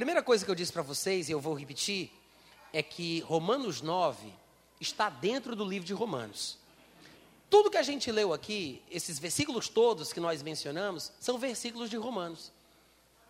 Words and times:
primeira 0.00 0.22
coisa 0.22 0.42
que 0.42 0.50
eu 0.50 0.54
disse 0.54 0.72
para 0.72 0.80
vocês, 0.80 1.28
e 1.28 1.32
eu 1.32 1.38
vou 1.38 1.52
repetir, 1.52 2.10
é 2.72 2.82
que 2.82 3.20
Romanos 3.20 3.82
9 3.82 4.32
está 4.80 5.10
dentro 5.10 5.54
do 5.54 5.62
livro 5.62 5.86
de 5.86 5.92
Romanos. 5.92 6.56
Tudo 7.50 7.70
que 7.70 7.76
a 7.76 7.82
gente 7.82 8.10
leu 8.10 8.32
aqui, 8.32 8.82
esses 8.90 9.18
versículos 9.18 9.68
todos 9.68 10.10
que 10.10 10.18
nós 10.18 10.42
mencionamos, 10.42 11.12
são 11.20 11.36
versículos 11.36 11.90
de 11.90 11.98
Romanos. 11.98 12.50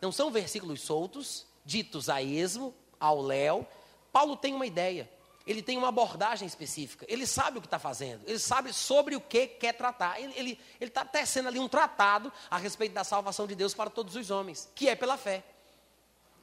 Não 0.01 0.13
são 0.13 0.31
versículos 0.31 0.81
soltos, 0.83 1.45
ditos 1.65 2.09
a 2.09 2.23
esmo, 2.23 2.73
ao 3.01 3.21
léu. 3.21 3.67
Paulo 4.13 4.37
tem 4.37 4.55
uma 4.55 4.65
ideia, 4.65 5.11
ele 5.45 5.63
tem 5.63 5.77
uma 5.77 5.89
abordagem 5.89 6.47
específica, 6.47 7.05
ele 7.09 7.27
sabe 7.27 7.59
o 7.59 7.61
que 7.61 7.67
está 7.67 7.81
fazendo, 7.81 8.23
ele 8.29 8.39
sabe 8.39 8.73
sobre 8.73 9.17
o 9.17 9.21
que 9.21 9.49
quer 9.49 9.73
tratar. 9.73 10.21
Ele 10.21 10.57
está 10.79 11.05
tecendo 11.05 11.49
ali 11.49 11.59
um 11.59 11.69
tratado 11.69 12.33
a 12.49 12.59
respeito 12.59 12.93
da 12.93 13.03
salvação 13.03 13.49
de 13.49 13.57
Deus 13.57 13.75
para 13.75 13.91
todos 13.91 14.15
os 14.15 14.31
homens, 14.31 14.71
que 14.73 14.89
é 14.89 14.95
pela 14.95 15.17
fé. 15.17 15.43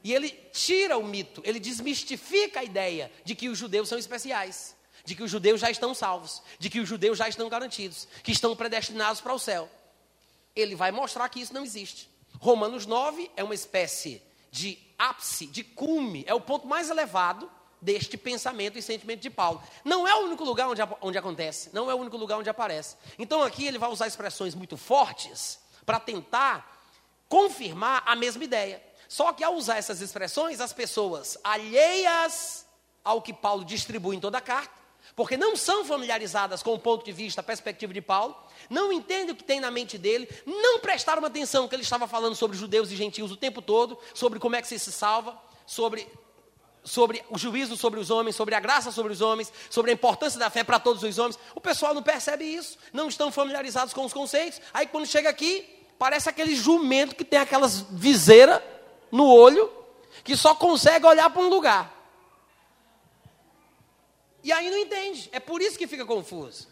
E 0.02 0.14
ele 0.14 0.30
tira 0.52 0.96
o 0.96 1.04
mito, 1.04 1.42
ele 1.44 1.58
desmistifica 1.58 2.60
a 2.60 2.64
ideia 2.64 3.10
de 3.24 3.34
que 3.34 3.48
os 3.48 3.58
judeus 3.58 3.88
são 3.88 3.98
especiais, 3.98 4.76
de 5.04 5.14
que 5.14 5.22
os 5.22 5.30
judeus 5.30 5.60
já 5.60 5.70
estão 5.70 5.94
salvos, 5.94 6.42
de 6.58 6.70
que 6.70 6.80
os 6.80 6.88
judeus 6.88 7.18
já 7.18 7.28
estão 7.28 7.48
garantidos, 7.48 8.06
que 8.22 8.32
estão 8.32 8.54
predestinados 8.54 9.20
para 9.20 9.34
o 9.34 9.38
céu. 9.38 9.68
Ele 10.54 10.74
vai 10.74 10.92
mostrar 10.92 11.28
que 11.28 11.40
isso 11.40 11.54
não 11.54 11.64
existe. 11.64 12.08
Romanos 12.38 12.86
9 12.86 13.30
é 13.36 13.42
uma 13.42 13.54
espécie 13.54 14.22
de 14.50 14.78
ápice, 14.98 15.46
de 15.46 15.64
cume, 15.64 16.24
é 16.26 16.34
o 16.34 16.40
ponto 16.40 16.66
mais 16.66 16.90
elevado 16.90 17.50
deste 17.80 18.16
pensamento 18.16 18.78
e 18.78 18.82
sentimento 18.82 19.20
de 19.20 19.30
Paulo. 19.30 19.62
Não 19.84 20.06
é 20.06 20.14
o 20.14 20.24
único 20.24 20.44
lugar 20.44 20.68
onde, 20.68 20.80
onde 21.00 21.18
acontece, 21.18 21.70
não 21.72 21.90
é 21.90 21.94
o 21.94 21.98
único 21.98 22.16
lugar 22.16 22.38
onde 22.38 22.50
aparece. 22.50 22.96
Então 23.18 23.42
aqui 23.42 23.66
ele 23.66 23.78
vai 23.78 23.90
usar 23.90 24.06
expressões 24.06 24.54
muito 24.54 24.76
fortes 24.76 25.60
para 25.86 26.00
tentar 26.00 26.76
confirmar 27.28 28.02
a 28.04 28.16
mesma 28.16 28.42
ideia. 28.44 28.82
Só 29.08 29.32
que 29.32 29.42
ao 29.42 29.54
usar 29.54 29.78
essas 29.78 30.02
expressões, 30.02 30.60
as 30.60 30.72
pessoas 30.74 31.38
alheias 31.42 32.66
ao 33.02 33.22
que 33.22 33.32
Paulo 33.32 33.64
distribui 33.64 34.16
em 34.16 34.20
toda 34.20 34.36
a 34.36 34.42
carta, 34.42 34.78
porque 35.16 35.34
não 35.34 35.56
são 35.56 35.82
familiarizadas 35.82 36.62
com 36.62 36.74
o 36.74 36.78
ponto 36.78 37.06
de 37.06 37.10
vista, 37.10 37.40
a 37.40 37.44
perspectiva 37.44 37.94
de 37.94 38.02
Paulo, 38.02 38.36
não 38.68 38.92
entendem 38.92 39.30
o 39.30 39.34
que 39.34 39.42
tem 39.42 39.60
na 39.60 39.70
mente 39.70 39.96
dele, 39.96 40.28
não 40.44 40.78
prestaram 40.78 41.24
atenção 41.24 41.66
que 41.66 41.74
ele 41.74 41.82
estava 41.82 42.06
falando 42.06 42.36
sobre 42.36 42.56
judeus 42.56 42.90
e 42.90 42.96
gentios 42.96 43.32
o 43.32 43.36
tempo 43.36 43.62
todo, 43.62 43.98
sobre 44.12 44.38
como 44.38 44.56
é 44.56 44.60
que 44.62 44.68
se 44.68 44.78
salva, 44.92 45.40
sobre, 45.66 46.06
sobre 46.84 47.24
o 47.30 47.38
juízo 47.38 47.78
sobre 47.78 47.98
os 47.98 48.10
homens, 48.10 48.36
sobre 48.36 48.54
a 48.54 48.60
graça 48.60 48.92
sobre 48.92 49.14
os 49.14 49.22
homens, 49.22 49.50
sobre 49.70 49.90
a 49.90 49.94
importância 49.94 50.38
da 50.38 50.50
fé 50.50 50.62
para 50.62 50.78
todos 50.78 51.02
os 51.02 51.18
homens. 51.18 51.38
O 51.54 51.60
pessoal 51.62 51.94
não 51.94 52.02
percebe 52.02 52.44
isso, 52.44 52.76
não 52.92 53.08
estão 53.08 53.32
familiarizados 53.32 53.94
com 53.94 54.04
os 54.04 54.12
conceitos. 54.12 54.60
Aí 54.74 54.86
quando 54.86 55.06
chega 55.06 55.30
aqui, 55.30 55.66
parece 55.98 56.28
aquele 56.28 56.54
jumento 56.54 57.16
que 57.16 57.24
tem 57.24 57.38
aquelas 57.38 57.80
viseiras 57.80 58.60
no 59.10 59.26
olho, 59.26 59.70
que 60.24 60.36
só 60.36 60.54
consegue 60.54 61.06
olhar 61.06 61.30
para 61.30 61.42
um 61.42 61.48
lugar. 61.48 61.94
E 64.42 64.52
aí 64.52 64.70
não 64.70 64.78
entende. 64.78 65.28
É 65.32 65.40
por 65.40 65.60
isso 65.60 65.78
que 65.78 65.86
fica 65.86 66.04
confuso. 66.06 66.68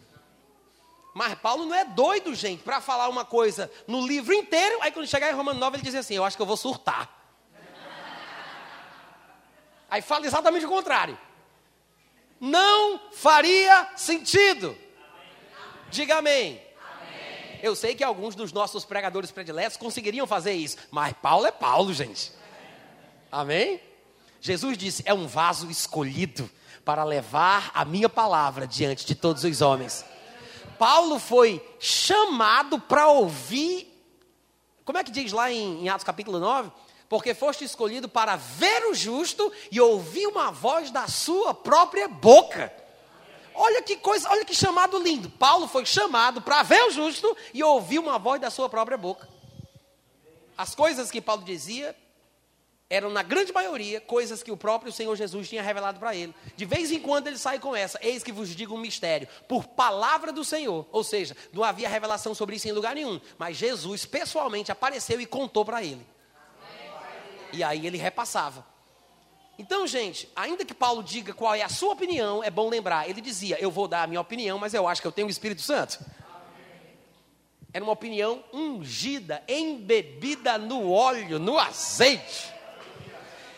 Mas 1.15 1.35
Paulo 1.39 1.65
não 1.65 1.75
é 1.75 1.85
doido, 1.85 2.35
gente, 2.35 2.63
para 2.63 2.81
falar 2.81 3.09
uma 3.09 3.25
coisa 3.25 3.71
no 3.87 4.07
livro 4.07 4.35
inteiro, 4.35 4.79
aí 4.83 4.93
quando 4.93 5.07
chegar 5.07 5.31
em 5.31 5.35
Romano 5.35 5.59
9 5.59 5.77
ele 5.77 5.83
diz 5.83 5.95
assim: 5.95 6.15
Eu 6.15 6.25
acho 6.25 6.37
que 6.37 6.43
eu 6.43 6.47
vou 6.47 6.57
surtar. 6.57 7.11
Aí 9.89 10.03
fala 10.03 10.27
exatamente 10.27 10.67
o 10.67 10.69
contrário. 10.69 11.19
Não 12.41 13.11
faria 13.13 13.93
sentido. 13.97 14.77
Diga 15.89 16.19
amém. 16.19 16.66
Eu 17.63 17.75
sei 17.75 17.95
que 17.95 18.05
alguns 18.05 18.35
dos 18.35 18.53
nossos 18.53 18.85
pregadores 18.85 19.31
prediletos 19.31 19.77
conseguiriam 19.77 20.27
fazer 20.27 20.53
isso, 20.53 20.77
mas 20.91 21.15
Paulo 21.21 21.47
é 21.47 21.53
Paulo, 21.53 21.93
gente. 21.93 22.33
Amém? 23.31 23.81
Jesus 24.41 24.79
disse: 24.79 25.03
é 25.07 25.13
um 25.13 25.27
vaso 25.27 25.71
escolhido 25.71 26.49
para 26.85 27.03
levar 27.05 27.71
a 27.75 27.85
minha 27.85 28.09
palavra 28.09 28.67
diante 28.67 29.05
de 29.05 29.15
todos 29.15 29.43
os 29.45 29.61
homens. 29.61 30.05
Paulo 30.79 31.19
foi 31.19 31.65
chamado 31.81 32.79
para 32.79 33.09
ouvir. 33.09 33.93
Como 34.85 34.99
é 34.99 35.03
que 35.03 35.11
diz 35.11 35.33
lá 35.33 35.51
em, 35.51 35.83
em 35.85 35.89
Atos 35.89 36.05
capítulo 36.05 36.39
9? 36.39 36.71
Porque 37.09 37.35
foste 37.35 37.65
escolhido 37.65 38.09
para 38.09 38.37
ver 38.37 38.87
o 38.87 38.95
justo 38.95 39.53
e 39.71 39.81
ouvir 39.81 40.27
uma 40.27 40.51
voz 40.51 40.91
da 40.91 41.09
sua 41.09 41.55
própria 41.55 42.09
boca. 42.09 42.73
Olha 43.57 43.83
que 43.83 43.97
coisa, 43.97 44.29
olha 44.31 44.45
que 44.45 44.55
chamado 44.55 44.99
lindo. 44.99 45.31
Paulo 45.31 45.67
foi 45.67 45.87
chamado 45.87 46.43
para 46.43 46.63
ver 46.63 46.83
o 46.85 46.91
justo 46.91 47.35
e 47.55 47.63
ouvir 47.63 47.99
uma 47.99 48.19
voz 48.19 48.41
da 48.41 48.51
sua 48.51 48.69
própria 48.69 48.99
boca. 48.99 49.27
As 50.57 50.75
coisas 50.75 51.11
que 51.11 51.21
Paulo 51.21 51.43
dizia 51.43 51.97
eram, 52.89 53.11
na 53.11 53.23
grande 53.23 53.53
maioria, 53.53 54.01
coisas 54.01 54.43
que 54.43 54.53
o 54.53 54.57
próprio 54.57 54.93
Senhor 54.93 55.17
Jesus 55.17 55.49
tinha 55.49 55.63
revelado 55.63 55.99
para 55.99 56.15
ele. 56.15 56.35
De 56.55 56.65
vez 56.65 56.93
em 56.93 57.01
quando 57.01 57.27
ele 57.27 57.39
sai 57.39 57.59
com 57.59 57.75
essa: 57.75 57.99
Eis 58.03 58.23
que 58.23 58.31
vos 58.31 58.55
digo 58.55 58.75
um 58.75 58.79
mistério, 58.79 59.27
por 59.49 59.67
palavra 59.67 60.33
do 60.33 60.45
Senhor. 60.45 60.87
Ou 60.93 61.03
seja, 61.03 61.37
não 61.53 61.65
havia 61.65 61.89
revelação 61.89 62.35
sobre 62.35 62.57
isso 62.57 62.69
em 62.69 62.73
lugar 62.73 62.95
nenhum. 62.95 63.21
Mas 63.39 63.57
Jesus 63.57 64.05
pessoalmente 64.05 64.71
apareceu 64.71 65.21
e 65.21 65.27
contou 65.27 65.65
para 65.65 65.83
ele. 65.83 66.07
E 67.53 67.65
aí 67.65 67.87
ele 67.87 67.97
repassava. 67.97 68.76
Então, 69.59 69.87
gente, 69.87 70.29
ainda 70.37 70.65
que 70.65 70.75
Paulo 70.75 71.03
diga 71.03 71.33
qual 71.33 71.55
é 71.55 71.63
a 71.63 71.69
sua 71.69 71.93
opinião, 71.93 72.45
é 72.45 72.51
bom 72.51 72.69
lembrar. 72.69 73.09
Ele 73.09 73.21
dizia: 73.21 73.57
Eu 73.59 73.71
vou 73.71 73.89
dar 73.89 74.03
a 74.03 74.07
minha 74.07 74.21
opinião, 74.21 74.59
mas 74.59 74.75
eu 74.75 74.87
acho 74.87 75.01
que 75.01 75.07
eu 75.07 75.13
tenho 75.13 75.29
o 75.29 75.31
Espírito 75.31 75.63
Santo. 75.63 75.99
Era 77.73 77.85
uma 77.85 77.93
opinião 77.93 78.43
ungida, 78.53 79.43
embebida 79.49 80.57
no 80.57 80.91
óleo, 80.91 81.39
no 81.39 81.59
azeite. 81.59 82.55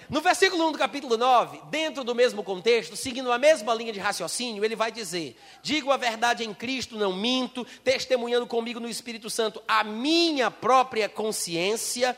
No 0.08 0.22
versículo 0.22 0.66
1 0.68 0.72
do 0.72 0.78
capítulo 0.78 1.18
9, 1.18 1.60
dentro 1.70 2.02
do 2.02 2.14
mesmo 2.14 2.42
contexto, 2.42 2.96
seguindo 2.96 3.30
a 3.30 3.36
mesma 3.36 3.74
linha 3.74 3.92
de 3.92 4.00
raciocínio, 4.00 4.64
ele 4.64 4.74
vai 4.74 4.90
dizer: 4.90 5.36
Digo 5.62 5.90
a 5.90 5.96
verdade 5.96 6.44
em 6.44 6.54
Cristo, 6.54 6.96
não 6.96 7.12
minto, 7.12 7.66
testemunhando 7.84 8.46
comigo 8.46 8.80
no 8.80 8.88
Espírito 8.88 9.28
Santo 9.28 9.62
a 9.66 9.84
minha 9.84 10.50
própria 10.50 11.08
consciência 11.08 12.16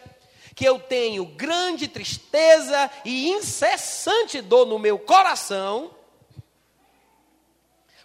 que 0.61 0.69
eu 0.69 0.79
tenho 0.79 1.25
grande 1.25 1.89
tristeza 1.89 2.91
e 3.03 3.31
incessante 3.31 4.43
dor 4.43 4.67
no 4.67 4.79
meu 4.79 4.99
coração, 4.99 5.91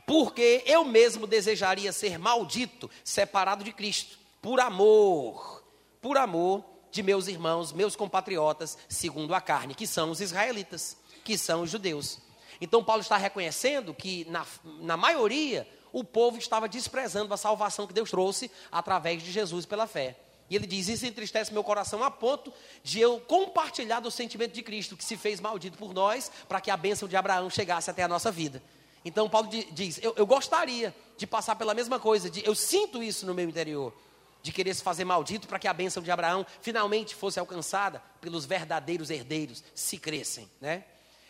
porque 0.05 0.63
eu 0.65 0.85
mesmo 0.85 1.27
desejaria 1.27 1.91
ser 1.91 2.17
maldito, 2.17 2.89
separado 3.03 3.61
de 3.61 3.73
Cristo, 3.73 4.17
por 4.41 4.61
amor, 4.61 5.65
por 6.01 6.17
amor 6.17 6.63
de 6.89 7.03
meus 7.03 7.27
irmãos, 7.27 7.73
meus 7.73 7.93
compatriotas, 7.93 8.77
segundo 8.87 9.35
a 9.35 9.41
carne, 9.41 9.75
que 9.75 9.85
são 9.85 10.09
os 10.09 10.21
israelitas, 10.21 10.95
que 11.25 11.37
são 11.37 11.63
os 11.63 11.69
judeus. 11.69 12.19
Então, 12.61 12.81
Paulo 12.81 13.01
está 13.01 13.17
reconhecendo 13.17 13.93
que, 13.93 14.23
na, 14.29 14.45
na 14.79 14.95
maioria, 14.95 15.67
o 15.91 16.05
povo 16.05 16.37
estava 16.37 16.69
desprezando 16.69 17.33
a 17.33 17.37
salvação 17.37 17.85
que 17.85 17.93
Deus 17.93 18.11
trouxe 18.11 18.49
através 18.71 19.21
de 19.21 19.29
Jesus 19.29 19.65
pela 19.65 19.87
fé. 19.87 20.15
E 20.49 20.55
ele 20.55 20.67
diz: 20.67 20.87
Isso 20.87 21.05
entristece 21.05 21.51
meu 21.51 21.63
coração 21.63 22.03
a 22.03 22.11
ponto 22.11 22.53
de 22.83 22.99
eu 22.99 23.19
compartilhar 23.19 23.99
do 23.99 24.11
sentimento 24.11 24.53
de 24.53 24.61
Cristo, 24.61 24.95
que 24.95 25.03
se 25.03 25.17
fez 25.17 25.39
maldito 25.39 25.77
por 25.77 25.93
nós, 25.93 26.31
para 26.47 26.61
que 26.61 26.69
a 26.69 26.77
bênção 26.77 27.07
de 27.07 27.15
Abraão 27.15 27.49
chegasse 27.49 27.89
até 27.89 28.03
a 28.03 28.07
nossa 28.07 28.31
vida. 28.31 28.61
Então, 29.03 29.29
Paulo 29.29 29.49
diz: 29.71 29.99
eu, 30.01 30.13
eu, 30.17 30.25
gostaria 30.25 30.95
de 31.17 31.27
passar 31.27 31.55
pela 31.55 31.73
mesma 31.73 31.99
coisa, 31.99 32.29
de, 32.29 32.45
eu 32.45 32.55
sinto 32.55 33.01
isso 33.01 33.25
no 33.25 33.33
meu 33.33 33.47
interior, 33.47 33.93
de 34.41 34.51
querer 34.51 34.73
se 34.73 34.83
fazer 34.83 35.05
maldito 35.05 35.47
para 35.47 35.59
que 35.59 35.67
a 35.67 35.73
bênção 35.73 36.01
de 36.01 36.11
Abraão 36.11 36.45
finalmente 36.61 37.15
fosse 37.15 37.39
alcançada 37.39 38.01
pelos 38.21 38.45
verdadeiros 38.45 39.09
herdeiros, 39.09 39.63
se 39.73 39.97
crescem, 39.97 40.49
né? 40.61 40.83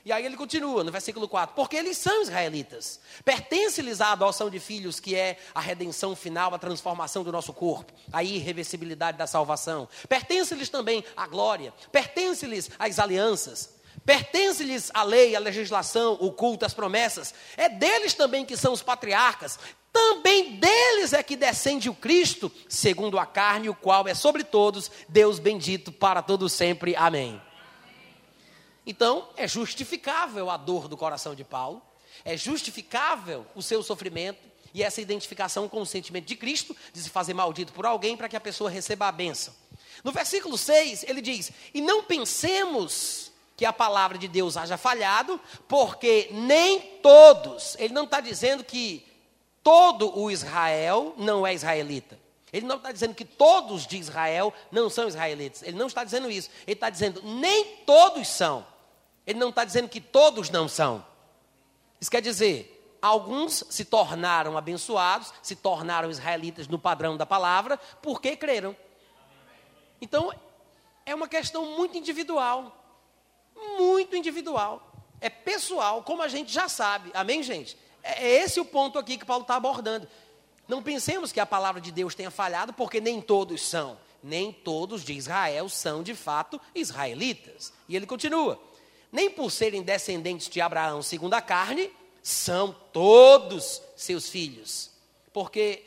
E 0.06 0.12
aí 0.12 0.24
ele 0.24 0.38
continua 0.38 0.84
no 0.84 0.92
versículo 0.92 1.28
4: 1.28 1.56
Porque 1.56 1.76
eles 1.76 1.98
são 1.98 2.22
israelitas, 2.22 3.00
pertence-lhes 3.26 4.00
a 4.00 4.12
adoção 4.12 4.52
de 4.52 4.60
filhos, 4.60 5.00
que 5.00 5.16
é 5.16 5.38
a 5.54 5.60
redenção 5.60 6.16
final, 6.16 6.54
a 6.54 6.60
transformação 6.60 7.24
do 7.24 7.32
nosso 7.32 7.52
corpo, 7.52 7.92
a 8.14 8.24
irreversibilidade 8.24 9.18
da 9.18 9.26
salvação. 9.26 9.90
Pertence-lhes 10.08 10.70
também 10.70 11.04
a 11.18 11.26
glória, 11.26 11.74
pertence-lhes 11.92 12.70
as 12.78 13.00
alianças, 13.00 13.72
pertence-lhes 14.06 14.92
a 14.94 15.02
lei, 15.02 15.36
a 15.36 15.40
legislação, 15.40 16.16
o 16.22 16.32
culto, 16.32 16.66
as 16.66 16.74
promessas. 16.74 17.34
É 17.58 17.68
deles 17.68 18.14
também 18.14 18.46
que 18.46 18.56
são 18.56 18.74
os 18.74 18.84
patriarcas. 18.84 19.58
Também 19.92 20.58
deles 20.58 21.14
é 21.14 21.24
que 21.24 21.38
descende 21.38 21.90
o 21.90 21.96
Cristo, 21.96 22.52
segundo 22.70 23.18
a 23.18 23.26
carne, 23.26 23.70
o 23.70 23.76
qual 23.76 24.08
é 24.08 24.14
sobre 24.14 24.44
todos, 24.44 24.92
Deus 25.08 25.40
bendito 25.40 25.92
para 25.92 26.22
todo 26.22 26.48
sempre. 26.50 26.96
Amém. 26.96 27.42
Então, 28.86 29.28
é 29.36 29.48
justificável 29.48 30.50
a 30.50 30.58
dor 30.58 30.88
do 30.88 30.96
coração 30.96 31.34
de 31.34 31.44
Paulo, 31.44 31.82
é 32.24 32.38
justificável 32.38 33.46
o 33.56 33.62
seu 33.62 33.82
sofrimento 33.82 34.40
e 34.74 34.84
essa 34.84 35.02
identificação 35.02 35.70
com 35.70 35.82
o 35.82 35.86
sentimento 35.86 36.26
de 36.26 36.36
Cristo, 36.36 36.76
de 36.94 37.02
se 37.02 37.10
fazer 37.10 37.34
maldito 37.34 37.74
por 37.74 37.86
alguém 37.86 38.18
para 38.18 38.28
que 38.28 38.36
a 38.36 38.42
pessoa 38.42 38.70
receba 38.70 39.08
a 39.08 39.12
bênção. 39.12 39.54
No 40.04 40.12
versículo 40.12 40.58
6, 40.58 41.06
ele 41.08 41.22
diz: 41.22 41.52
E 41.74 41.82
não 41.82 42.04
pensemos 42.04 43.32
que 43.56 43.66
a 43.66 43.72
palavra 43.72 44.18
de 44.18 44.28
Deus 44.28 44.58
haja 44.58 44.78
falhado, 44.78 45.40
porque 45.68 46.28
nem 46.32 46.80
todos, 47.02 47.76
ele 47.80 47.94
não 47.94 48.04
está 48.04 48.20
dizendo 48.20 48.64
que 48.64 49.06
todo 49.64 50.18
o 50.20 50.30
Israel 50.30 51.16
não 51.18 51.48
é 51.48 51.54
israelita. 51.54 52.20
Ele 52.52 52.66
não 52.66 52.78
está 52.78 52.92
dizendo 52.92 53.16
que 53.16 53.26
todos 53.26 53.88
de 53.88 53.98
Israel 53.98 54.54
não 54.72 54.90
são 54.90 55.08
israelitas. 55.08 55.64
Ele 55.64 55.78
não 55.78 55.88
está 55.88 56.04
dizendo 56.04 56.30
isso. 56.30 56.50
Ele 56.66 56.74
está 56.74 56.90
dizendo 56.90 57.22
nem 57.24 57.78
todos 57.86 58.28
são. 58.28 58.66
Ele 59.26 59.40
não 59.40 59.50
está 59.50 59.64
dizendo 59.64 59.90
que 59.90 60.00
todos 60.00 60.50
não 60.50 60.68
são. 60.68 61.06
Isso 62.00 62.12
quer 62.12 62.22
dizer, 62.22 62.98
alguns 63.02 63.64
se 63.70 63.86
tornaram 63.86 64.58
abençoados, 64.58 65.34
se 65.42 65.56
tornaram 65.56 66.10
israelitas 66.10 66.68
no 66.68 66.78
padrão 66.78 67.18
da 67.18 67.26
palavra, 67.26 67.78
porque 68.02 68.36
creram. 68.36 68.76
Então, 70.02 70.34
é 71.06 71.14
uma 71.14 71.28
questão 71.28 71.66
muito 71.66 71.98
individual. 71.98 72.76
Muito 73.78 74.16
individual. 74.16 74.92
É 75.22 75.30
pessoal, 75.30 76.04
como 76.04 76.22
a 76.22 76.28
gente 76.28 76.52
já 76.52 76.68
sabe. 76.68 77.12
Amém, 77.14 77.42
gente? 77.42 77.78
É, 78.04 78.28
é 78.28 78.44
esse 78.44 78.60
o 78.60 78.66
ponto 78.66 79.00
aqui 79.00 79.18
que 79.18 79.26
Paulo 79.26 79.44
está 79.44 79.56
abordando. 79.56 80.08
Não 80.68 80.82
pensemos 80.82 81.32
que 81.32 81.40
a 81.40 81.46
palavra 81.46 81.80
de 81.80 81.92
Deus 81.92 82.16
tenha 82.16 82.32
falhado, 82.32 82.74
porque 82.74 83.00
nem 83.00 83.22
todos 83.22 83.62
são. 83.62 83.98
Nem 84.22 84.52
todos 84.52 85.04
de 85.04 85.14
Israel 85.14 85.70
são 85.70 86.02
de 86.02 86.16
fato 86.16 86.60
israelitas. 86.74 87.72
E 87.88 87.96
ele 87.96 88.08
continua: 88.08 88.60
nem 89.12 89.30
por 89.30 89.52
serem 89.52 89.82
descendentes 89.82 90.50
de 90.50 90.62
Abraão 90.62 91.02
segundo 91.02 91.34
a 91.34 91.42
carne, 91.42 91.92
são 92.22 92.76
todos 92.92 93.82
seus 93.96 94.30
filhos. 94.30 94.90
Porque, 95.32 95.84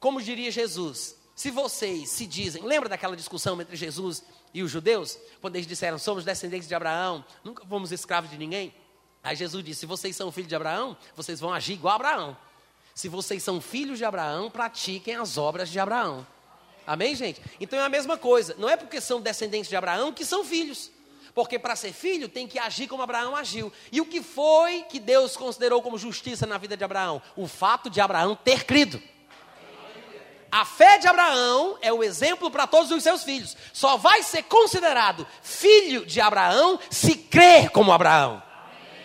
como 0.00 0.22
diria 0.22 0.50
Jesus, 0.50 1.16
se 1.34 1.50
vocês 1.50 2.08
se 2.08 2.26
dizem, 2.26 2.62
lembra 2.62 2.88
daquela 2.88 3.16
discussão 3.16 3.60
entre 3.60 3.76
Jesus 3.76 4.22
e 4.54 4.62
os 4.62 4.70
judeus? 4.70 5.18
Quando 5.40 5.56
eles 5.56 5.66
disseram, 5.66 5.98
somos 5.98 6.24
descendentes 6.24 6.68
de 6.68 6.74
Abraão, 6.74 7.24
nunca 7.44 7.64
fomos 7.66 7.92
escravos 7.92 8.30
de 8.30 8.38
ninguém. 8.38 8.74
Aí 9.22 9.36
Jesus 9.36 9.64
disse: 9.64 9.80
se 9.80 9.86
vocês 9.86 10.16
são 10.16 10.32
filhos 10.32 10.48
de 10.48 10.54
Abraão, 10.56 10.96
vocês 11.14 11.40
vão 11.40 11.52
agir 11.52 11.74
igual 11.74 11.92
a 11.92 11.96
Abraão. 11.96 12.36
Se 12.94 13.08
vocês 13.08 13.42
são 13.42 13.60
filhos 13.60 13.98
de 13.98 14.04
Abraão, 14.04 14.50
pratiquem 14.50 15.16
as 15.16 15.38
obras 15.38 15.68
de 15.68 15.78
Abraão. 15.78 16.26
Amém, 16.86 17.14
gente? 17.14 17.40
Então 17.60 17.78
é 17.78 17.82
a 17.82 17.88
mesma 17.88 18.18
coisa. 18.18 18.54
Não 18.58 18.68
é 18.68 18.76
porque 18.76 19.00
são 19.00 19.20
descendentes 19.20 19.68
de 19.68 19.76
Abraão 19.76 20.12
que 20.12 20.24
são 20.24 20.44
filhos. 20.44 20.90
Porque 21.34 21.58
para 21.58 21.74
ser 21.76 21.92
filho 21.92 22.28
tem 22.28 22.46
que 22.46 22.58
agir 22.58 22.86
como 22.86 23.02
Abraão 23.02 23.34
agiu. 23.34 23.72
E 23.90 24.00
o 24.00 24.06
que 24.06 24.22
foi 24.22 24.82
que 24.82 25.00
Deus 25.00 25.36
considerou 25.36 25.80
como 25.80 25.96
justiça 25.96 26.46
na 26.46 26.58
vida 26.58 26.76
de 26.76 26.84
Abraão? 26.84 27.22
O 27.36 27.48
fato 27.48 27.88
de 27.88 28.00
Abraão 28.00 28.36
ter 28.36 28.64
crido. 28.64 29.02
A 30.50 30.66
fé 30.66 30.98
de 30.98 31.08
Abraão 31.08 31.78
é 31.80 31.90
o 31.90 32.04
exemplo 32.04 32.50
para 32.50 32.66
todos 32.66 32.90
os 32.90 33.02
seus 33.02 33.24
filhos. 33.24 33.56
Só 33.72 33.96
vai 33.96 34.22
ser 34.22 34.42
considerado 34.42 35.26
filho 35.42 36.04
de 36.04 36.20
Abraão 36.20 36.78
se 36.90 37.14
crer 37.14 37.70
como 37.70 37.90
Abraão. 37.90 38.42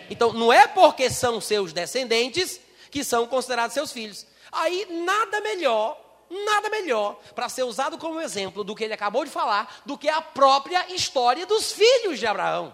Então, 0.09 0.33
não 0.33 0.51
é 0.51 0.68
porque 0.68 1.09
são 1.09 1.39
seus 1.39 1.71
descendentes 1.71 2.59
que 2.91 3.01
são 3.01 3.25
considerados 3.25 3.73
seus 3.73 3.94
filhos. 3.94 4.25
Aí, 4.51 4.88
nada 5.06 5.39
melhor, 5.39 5.97
nada 6.29 6.69
melhor 6.69 7.19
para 7.33 7.50
ser 7.50 7.63
usado 7.63 7.97
como 7.97 8.19
exemplo 8.19 8.63
do 8.63 8.75
que 8.75 8.83
ele 8.83 8.94
acabou 8.94 9.24
de 9.24 9.31
falar, 9.31 9.81
do 9.85 9.97
que 9.97 10.09
a 10.09 10.21
própria 10.21 10.94
história 10.94 11.45
dos 11.45 11.71
filhos 11.71 12.19
de 12.19 12.27
Abraão: 12.27 12.74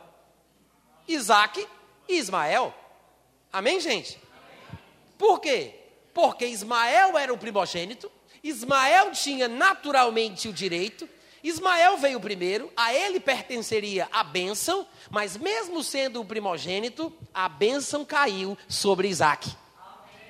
Isaac 1.07 1.67
e 2.07 2.17
Ismael. 2.17 2.73
Amém, 3.51 3.79
gente? 3.79 4.19
Por 5.17 5.39
quê? 5.39 5.75
Porque 6.13 6.45
Ismael 6.45 7.17
era 7.17 7.33
o 7.33 7.37
primogênito, 7.37 8.11
Ismael 8.43 9.11
tinha 9.11 9.47
naturalmente 9.47 10.47
o 10.47 10.53
direito, 10.53 11.07
Ismael 11.43 11.97
veio 11.97 12.19
primeiro, 12.19 12.71
a 12.75 12.93
ele 12.93 13.19
pertenceria 13.19 14.07
a 14.11 14.23
bênção, 14.23 14.87
mas 15.09 15.35
mesmo 15.35 15.83
sendo 15.83 16.21
o 16.21 16.25
primogênito, 16.25 17.11
a 17.33 17.49
bênção 17.49 18.05
caiu 18.05 18.57
sobre 18.67 19.09
Isaac. 19.09 19.62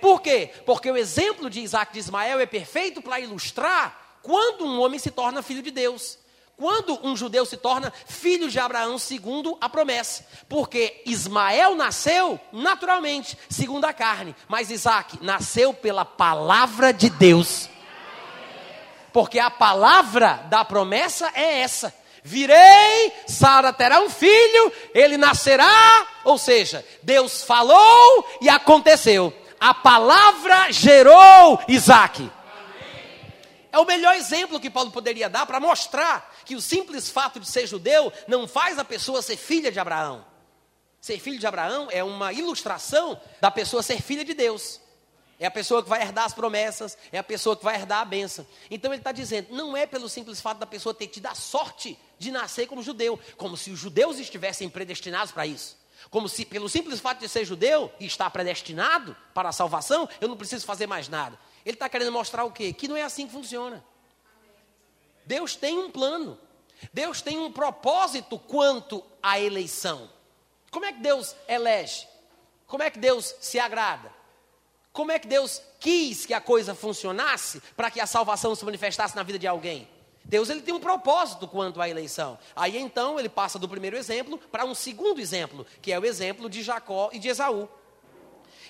Por 0.04 0.22
quê? 0.22 0.52
Porque 0.66 0.92
o 0.92 0.98
exemplo 0.98 1.50
de 1.50 1.62
Isaac 1.62 1.92
e 1.92 1.94
de 1.94 2.00
Ismael 2.00 2.38
é 2.38 2.46
perfeito 2.46 3.02
para 3.02 3.22
ilustrar 3.22 4.18
quando 4.22 4.66
um 4.66 4.82
homem 4.82 5.00
se 5.00 5.10
torna 5.10 5.42
filho 5.42 5.62
de 5.62 5.72
Deus. 5.72 6.18
Quando 6.58 7.00
um 7.08 7.16
judeu 7.16 7.46
se 7.46 7.56
torna 7.56 7.90
filho 8.06 8.52
de 8.52 8.60
Abraão 8.60 8.98
segundo 8.98 9.58
a 9.62 9.70
promessa. 9.70 10.28
Porque 10.50 11.02
Ismael 11.06 11.76
nasceu 11.76 12.38
naturalmente, 12.52 13.38
segundo 13.50 13.86
a 13.86 13.94
carne. 13.94 14.36
Mas 14.50 14.70
Isaac 14.70 15.20
nasceu 15.22 15.74
pela 15.74 16.04
palavra 16.04 16.92
de 16.92 17.10
Deus. 17.10 17.70
Porque 19.14 19.40
a 19.40 19.50
palavra 19.50 20.46
da 20.50 20.66
promessa 20.66 21.32
é 21.34 21.62
essa. 21.62 21.96
Virei, 22.22 23.14
Sara 23.26 23.72
terá 23.72 24.02
um 24.02 24.10
filho, 24.10 24.70
ele 24.94 25.16
nascerá. 25.16 26.06
Ou 26.26 26.38
seja, 26.38 26.86
Deus 27.02 27.42
falou 27.42 28.28
e 28.42 28.50
aconteceu. 28.50 29.34
A 29.64 29.74
palavra 29.74 30.74
gerou 30.74 31.58
Isaac. 31.70 32.30
É 33.72 33.80
o 33.80 33.86
melhor 33.86 34.14
exemplo 34.14 34.60
que 34.60 34.70
Paulo 34.70 34.92
poderia 34.92 35.30
dar 35.30 35.46
para 35.46 35.58
mostrar 35.58 36.36
que 36.44 36.54
o 36.54 36.60
simples 36.60 37.10
fato 37.10 37.40
de 37.40 37.48
ser 37.48 37.66
judeu 37.66 38.12
não 38.28 38.46
faz 38.46 38.78
a 38.78 38.84
pessoa 38.84 39.22
ser 39.22 39.38
filha 39.38 39.72
de 39.72 39.80
Abraão. 39.80 40.26
Ser 41.00 41.18
filho 41.18 41.40
de 41.40 41.48
Abraão 41.48 41.88
é 41.92 42.04
uma 42.04 42.34
ilustração 42.34 43.18
da 43.40 43.50
pessoa 43.50 43.82
ser 43.82 44.02
filha 44.02 44.26
de 44.26 44.34
Deus. 44.34 44.82
É 45.40 45.46
a 45.46 45.52
pessoa 45.52 45.82
que 45.82 45.88
vai 45.88 46.02
herdar 46.02 46.26
as 46.26 46.34
promessas, 46.34 46.98
é 47.10 47.18
a 47.18 47.24
pessoa 47.24 47.56
que 47.56 47.64
vai 47.64 47.76
herdar 47.76 48.02
a 48.02 48.06
bênção. 48.06 48.46
Então 48.70 48.92
ele 48.92 49.00
está 49.00 49.14
dizendo, 49.14 49.56
não 49.56 49.78
é 49.78 49.86
pelo 49.86 50.10
simples 50.10 50.42
fato 50.42 50.58
da 50.58 50.68
pessoa 50.68 50.94
ter 50.94 51.08
tido 51.08 51.28
a 51.28 51.36
sorte 51.36 51.98
de 52.20 52.32
nascer 52.32 52.68
como 52.68 52.84
judeu, 52.84 53.18
como 53.38 53.56
se 53.56 53.72
os 53.72 53.80
judeus 53.80 54.20
estivessem 54.20 54.68
predestinados 54.68 55.32
para 55.32 55.48
isso. 55.48 55.82
Como 56.14 56.30
se, 56.30 56.46
pelo 56.46 56.70
simples 56.70 57.00
fato 57.00 57.22
de 57.22 57.28
ser 57.28 57.44
judeu 57.44 57.92
e 58.00 58.06
estar 58.06 58.30
predestinado 58.30 59.18
para 59.34 59.50
a 59.50 59.52
salvação, 59.52 60.08
eu 60.22 60.28
não 60.28 60.38
preciso 60.38 60.64
fazer 60.64 60.86
mais 60.86 61.10
nada. 61.10 61.40
Ele 61.66 61.76
está 61.76 61.90
querendo 61.90 62.12
mostrar 62.12 62.44
o 62.44 62.52
quê? 62.52 62.72
Que 62.72 62.88
não 62.88 62.96
é 62.96 63.02
assim 63.02 63.26
que 63.26 63.34
funciona. 63.34 63.84
Deus 65.26 65.56
tem 65.56 65.76
um 65.76 65.90
plano. 65.90 66.38
Deus 66.94 67.20
tem 67.20 67.40
um 67.40 67.52
propósito 67.52 68.38
quanto 68.38 69.04
à 69.24 69.40
eleição. 69.40 70.08
Como 70.70 70.86
é 70.86 70.94
que 70.94 71.00
Deus 71.00 71.36
elege? 71.48 72.08
Como 72.68 72.84
é 72.84 72.92
que 72.92 73.00
Deus 73.00 73.34
se 73.42 73.58
agrada? 73.58 74.14
Como 74.92 75.12
é 75.12 75.18
que 75.18 75.28
Deus 75.28 75.64
quis 75.80 76.28
que 76.28 76.36
a 76.36 76.40
coisa 76.40 76.76
funcionasse 76.76 77.60
para 77.76 77.90
que 77.90 78.00
a 78.00 78.06
salvação 78.06 78.54
se 78.54 78.64
manifestasse 78.64 79.16
na 79.16 79.24
vida 79.24 79.40
de 79.40 79.48
alguém? 79.48 79.90
Deus 80.26 80.50
ele 80.50 80.62
tem 80.62 80.74
um 80.74 80.80
propósito 80.80 81.48
quanto 81.48 81.82
à 81.82 81.90
eleição. 81.90 82.38
Aí 82.56 82.78
então 82.78 83.20
ele 83.20 83.30
passa 83.30 83.60
do 83.60 83.68
primeiro 83.68 83.98
exemplo 83.98 84.38
para 84.38 84.66
um 84.66 84.74
segundo 84.74 85.20
exemplo, 85.20 85.66
que 85.82 85.92
é 85.92 86.00
o 86.00 86.06
exemplo 86.06 86.50
de 86.50 86.64
Jacó 86.64 87.10
e 87.12 87.20
de 87.20 87.30
Esaú. 87.30 87.68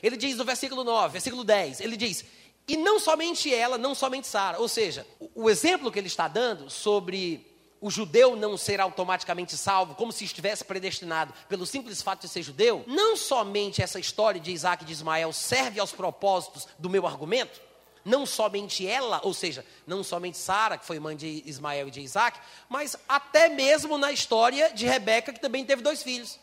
Ele 0.01 0.17
diz 0.17 0.35
no 0.35 0.43
versículo 0.43 0.83
9, 0.83 1.13
versículo 1.13 1.43
10, 1.43 1.81
ele 1.81 1.95
diz: 1.95 2.25
"E 2.67 2.75
não 2.75 2.99
somente 2.99 3.53
ela, 3.53 3.77
não 3.77 3.95
somente 3.95 4.27
Sara", 4.27 4.59
ou 4.59 4.67
seja, 4.67 5.05
o 5.33 5.49
exemplo 5.49 5.91
que 5.91 5.99
ele 5.99 6.07
está 6.07 6.27
dando 6.27 6.69
sobre 6.69 7.53
o 7.83 7.91
judeu 7.91 8.33
não 8.37 8.55
ser 8.57 8.79
automaticamente 8.79 9.57
salvo, 9.57 9.93
como 9.93 10.13
se 10.13 10.23
estivesse 10.23 10.63
predestinado 10.63 11.33
pelo 11.49 11.65
simples 11.65 12.01
fato 12.01 12.21
de 12.21 12.29
ser 12.29 12.41
judeu, 12.41 12.81
não 12.87 13.17
somente 13.17 13.81
essa 13.81 13.99
história 13.99 14.39
de 14.39 14.53
Isaac 14.53 14.83
e 14.83 14.87
de 14.87 14.93
Ismael 14.93 15.33
serve 15.33 15.81
aos 15.81 15.91
propósitos 15.91 16.65
do 16.79 16.89
meu 16.89 17.05
argumento, 17.05 17.61
não 18.03 18.25
somente 18.25 18.87
ela, 18.87 19.21
ou 19.23 19.33
seja, 19.33 19.65
não 19.87 20.03
somente 20.03 20.37
Sara, 20.37 20.77
que 20.77 20.85
foi 20.85 20.99
mãe 20.99 21.15
de 21.15 21.43
Ismael 21.45 21.87
e 21.87 21.91
de 21.91 22.01
Isaac, 22.01 22.39
mas 22.67 22.95
até 23.07 23.49
mesmo 23.49 23.97
na 23.97 24.11
história 24.11 24.71
de 24.73 24.85
Rebeca, 24.85 25.31
que 25.31 25.39
também 25.39 25.65
teve 25.65 25.81
dois 25.81 26.03
filhos. 26.03 26.39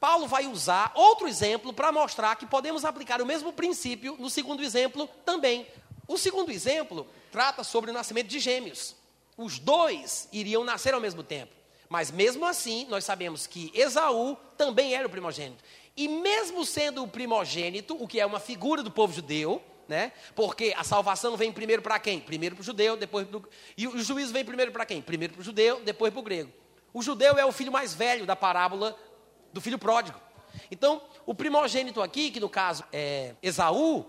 Paulo 0.00 0.26
vai 0.26 0.46
usar 0.46 0.92
outro 0.94 1.28
exemplo 1.28 1.72
para 1.72 1.92
mostrar 1.92 2.36
que 2.36 2.46
podemos 2.46 2.84
aplicar 2.84 3.20
o 3.20 3.26
mesmo 3.26 3.52
princípio 3.52 4.16
no 4.18 4.30
segundo 4.30 4.62
exemplo 4.62 5.08
também. 5.24 5.66
O 6.08 6.18
segundo 6.18 6.50
exemplo 6.50 7.06
trata 7.30 7.62
sobre 7.62 7.90
o 7.90 7.94
nascimento 7.94 8.28
de 8.28 8.38
gêmeos. 8.38 8.94
Os 9.36 9.58
dois 9.58 10.28
iriam 10.32 10.64
nascer 10.64 10.94
ao 10.94 11.00
mesmo 11.00 11.22
tempo. 11.22 11.52
Mas 11.88 12.10
mesmo 12.10 12.44
assim, 12.44 12.86
nós 12.88 13.04
sabemos 13.04 13.46
que 13.46 13.70
Esaú 13.74 14.36
também 14.56 14.94
era 14.94 15.06
o 15.06 15.10
primogênito. 15.10 15.62
E 15.96 16.08
mesmo 16.08 16.64
sendo 16.64 17.02
o 17.04 17.08
primogênito, 17.08 17.96
o 18.02 18.08
que 18.08 18.18
é 18.18 18.26
uma 18.26 18.40
figura 18.40 18.82
do 18.82 18.90
povo 18.90 19.12
judeu, 19.12 19.62
né? 19.88 20.12
Porque 20.34 20.74
a 20.76 20.84
salvação 20.84 21.36
vem 21.36 21.52
primeiro 21.52 21.82
para 21.82 21.98
quem? 21.98 22.20
Primeiro 22.20 22.56
para 22.56 22.62
o 22.62 22.64
judeu, 22.64 22.96
depois 22.96 23.26
para 23.26 23.40
E 23.76 23.86
o 23.86 24.02
juízo 24.02 24.32
vem 24.32 24.44
primeiro 24.44 24.72
para 24.72 24.86
quem? 24.86 25.02
Primeiro 25.02 25.34
para 25.34 25.40
o 25.40 25.44
judeu, 25.44 25.80
depois 25.84 26.12
para 26.12 26.20
o 26.20 26.22
grego. 26.22 26.52
O 26.92 27.02
judeu 27.02 27.36
é 27.38 27.44
o 27.44 27.52
filho 27.52 27.72
mais 27.72 27.94
velho 27.94 28.26
da 28.26 28.36
parábola 28.36 28.96
do 29.52 29.60
filho 29.60 29.78
pródigo. 29.78 30.20
Então, 30.70 31.02
o 31.26 31.34
primogênito 31.34 32.00
aqui, 32.00 32.30
que 32.30 32.40
no 32.40 32.48
caso 32.48 32.84
é 32.92 33.34
Esaú, 33.42 34.06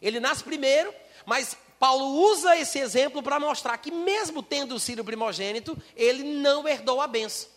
ele 0.00 0.20
nasce 0.20 0.42
primeiro, 0.42 0.94
mas 1.26 1.56
Paulo 1.78 2.04
usa 2.30 2.56
esse 2.56 2.78
exemplo 2.78 3.22
para 3.22 3.40
mostrar 3.40 3.76
que, 3.78 3.90
mesmo 3.90 4.42
tendo 4.42 4.78
sido 4.78 5.04
primogênito, 5.04 5.76
ele 5.96 6.22
não 6.22 6.68
herdou 6.68 7.00
a 7.00 7.06
benção. 7.06 7.48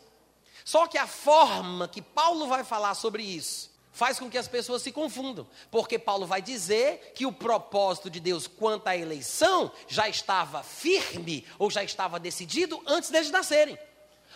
Só 0.65 0.87
que 0.87 0.97
a 0.97 1.05
forma 1.05 1.87
que 1.87 2.01
Paulo 2.01 2.47
vai 2.47 2.63
falar 2.63 2.95
sobre 2.95 3.21
isso 3.21 3.72
faz 3.93 4.19
com 4.19 4.29
que 4.29 4.37
as 4.37 4.47
pessoas 4.47 4.81
se 4.81 4.91
confundam, 4.91 5.47
porque 5.71 5.99
Paulo 5.99 6.25
vai 6.25 6.41
dizer 6.41 7.13
que 7.15 7.25
o 7.25 7.31
propósito 7.31 8.09
de 8.09 8.19
Deus 8.19 8.47
quanto 8.47 8.87
à 8.87 8.97
eleição 8.97 9.71
já 9.87 10.09
estava 10.09 10.63
firme 10.63 11.45
ou 11.59 11.69
já 11.69 11.83
estava 11.83 12.19
decidido 12.19 12.81
antes 12.87 13.11
deles 13.11 13.29
nascerem. 13.29 13.77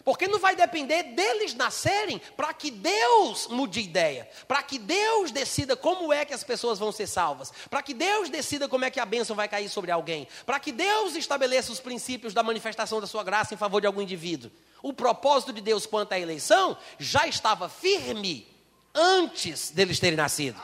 Porque 0.04 0.28
não 0.28 0.38
vai 0.38 0.56
depender 0.56 1.02
deles 1.02 1.56
nascerem 1.56 2.22
para 2.36 2.54
que 2.54 2.70
Deus 2.70 3.48
mude 3.48 3.80
ideia, 3.80 4.30
para 4.48 4.62
que 4.62 4.78
Deus 4.78 5.32
decida 5.32 5.76
como 5.76 6.14
é 6.14 6.24
que 6.24 6.36
as 6.36 6.44
pessoas 6.44 6.78
vão 6.78 6.92
ser 6.92 7.08
salvas, 7.08 7.52
para 7.68 7.82
que 7.82 7.96
Deus 7.96 8.30
decida 8.30 8.70
como 8.70 8.86
é 8.86 8.92
que 8.92 9.00
a 9.00 9.06
bênção 9.06 9.36
vai 9.36 9.48
cair 9.48 9.68
sobre 9.70 9.90
alguém, 9.90 10.28
para 10.46 10.60
que 10.60 10.72
Deus 10.72 11.16
estabeleça 11.16 11.72
os 11.72 11.80
princípios 11.80 12.32
da 12.32 12.44
manifestação 12.44 13.02
da 13.02 13.08
sua 13.08 13.24
graça 13.24 13.56
em 13.56 13.58
favor 13.58 13.82
de 13.82 13.88
algum 13.88 14.04
indivíduo. 14.04 14.52
O 14.84 14.94
propósito 14.94 15.52
de 15.52 15.62
Deus 15.62 15.88
quanto 15.88 16.14
à 16.14 16.20
eleição 16.20 16.78
já 17.00 17.28
estava 17.28 17.68
firme 17.68 18.48
antes 18.98 19.70
deles 19.70 20.00
terem 20.00 20.18
nascido. 20.18 20.60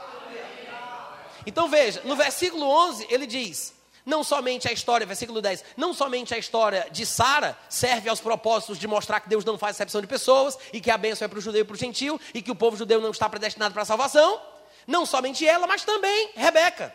Então 1.46 1.70
veja, 1.70 2.02
no 2.04 2.16
versículo 2.16 2.66
11 2.66 3.08
ele 3.10 3.28
diz: 3.28 3.74
não 4.06 4.24
somente 4.24 4.68
a 4.68 4.72
história, 4.72 5.06
versículo 5.06 5.42
10, 5.42 5.64
não 5.78 5.94
somente 5.94 6.34
a 6.34 6.38
história 6.38 6.88
de 6.92 7.06
Sara 7.06 7.58
serve 7.70 8.10
aos 8.10 8.20
propósitos 8.20 8.78
de 8.78 8.88
mostrar 8.88 9.22
que 9.22 9.30
Deus 9.30 9.46
não 9.46 9.58
faz 9.58 9.80
exceção 9.80 10.02
de 10.02 10.08
pessoas 10.08 10.58
e 10.74 10.82
que 10.82 10.92
a 10.92 10.98
bênção 10.98 11.26
é 11.26 11.30
para 11.30 11.40
o 11.40 11.42
judeu 11.42 11.62
e 11.62 11.64
para 11.64 11.74
o 11.74 11.78
gentil 11.78 12.20
e 12.34 12.42
que 12.42 12.52
o 12.52 12.56
povo 12.56 12.76
judeu 12.76 13.00
não 13.00 13.12
está 13.12 13.30
predestinado 13.30 13.74
para 13.74 13.84
a 13.84 13.86
salvação. 13.86 14.42
Não 14.86 15.06
somente 15.06 15.48
ela, 15.48 15.66
mas 15.66 15.86
também 15.86 16.32
Rebeca, 16.36 16.94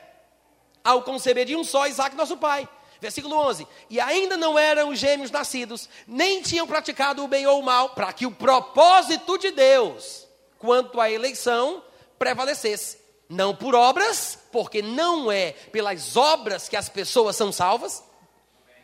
ao 0.85 1.02
conceber 1.02 1.47
de 1.47 1.57
um 1.57 1.64
só 1.64 1.87
Isaac, 1.87 2.14
nosso 2.14 2.37
pai. 2.37 2.68
Versículo 3.00 3.37
11: 3.37 3.66
E 3.88 3.99
ainda 3.99 4.37
não 4.37 4.59
eram 4.59 4.90
os 4.90 4.99
gêmeos 4.99 5.30
nascidos, 5.30 5.88
nem 6.07 6.42
tinham 6.42 6.66
praticado 6.66 7.25
o 7.25 7.28
bem 7.28 7.47
ou 7.47 7.61
o 7.61 7.64
mal, 7.64 7.90
para 7.90 8.12
que 8.12 8.26
o 8.26 8.30
propósito 8.30 9.38
de 9.38 9.50
Deus, 9.50 10.27
quanto 10.58 11.00
à 11.00 11.10
eleição, 11.10 11.82
prevalecesse 12.18 12.98
não 13.28 13.54
por 13.54 13.74
obras, 13.74 14.38
porque 14.50 14.80
não 14.80 15.30
é 15.30 15.52
pelas 15.52 16.16
obras 16.16 16.68
que 16.68 16.76
as 16.76 16.88
pessoas 16.88 17.36
são 17.36 17.52
salvas. 17.52 18.02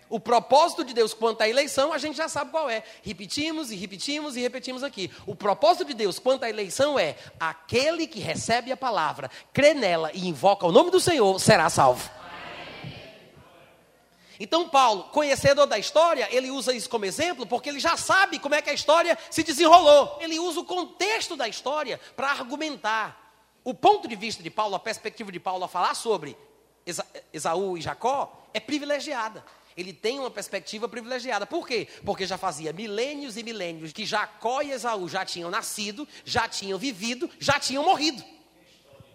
O 0.08 0.20
propósito 0.20 0.84
de 0.84 0.92
Deus 0.92 1.14
quanto 1.14 1.40
à 1.40 1.48
eleição, 1.48 1.92
a 1.92 1.98
gente 1.98 2.16
já 2.16 2.28
sabe 2.28 2.50
qual 2.50 2.68
é. 2.68 2.84
Repetimos 3.02 3.72
e 3.72 3.74
repetimos 3.74 4.36
e 4.36 4.40
repetimos 4.40 4.82
aqui. 4.82 5.10
O 5.26 5.34
propósito 5.34 5.86
de 5.86 5.94
Deus 5.94 6.18
quanto 6.18 6.44
à 6.44 6.50
eleição 6.50 6.98
é: 6.98 7.16
aquele 7.40 8.06
que 8.06 8.20
recebe 8.20 8.70
a 8.70 8.76
palavra, 8.76 9.30
crê 9.52 9.72
nela 9.72 10.10
e 10.12 10.28
invoca 10.28 10.66
o 10.66 10.72
nome 10.72 10.90
do 10.90 11.00
Senhor, 11.00 11.40
será 11.40 11.70
salvo. 11.70 12.08
Então, 14.38 14.68
Paulo, 14.68 15.04
conhecedor 15.04 15.66
da 15.66 15.78
história, 15.78 16.28
ele 16.30 16.50
usa 16.50 16.74
isso 16.74 16.88
como 16.88 17.04
exemplo 17.04 17.46
porque 17.46 17.68
ele 17.68 17.80
já 17.80 17.96
sabe 17.96 18.38
como 18.38 18.54
é 18.54 18.62
que 18.62 18.70
a 18.70 18.74
história 18.74 19.16
se 19.30 19.42
desenrolou. 19.42 20.18
Ele 20.20 20.38
usa 20.38 20.60
o 20.60 20.64
contexto 20.64 21.36
da 21.36 21.48
história 21.48 22.00
para 22.16 22.30
argumentar. 22.30 23.22
O 23.62 23.72
ponto 23.72 24.06
de 24.06 24.16
vista 24.16 24.42
de 24.42 24.50
Paulo, 24.50 24.74
a 24.74 24.80
perspectiva 24.80 25.32
de 25.32 25.40
Paulo 25.40 25.64
a 25.64 25.68
falar 25.68 25.94
sobre 25.94 26.36
Esaú 27.32 27.78
e 27.78 27.80
Jacó 27.80 28.46
é 28.52 28.60
privilegiada. 28.60 29.44
Ele 29.76 29.92
tem 29.92 30.20
uma 30.20 30.30
perspectiva 30.30 30.88
privilegiada. 30.88 31.46
Por 31.46 31.66
quê? 31.66 31.88
Porque 32.04 32.26
já 32.26 32.38
fazia 32.38 32.72
milênios 32.72 33.36
e 33.36 33.42
milênios 33.42 33.92
que 33.92 34.06
Jacó 34.06 34.62
e 34.62 34.70
Esaú 34.70 35.08
já 35.08 35.24
tinham 35.24 35.50
nascido, 35.50 36.06
já 36.24 36.48
tinham 36.48 36.78
vivido, 36.78 37.28
já 37.40 37.58
tinham 37.58 37.82
morrido. 37.82 38.22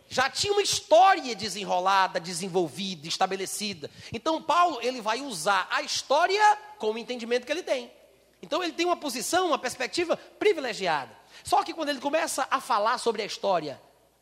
Já 0.09 0.29
tinha 0.29 0.51
uma 0.51 0.61
história 0.61 1.35
desenrolada, 1.35 2.19
desenvolvida, 2.19 3.07
estabelecida. 3.07 3.89
Então 4.11 4.41
Paulo, 4.41 4.79
ele 4.81 4.99
vai 4.99 5.21
usar 5.21 5.67
a 5.69 5.83
história 5.83 6.57
com 6.79 6.91
o 6.91 6.97
entendimento 6.97 7.45
que 7.45 7.51
ele 7.51 7.63
tem. 7.63 7.91
Então 8.41 8.63
ele 8.63 8.73
tem 8.73 8.85
uma 8.85 8.97
posição, 8.97 9.47
uma 9.47 9.59
perspectiva 9.59 10.17
privilegiada. 10.17 11.15
Só 11.43 11.63
que 11.63 11.73
quando 11.73 11.89
ele 11.89 11.99
começa 11.99 12.47
a 12.49 12.59
falar 12.59 12.97
sobre 12.97 13.21
a 13.21 13.25
história 13.25 13.79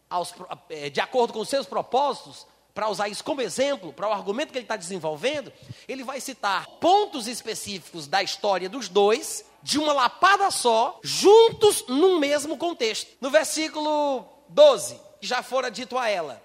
aos, 0.10 0.34
eh, 0.70 0.89
de 0.89 1.00
acordo 1.00 1.34
com 1.34 1.39
os 1.39 1.50
seus 1.50 1.65
propósitos, 1.65 2.46
para 2.74 2.89
usar 2.89 3.08
isso 3.10 3.24
como 3.24 3.41
exemplo, 3.41 3.91
para 3.91 4.08
o 4.08 4.12
argumento 4.12 4.51
que 4.51 4.58
ele 4.58 4.65
está 4.65 4.75
desenvolvendo, 4.75 5.51
ele 5.88 6.03
vai 6.03 6.22
citar 6.22 6.67
pontos 6.79 7.27
específicos 7.27 8.06
da 8.06 8.22
história 8.22 8.70
dos 8.70 8.88
dois, 8.88 9.44
de 9.63 9.79
uma 9.79 9.94
lapada 9.94 10.51
só, 10.51 11.00
juntos 11.01 11.86
num 11.88 12.20
mesmo 12.20 12.56
contexto. 12.56 13.10
No 13.20 13.32
versículo 13.32 14.25
12, 14.50 15.00
já 15.22 15.42
fora 15.42 15.70
dito 15.70 15.98
a 15.98 16.10
ela: 16.10 16.42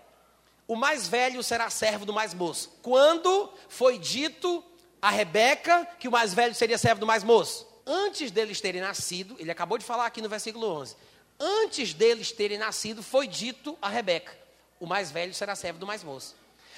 o 0.66 0.76
mais 0.76 1.08
velho 1.08 1.42
será 1.42 1.68
servo 1.70 2.04
do 2.04 2.12
mais 2.12 2.34
moço. 2.34 2.78
Quando 2.82 3.52
foi 3.68 3.98
dito 3.98 4.64
a 5.00 5.10
Rebeca 5.10 5.86
que 5.98 6.08
o 6.08 6.12
mais 6.12 6.32
velho 6.34 6.54
seria 6.54 6.78
servo 6.78 7.00
do 7.00 7.06
mais 7.06 7.24
moço? 7.24 7.66
Antes 7.86 8.30
deles 8.30 8.60
terem 8.60 8.80
nascido, 8.80 9.36
ele 9.38 9.50
acabou 9.50 9.76
de 9.76 9.84
falar 9.84 10.06
aqui 10.06 10.22
no 10.22 10.28
versículo 10.28 10.66
11 10.66 10.96
antes 11.42 11.92
deles 11.92 12.30
terem 12.30 12.56
nascido, 12.56 13.02
foi 13.02 13.26
dito 13.26 13.76
a 13.82 13.88
Rebeca: 13.88 14.32
o 14.78 14.86
mais 14.86 15.10
velho 15.10 15.34
será 15.34 15.56
servo 15.56 15.78
do 15.78 15.86
mais 15.86 16.04
moço. 16.04 16.36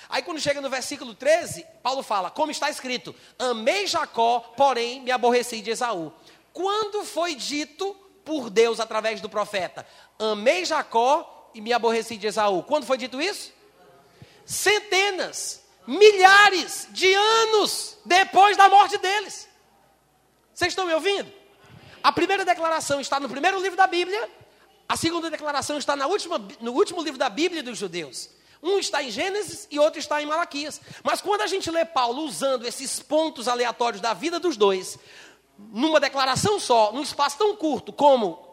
Aí 0.09 0.23
quando 0.23 0.41
chega 0.41 0.61
no 0.61 0.71
versículo 0.71 1.15
13, 1.15 1.67
Paulo 1.83 2.03
fala: 2.03 2.31
como 2.31 2.51
está 2.51 2.71
escrito, 2.71 3.15
amei 3.39 3.87
Jacó, 3.87 4.41
porém 4.57 5.03
me 5.03 5.11
aborreci 5.11 5.61
de 5.61 5.71
Esaú. 5.71 6.13
Quando 6.53 7.05
foi 7.05 7.35
dito 7.35 7.95
por 8.25 8.49
Deus 8.49 8.81
através 8.81 9.21
do 9.21 9.29
profeta: 9.29 9.87
amei 10.19 10.65
Jacó 10.65 11.31
e 11.55 11.61
me 11.61 11.73
aborreci 11.73 12.17
de 12.17 12.27
Esaú. 12.27 12.63
Quando 12.63 12.85
foi 12.85 12.99
dito 12.99 13.21
isso? 13.21 13.53
Centenas, 14.45 15.63
milhares 15.87 16.89
de 16.91 17.13
anos 17.15 17.97
depois 18.05 18.57
da 18.57 18.69
morte 18.69 18.99
deles. 18.99 19.49
Vocês 20.53 20.73
estão 20.73 20.87
me 20.87 20.95
ouvindo? 20.95 21.33
A 22.03 22.13
primeira 22.13 22.45
declaração 22.45 23.01
está 23.01 23.19
no 23.19 23.29
primeiro 23.29 23.61
livro 23.61 23.77
da 23.77 23.87
Bíblia, 23.87 24.31
a 24.87 24.97
segunda 24.97 25.31
declaração 25.31 25.79
está 25.79 25.97
na 25.97 26.07
última, 26.07 26.39
no 26.61 26.73
último 26.73 27.03
livro 27.03 27.19
da 27.19 27.31
Bíblia 27.31 27.63
dos 27.63 27.79
judeus. 27.79 28.29
Um 28.63 28.79
está 28.79 29.03
em 29.03 29.11
Gênesis 29.11 29.67
e 29.71 29.79
outro 29.79 29.99
está 29.99 30.23
em 30.23 30.27
Malaquias. 30.27 30.81
Mas 31.03 31.21
quando 31.21 31.43
a 31.43 31.47
gente 31.47 31.71
lê 31.71 31.85
Paulo 31.85 32.23
usando 32.23 32.67
esses 32.67 33.01
pontos 33.01 33.49
aleatórios 33.49 34.01
da 34.01 34.15
vida 34.15 34.39
dos 34.39 34.57
dois, 34.57 34.99
numa 35.59 36.01
declaração 36.01 36.59
só, 36.59 36.93
num 36.93 37.03
espaço 37.03 37.39
tão 37.39 37.57
curto 37.57 37.93
como 37.93 38.44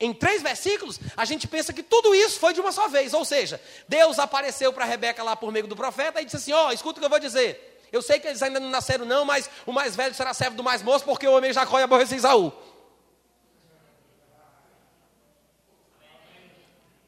em 0.00 0.14
três 0.14 0.42
versículos, 0.42 1.00
a 1.16 1.24
gente 1.24 1.48
pensa 1.48 1.72
que 1.72 1.82
tudo 1.82 2.14
isso 2.14 2.38
foi 2.38 2.52
de 2.54 2.60
uma 2.60 2.70
só 2.70 2.88
vez. 2.88 3.12
Ou 3.12 3.24
seja, 3.24 3.60
Deus 3.88 4.18
apareceu 4.18 4.72
para 4.72 4.84
Rebeca 4.84 5.22
lá 5.22 5.34
por 5.34 5.50
meio 5.50 5.66
do 5.66 5.74
profeta 5.74 6.20
e 6.20 6.24
disse 6.24 6.36
assim: 6.36 6.52
Ó, 6.52 6.68
oh, 6.68 6.72
escuta 6.72 6.98
o 6.98 7.00
que 7.00 7.06
eu 7.06 7.10
vou 7.10 7.18
dizer. 7.18 7.78
Eu 7.90 8.02
sei 8.02 8.20
que 8.20 8.28
eles 8.28 8.42
ainda 8.42 8.60
não 8.60 8.70
nasceram, 8.70 9.04
não, 9.04 9.24
mas 9.24 9.48
o 9.66 9.72
mais 9.72 9.96
velho 9.96 10.14
será 10.14 10.34
servo 10.34 10.56
do 10.56 10.62
mais 10.62 10.82
moço, 10.82 11.04
porque 11.04 11.26
o 11.26 11.32
homem 11.32 11.52
Jacó 11.52 11.80
e 11.80 11.82
aborrece 11.82 12.14
Isaú. 12.14 12.52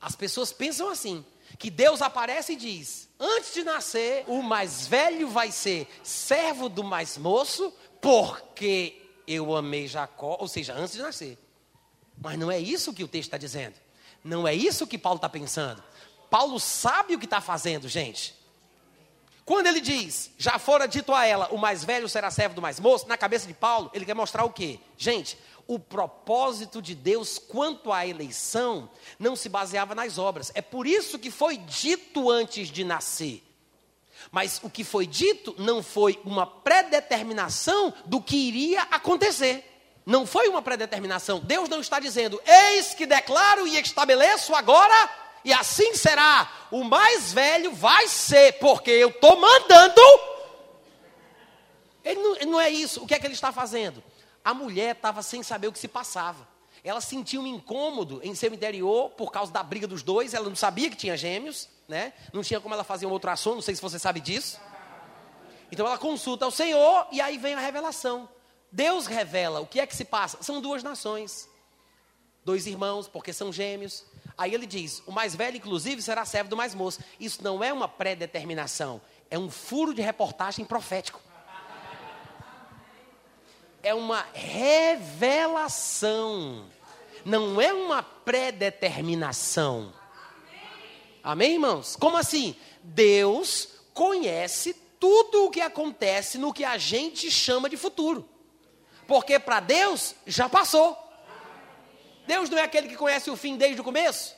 As 0.00 0.16
pessoas 0.16 0.50
pensam 0.50 0.88
assim, 0.88 1.24
que 1.58 1.70
Deus 1.70 2.02
aparece 2.02 2.54
e 2.54 2.56
diz: 2.56 3.08
antes 3.20 3.54
de 3.54 3.62
nascer, 3.62 4.24
o 4.26 4.42
mais 4.42 4.86
velho 4.86 5.28
vai 5.28 5.52
ser 5.52 5.86
servo 6.02 6.68
do 6.68 6.82
mais 6.82 7.16
moço, 7.16 7.72
porque 8.00 9.00
eu 9.28 9.54
amei 9.54 9.86
Jacó, 9.86 10.38
ou 10.40 10.48
seja, 10.48 10.74
antes 10.74 10.94
de 10.94 11.02
nascer. 11.02 11.38
Mas 12.20 12.38
não 12.38 12.50
é 12.50 12.58
isso 12.58 12.92
que 12.92 13.02
o 13.02 13.08
texto 13.08 13.28
está 13.28 13.38
dizendo. 13.38 13.74
Não 14.22 14.46
é 14.46 14.54
isso 14.54 14.86
que 14.86 14.98
Paulo 14.98 15.16
está 15.16 15.28
pensando. 15.28 15.82
Paulo 16.28 16.60
sabe 16.60 17.14
o 17.14 17.18
que 17.18 17.24
está 17.24 17.40
fazendo, 17.40 17.88
gente. 17.88 18.38
Quando 19.44 19.66
ele 19.66 19.80
diz, 19.80 20.30
já 20.38 20.58
fora 20.58 20.86
dito 20.86 21.12
a 21.12 21.26
ela, 21.26 21.48
o 21.50 21.58
mais 21.58 21.82
velho 21.82 22.08
será 22.08 22.30
servo 22.30 22.54
do 22.54 22.62
mais 22.62 22.78
moço, 22.78 23.08
na 23.08 23.16
cabeça 23.16 23.48
de 23.48 23.54
Paulo, 23.54 23.90
ele 23.92 24.04
quer 24.04 24.14
mostrar 24.14 24.44
o 24.44 24.50
quê? 24.50 24.78
Gente, 24.96 25.36
o 25.66 25.78
propósito 25.78 26.80
de 26.80 26.94
Deus 26.94 27.38
quanto 27.38 27.92
à 27.92 28.06
eleição 28.06 28.90
não 29.18 29.34
se 29.34 29.48
baseava 29.48 29.94
nas 29.94 30.18
obras. 30.18 30.52
É 30.54 30.62
por 30.62 30.86
isso 30.86 31.18
que 31.18 31.30
foi 31.30 31.56
dito 31.56 32.30
antes 32.30 32.68
de 32.68 32.84
nascer. 32.84 33.42
Mas 34.30 34.60
o 34.62 34.68
que 34.70 34.84
foi 34.84 35.06
dito 35.06 35.54
não 35.58 35.82
foi 35.82 36.20
uma 36.24 36.46
predeterminação 36.46 37.92
do 38.04 38.20
que 38.20 38.36
iria 38.36 38.82
acontecer. 38.82 39.69
Não 40.04 40.26
foi 40.26 40.48
uma 40.48 40.62
predeterminação. 40.62 41.40
Deus 41.40 41.68
não 41.68 41.80
está 41.80 42.00
dizendo, 42.00 42.40
eis 42.44 42.94
que 42.94 43.06
declaro 43.06 43.66
e 43.66 43.78
estabeleço 43.78 44.54
agora, 44.54 45.10
e 45.44 45.52
assim 45.52 45.94
será. 45.94 46.50
O 46.70 46.84
mais 46.84 47.32
velho 47.32 47.72
vai 47.72 48.08
ser, 48.08 48.58
porque 48.58 48.90
eu 48.90 49.10
estou 49.10 49.38
mandando. 49.38 50.00
Ele 52.04 52.20
não, 52.20 52.52
não 52.52 52.60
é 52.60 52.70
isso. 52.70 53.02
O 53.02 53.06
que 53.06 53.14
é 53.14 53.18
que 53.18 53.26
ele 53.26 53.34
está 53.34 53.52
fazendo? 53.52 54.02
A 54.44 54.54
mulher 54.54 54.96
estava 54.96 55.22
sem 55.22 55.42
saber 55.42 55.68
o 55.68 55.72
que 55.72 55.78
se 55.78 55.88
passava. 55.88 56.48
Ela 56.82 57.00
sentiu 57.00 57.42
um 57.42 57.46
incômodo 57.46 58.20
em 58.22 58.34
seu 58.34 58.52
interior 58.54 59.10
por 59.10 59.30
causa 59.30 59.52
da 59.52 59.62
briga 59.62 59.86
dos 59.86 60.02
dois. 60.02 60.32
Ela 60.32 60.48
não 60.48 60.56
sabia 60.56 60.88
que 60.88 60.96
tinha 60.96 61.16
gêmeos, 61.16 61.68
né? 61.86 62.14
Não 62.32 62.42
tinha 62.42 62.60
como 62.60 62.74
ela 62.74 62.84
fazer 62.84 63.04
um 63.04 63.12
ultrassom, 63.12 63.54
não 63.54 63.62
sei 63.62 63.74
se 63.74 63.82
você 63.82 63.98
sabe 63.98 64.18
disso. 64.20 64.58
Então 65.70 65.86
ela 65.86 65.98
consulta 65.98 66.46
ao 66.46 66.50
Senhor 66.50 67.06
e 67.12 67.20
aí 67.20 67.36
vem 67.36 67.54
a 67.54 67.60
revelação. 67.60 68.28
Deus 68.72 69.06
revela 69.06 69.60
o 69.60 69.66
que 69.66 69.80
é 69.80 69.86
que 69.86 69.96
se 69.96 70.04
passa. 70.04 70.42
São 70.42 70.60
duas 70.60 70.82
nações, 70.82 71.48
dois 72.44 72.66
irmãos, 72.66 73.08
porque 73.08 73.32
são 73.32 73.52
gêmeos. 73.52 74.04
Aí 74.36 74.54
ele 74.54 74.66
diz: 74.66 75.02
o 75.06 75.12
mais 75.12 75.34
velho, 75.34 75.56
inclusive, 75.56 76.00
será 76.02 76.24
servo 76.24 76.50
do 76.50 76.56
mais 76.56 76.74
moço. 76.74 77.00
Isso 77.18 77.42
não 77.42 77.62
é 77.62 77.72
uma 77.72 77.88
pré-determinação, 77.88 79.00
é 79.30 79.38
um 79.38 79.50
furo 79.50 79.92
de 79.92 80.02
reportagem 80.02 80.64
profético 80.64 81.20
é 83.82 83.94
uma 83.94 84.26
revelação, 84.34 85.48
não 87.24 87.60
é 87.60 87.72
uma 87.72 88.02
predeterminação. 88.02 89.92
Amém, 91.22 91.52
irmãos? 91.52 91.96
Como 91.96 92.16
assim? 92.16 92.56
Deus 92.82 93.68
conhece 93.92 94.74
tudo 94.98 95.44
o 95.44 95.50
que 95.50 95.60
acontece 95.60 96.38
no 96.38 96.52
que 96.52 96.64
a 96.64 96.78
gente 96.78 97.30
chama 97.30 97.68
de 97.68 97.76
futuro. 97.76 98.26
Porque 99.10 99.40
para 99.40 99.58
Deus 99.58 100.14
já 100.24 100.48
passou. 100.48 100.96
Deus 102.28 102.48
não 102.48 102.56
é 102.58 102.62
aquele 102.62 102.86
que 102.86 102.94
conhece 102.94 103.28
o 103.28 103.36
fim 103.36 103.56
desde 103.56 103.80
o 103.80 103.82
começo? 103.82 104.36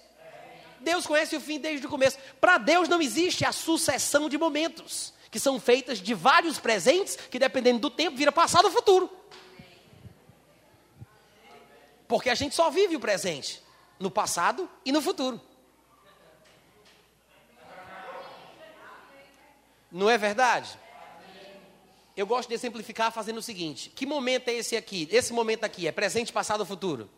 Deus 0.80 1.06
conhece 1.06 1.36
o 1.36 1.40
fim 1.42 1.60
desde 1.60 1.86
o 1.86 1.90
começo. 1.90 2.16
Para 2.40 2.56
Deus 2.56 2.88
não 2.88 3.02
existe 3.02 3.44
a 3.44 3.52
sucessão 3.52 4.30
de 4.30 4.38
momentos, 4.38 5.12
que 5.30 5.38
são 5.38 5.60
feitas 5.60 5.98
de 5.98 6.14
vários 6.14 6.58
presentes, 6.58 7.16
que 7.16 7.38
dependendo 7.38 7.80
do 7.80 7.90
tempo 7.90 8.16
vira 8.16 8.32
passado 8.32 8.64
ou 8.64 8.70
futuro. 8.70 9.14
Porque 12.08 12.30
a 12.30 12.34
gente 12.34 12.54
só 12.54 12.70
vive 12.70 12.96
o 12.96 13.00
presente, 13.00 13.62
no 13.98 14.10
passado 14.10 14.70
e 14.86 14.90
no 14.90 15.02
futuro. 15.02 15.38
Não 19.90 20.08
é 20.08 20.16
verdade? 20.16 20.78
Eu 22.16 22.26
gosto 22.26 22.48
de 22.48 22.54
exemplificar 22.54 23.10
fazendo 23.10 23.38
o 23.38 23.42
seguinte: 23.42 23.90
que 23.90 24.04
momento 24.04 24.48
é 24.48 24.52
esse 24.52 24.76
aqui? 24.76 25.08
Esse 25.10 25.32
momento 25.32 25.64
aqui 25.64 25.86
é 25.86 25.92
presente, 25.92 26.32
passado 26.32 26.60
ou 26.60 26.66
futuro? 26.66 27.08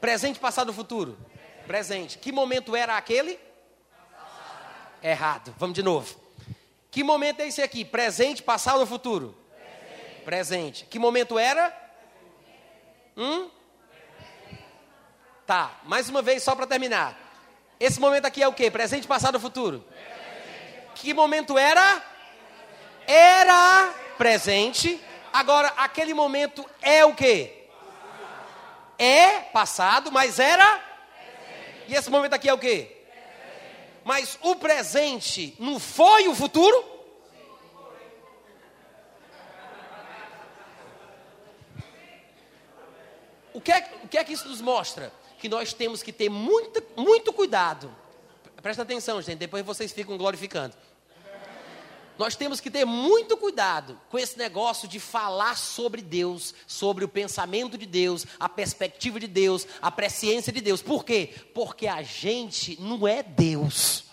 Presente, 0.00 0.40
passado 0.40 0.68
ou 0.68 0.74
futuro? 0.74 1.16
Presente. 1.66 2.18
Que 2.18 2.32
momento 2.32 2.74
era 2.74 2.96
aquele? 2.96 3.38
Errado. 5.00 5.54
Vamos 5.56 5.74
de 5.74 5.82
novo. 5.82 6.20
Que 6.90 7.04
momento 7.04 7.40
é 7.40 7.46
esse 7.46 7.62
aqui? 7.62 7.84
Presente, 7.84 8.42
passado 8.42 8.80
ou 8.80 8.86
futuro? 8.86 9.36
Presente. 9.54 10.24
Presente. 10.24 10.84
Que 10.86 10.98
momento 10.98 11.38
era? 11.38 11.72
Hum? 13.16 13.48
Tá, 15.46 15.80
mais 15.84 16.08
uma 16.08 16.22
vez 16.22 16.42
só 16.42 16.54
para 16.54 16.66
terminar. 16.66 17.18
Esse 17.78 18.00
momento 18.00 18.26
aqui 18.26 18.42
é 18.42 18.48
o 18.48 18.52
que? 18.52 18.70
Presente, 18.70 19.06
passado 19.06 19.36
ou 19.36 19.40
futuro? 19.40 19.84
Presente. 19.88 20.92
Que 20.96 21.14
momento 21.14 21.56
era? 21.56 22.11
Era 23.06 23.94
presente. 24.16 25.00
Agora, 25.32 25.68
aquele 25.76 26.14
momento 26.14 26.68
é 26.80 27.04
o 27.04 27.14
que? 27.14 27.50
É 28.98 29.40
passado, 29.40 30.12
mas 30.12 30.38
era? 30.38 30.80
E 31.88 31.94
esse 31.94 32.10
momento 32.10 32.34
aqui 32.34 32.48
é 32.48 32.54
o 32.54 32.58
quê? 32.58 33.02
Mas 34.04 34.38
o 34.42 34.56
presente 34.56 35.54
não 35.58 35.78
foi 35.78 36.28
o 36.28 36.34
futuro? 36.34 36.92
O 43.54 43.60
que, 43.60 43.70
é, 43.70 43.90
o 44.02 44.08
que 44.08 44.18
é 44.18 44.24
que 44.24 44.32
isso 44.32 44.48
nos 44.48 44.60
mostra? 44.60 45.12
Que 45.38 45.48
nós 45.48 45.72
temos 45.72 46.02
que 46.02 46.12
ter 46.12 46.28
muito, 46.28 46.82
muito 46.96 47.32
cuidado. 47.32 47.94
Presta 48.62 48.82
atenção, 48.82 49.20
gente, 49.20 49.38
depois 49.38 49.64
vocês 49.64 49.92
ficam 49.92 50.16
glorificando. 50.16 50.74
Nós 52.22 52.36
temos 52.36 52.60
que 52.60 52.70
ter 52.70 52.84
muito 52.84 53.36
cuidado 53.36 54.00
com 54.08 54.16
esse 54.16 54.38
negócio 54.38 54.86
de 54.86 55.00
falar 55.00 55.56
sobre 55.56 56.00
Deus, 56.00 56.54
sobre 56.68 57.04
o 57.04 57.08
pensamento 57.08 57.76
de 57.76 57.84
Deus, 57.84 58.24
a 58.38 58.48
perspectiva 58.48 59.18
de 59.18 59.26
Deus, 59.26 59.66
a 59.80 59.90
presciência 59.90 60.52
de 60.52 60.60
Deus. 60.60 60.80
Por 60.80 61.04
quê? 61.04 61.34
Porque 61.52 61.88
a 61.88 62.00
gente 62.00 62.80
não 62.80 63.08
é 63.08 63.24
Deus. 63.24 64.04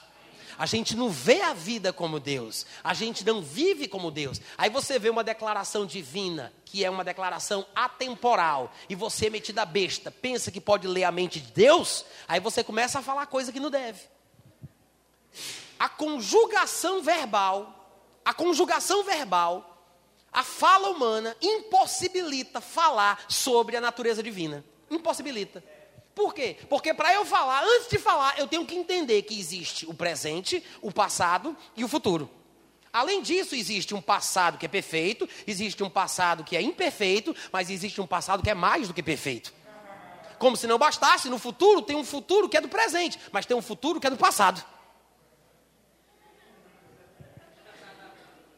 A 0.58 0.66
gente 0.66 0.96
não 0.96 1.12
vê 1.12 1.44
a 1.44 1.54
vida 1.54 1.94
como 1.94 2.20
Deus, 2.20 2.66
a 2.84 2.96
gente 2.96 3.24
não 3.24 3.44
vive 3.44 3.88
como 3.88 4.10
Deus. 4.10 4.42
Aí 4.58 4.72
você 4.72 4.98
vê 4.98 5.12
uma 5.12 5.24
declaração 5.24 5.86
divina, 5.86 6.52
que 6.66 6.84
é 6.84 6.90
uma 6.90 7.04
declaração 7.04 7.64
atemporal, 7.76 8.74
e 8.90 8.96
você, 8.96 9.30
metida 9.30 9.64
besta, 9.66 10.10
pensa 10.10 10.50
que 10.50 10.60
pode 10.60 10.88
ler 10.88 11.04
a 11.04 11.12
mente 11.12 11.40
de 11.40 11.52
Deus, 11.52 12.04
aí 12.28 12.40
você 12.40 12.64
começa 12.64 12.98
a 12.98 13.04
falar 13.04 13.28
coisa 13.28 13.52
que 13.52 13.60
não 13.60 13.70
deve. 13.70 14.02
A 15.78 15.88
conjugação 15.88 17.04
verbal 17.04 17.79
a 18.30 18.34
conjugação 18.36 19.04
verbal, 19.04 19.84
a 20.32 20.44
fala 20.44 20.90
humana 20.90 21.36
impossibilita 21.42 22.62
falar 22.62 23.26
sobre 23.28 23.76
a 23.76 23.82
natureza 23.82 24.22
divina. 24.22 24.64
Impossibilita. 24.88 25.64
Por 26.14 26.32
quê? 26.36 26.56
Porque 26.70 26.94
para 26.94 27.12
eu 27.12 27.26
falar, 27.26 27.64
antes 27.64 27.90
de 27.90 27.98
falar, 27.98 28.38
eu 28.38 28.46
tenho 28.46 28.68
que 28.68 28.76
entender 28.76 29.24
que 29.24 29.40
existe 29.40 29.88
o 29.88 29.96
presente, 29.96 30.64
o 30.80 30.92
passado 30.92 31.58
e 31.76 31.84
o 31.84 31.88
futuro. 31.88 32.30
Além 32.94 33.24
disso, 33.24 33.56
existe 33.56 33.96
um 33.96 34.02
passado 34.02 34.60
que 34.60 34.66
é 34.68 34.70
perfeito, 34.70 35.28
existe 35.48 35.84
um 35.84 35.90
passado 35.90 36.44
que 36.44 36.56
é 36.56 36.62
imperfeito, 36.62 37.36
mas 37.52 37.72
existe 37.72 38.00
um 38.00 38.06
passado 38.06 38.44
que 38.44 38.50
é 38.52 38.54
mais 38.54 38.88
do 38.88 38.94
que 38.94 39.02
perfeito. 39.02 39.52
Como 40.38 40.56
se 40.56 40.68
não 40.68 40.78
bastasse, 40.78 41.30
no 41.30 41.40
futuro 41.40 41.82
tem 41.82 41.96
um 41.96 42.06
futuro 42.06 42.48
que 42.48 42.58
é 42.58 42.62
do 42.62 42.70
presente, 42.70 43.20
mas 43.32 43.48
tem 43.48 43.58
um 43.58 43.62
futuro 43.64 44.00
que 44.00 44.06
é 44.06 44.10
do 44.12 44.18
passado. 44.18 44.64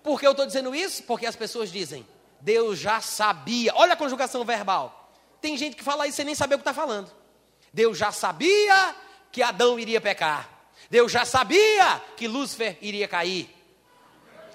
Por 0.04 0.20
que 0.20 0.26
eu 0.26 0.32
estou 0.32 0.46
dizendo 0.46 0.74
isso? 0.74 1.04
Porque 1.04 1.26
as 1.26 1.36
pessoas 1.36 1.72
dizem, 1.72 2.06
Deus 2.40 2.80
já 2.80 3.02
sabia. 3.02 3.74
Olha 3.76 3.94
a 3.94 3.98
conjugação 3.98 4.44
verbal. 4.44 5.12
Tem 5.40 5.58
gente 5.58 5.76
que 5.76 5.84
fala 5.84 6.08
isso 6.08 6.18
sem 6.18 6.26
nem 6.26 6.36
saber 6.36 6.56
o 6.56 6.58
que 6.58 6.62
está 6.62 6.74
falando. 6.74 7.12
Deus 7.74 7.98
já 7.98 8.12
sabia 8.12 8.96
que 9.32 9.42
Adão 9.42 9.80
iria 9.80 10.02
pecar. 10.02 10.50
Deus 10.90 11.12
já 11.12 11.26
sabia 11.26 12.02
que 12.18 12.28
Lúcifer 12.28 12.78
iria 12.82 13.08
cair. 13.08 13.50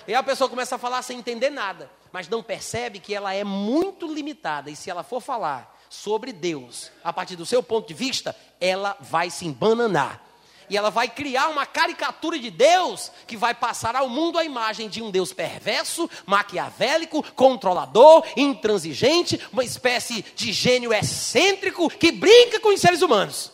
E 0.06 0.14
a 0.14 0.22
pessoa 0.22 0.50
começa 0.50 0.76
a 0.76 0.78
falar 0.78 1.02
sem 1.02 1.18
entender 1.18 1.50
nada, 1.50 1.90
mas 2.12 2.28
não 2.28 2.42
percebe 2.42 3.00
que 3.00 3.14
ela 3.14 3.34
é 3.34 3.42
muito 3.42 4.06
limitada. 4.12 4.70
E 4.70 4.76
se 4.76 4.90
ela 4.90 5.02
for 5.02 5.20
falar 5.20 5.74
sobre 5.88 6.32
Deus, 6.32 6.90
a 7.02 7.12
partir 7.12 7.36
do 7.36 7.46
seu 7.46 7.62
ponto 7.62 7.88
de 7.88 7.94
vista, 7.94 8.36
ela 8.60 8.96
vai 9.00 9.30
se 9.30 9.46
embananar. 9.46 10.22
E 10.68 10.76
ela 10.76 10.90
vai 10.90 11.08
criar 11.08 11.48
uma 11.48 11.64
caricatura 11.64 12.38
de 12.38 12.50
Deus 12.50 13.10
que 13.26 13.36
vai 13.36 13.54
passar 13.54 13.94
ao 13.94 14.08
mundo 14.08 14.38
a 14.38 14.44
imagem 14.44 14.88
de 14.88 15.02
um 15.02 15.10
Deus 15.10 15.32
perverso, 15.32 16.08
maquiavélico, 16.24 17.22
controlador, 17.32 18.26
intransigente, 18.36 19.40
uma 19.52 19.64
espécie 19.64 20.22
de 20.34 20.52
gênio 20.52 20.92
excêntrico 20.92 21.88
que 21.88 22.10
brinca 22.12 22.58
com 22.60 22.74
os 22.74 22.80
seres 22.80 23.02
humanos. 23.02 23.52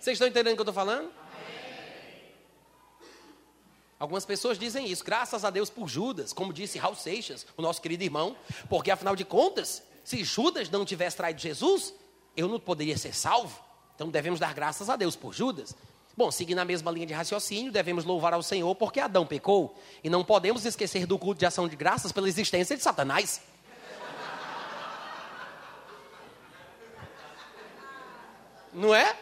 Vocês 0.00 0.14
estão 0.14 0.28
entendendo 0.28 0.52
o 0.52 0.56
que 0.56 0.60
eu 0.60 0.70
estou 0.70 0.74
falando? 0.74 1.10
Algumas 3.98 4.24
pessoas 4.24 4.58
dizem 4.58 4.88
isso, 4.90 5.04
graças 5.04 5.44
a 5.44 5.50
Deus 5.50 5.68
por 5.68 5.86
Judas, 5.86 6.32
como 6.32 6.54
disse 6.54 6.78
Raul 6.78 6.94
Seixas, 6.94 7.46
o 7.54 7.60
nosso 7.60 7.82
querido 7.82 8.02
irmão, 8.02 8.34
porque 8.66 8.90
afinal 8.90 9.14
de 9.14 9.26
contas, 9.26 9.82
se 10.02 10.24
Judas 10.24 10.70
não 10.70 10.86
tivesse 10.86 11.18
traído 11.18 11.38
Jesus, 11.38 11.92
eu 12.34 12.48
não 12.48 12.58
poderia 12.58 12.96
ser 12.96 13.14
salvo. 13.14 13.62
Então 13.94 14.08
devemos 14.08 14.40
dar 14.40 14.54
graças 14.54 14.88
a 14.88 14.96
Deus 14.96 15.14
por 15.14 15.34
Judas. 15.34 15.76
Bom, 16.16 16.30
seguindo 16.30 16.58
a 16.58 16.64
mesma 16.64 16.90
linha 16.90 17.06
de 17.06 17.14
raciocínio, 17.14 17.72
devemos 17.72 18.04
louvar 18.04 18.34
ao 18.34 18.42
Senhor 18.42 18.74
porque 18.74 19.00
Adão 19.00 19.26
pecou. 19.26 19.78
E 20.02 20.10
não 20.10 20.24
podemos 20.24 20.64
esquecer 20.66 21.06
do 21.06 21.18
culto 21.18 21.38
de 21.38 21.46
ação 21.46 21.68
de 21.68 21.76
graças 21.76 22.12
pela 22.12 22.28
existência 22.28 22.76
de 22.76 22.82
Satanás. 22.82 23.40
Não 28.72 28.94
é? 28.94 29.16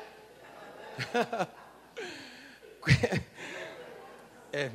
é. 4.53 4.70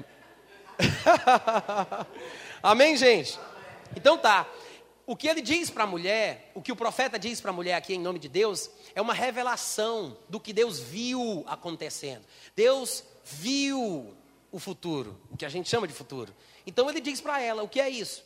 Amém, 2.63 2.97
gente? 2.97 3.39
Então 3.95 4.17
tá 4.17 4.47
o 5.05 5.15
que 5.15 5.27
ele 5.27 5.41
diz 5.41 5.69
para 5.69 5.83
a 5.83 5.87
mulher, 5.87 6.51
o 6.55 6.61
que 6.61 6.71
o 6.71 6.75
profeta 6.75 7.19
diz 7.19 7.41
para 7.41 7.51
a 7.51 7.53
mulher 7.53 7.75
aqui 7.75 7.93
em 7.93 7.99
nome 7.99 8.19
de 8.19 8.29
Deus, 8.29 8.69
é 8.95 9.01
uma 9.01 9.13
revelação 9.13 10.17
do 10.29 10.39
que 10.39 10.53
Deus 10.53 10.79
viu 10.79 11.43
acontecendo. 11.47 12.23
Deus 12.55 13.03
viu 13.23 14.15
o 14.51 14.59
futuro, 14.59 15.19
o 15.29 15.35
que 15.35 15.45
a 15.45 15.49
gente 15.49 15.69
chama 15.69 15.87
de 15.87 15.93
futuro. 15.93 16.33
Então 16.65 16.89
ele 16.89 17.01
diz 17.01 17.19
para 17.19 17.41
ela: 17.41 17.63
o 17.63 17.67
que 17.67 17.81
é 17.81 17.89
isso? 17.89 18.23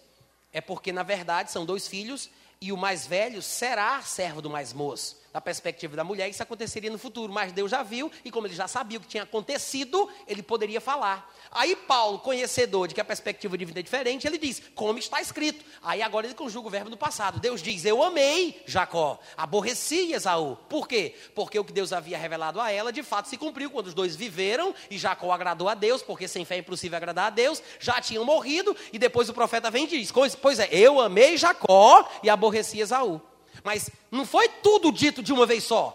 É 0.54 0.62
porque, 0.62 0.92
na 0.92 1.04
verdade, 1.04 1.52
são 1.52 1.66
dois 1.66 1.88
filhos 1.88 2.30
e 2.60 2.72
o 2.72 2.78
mais 2.78 3.06
velho 3.06 3.42
será 3.42 4.02
servo 4.02 4.42
do 4.42 4.50
mais 4.50 4.74
moço. 4.74 5.18
Da 5.34 5.42
perspectiva 5.42 5.96
da 5.96 6.04
mulher, 6.04 6.30
isso 6.30 6.42
aconteceria 6.42 6.90
no 6.90 6.98
futuro, 6.98 7.32
mas 7.32 7.52
Deus 7.52 7.70
já 7.70 7.84
viu, 7.84 8.12
e 8.24 8.32
como 8.32 8.48
ele 8.48 8.56
já 8.56 8.68
sabia 8.68 8.98
o 8.98 9.02
que 9.02 9.08
tinha 9.08 9.24
acontecido, 9.24 10.10
ele 10.28 10.42
poderia 10.42 10.82
falar. 10.82 11.32
Aí 11.52 11.76
Paulo, 11.76 12.20
conhecedor 12.20 12.88
de 12.88 12.96
que 12.96 13.02
a 13.02 13.06
perspectiva 13.06 13.58
de 13.58 13.66
vida 13.66 13.80
é 13.80 13.84
diferente, 13.84 14.26
ele 14.26 14.38
diz, 14.38 14.62
como 14.74 14.98
está 14.98 15.22
escrito. 15.22 15.64
Aí 15.84 16.02
agora 16.02 16.26
ele 16.26 16.34
conjuga 16.34 16.68
o 16.68 16.72
verbo 16.72 16.90
no 16.90 16.98
passado. 16.98 17.40
Deus 17.40 17.62
diz, 17.62 17.86
eu 17.86 18.02
amei 18.02 18.62
Jacó, 18.66 19.20
aborreci 19.36 20.14
Esaú. 20.14 20.58
Por 20.70 20.88
quê? 20.88 21.14
Porque 21.36 21.60
o 21.60 21.64
que 21.64 21.74
Deus 21.74 21.94
havia 21.94 22.18
revelado 22.18 22.60
a 22.60 22.72
ela, 22.72 22.92
de 22.92 23.04
fato 23.04 23.28
se 23.28 23.38
cumpriu 23.38 23.70
quando 23.70 23.88
os 23.88 23.94
dois 23.94 24.16
viveram 24.16 24.74
e 24.90 24.98
Jacó 24.98 25.32
agradou 25.32 25.70
a 25.70 25.74
Deus, 25.74 26.02
porque 26.02 26.28
sem 26.28 26.46
fé 26.46 26.56
é 26.56 26.60
impossível 26.60 26.98
agradar 26.98 27.28
a 27.28 27.30
Deus, 27.30 27.62
já 27.80 28.02
tinham 28.02 28.26
morrido, 28.26 28.76
e 28.92 28.98
depois 28.98 29.30
o 29.30 29.34
profeta 29.34 29.70
vem 29.70 29.84
e 29.86 29.88
diz, 29.88 30.12
pois 30.42 30.60
é, 30.60 30.68
eu 30.72 31.00
amei 31.00 31.38
Jacó 31.38 32.10
e 32.24 32.30
aborreci 32.30 32.80
Esaú. 32.80 33.22
Mas 33.68 33.90
não 34.10 34.26
foi 34.26 34.48
tudo 34.48 34.94
dito 34.94 35.22
de 35.22 35.34
uma 35.34 35.46
vez 35.46 35.66
só. 35.66 35.94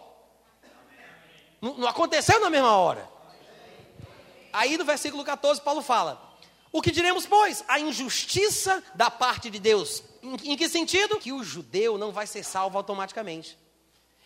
Não, 1.58 1.78
não 1.78 1.88
aconteceu 1.88 2.38
na 2.38 2.50
mesma 2.50 2.76
hora. 2.76 3.08
Aí 4.52 4.76
no 4.76 4.85
versículo 4.85 5.24
14, 5.24 5.58
Paulo 5.62 5.80
fala: 5.80 6.37
O 6.70 6.82
que 6.82 6.90
diremos, 6.90 7.24
pois? 7.24 7.64
A 7.66 7.80
injustiça 7.80 8.85
da 8.94 9.11
parte 9.11 9.48
de 9.48 9.58
Deus. 9.58 10.02
Em, 10.22 10.52
em 10.52 10.54
que 10.54 10.68
sentido? 10.68 11.18
Que 11.18 11.32
o 11.32 11.42
judeu 11.42 11.96
não 11.96 12.12
vai 12.12 12.26
ser 12.26 12.44
salvo 12.44 12.76
automaticamente. 12.76 13.58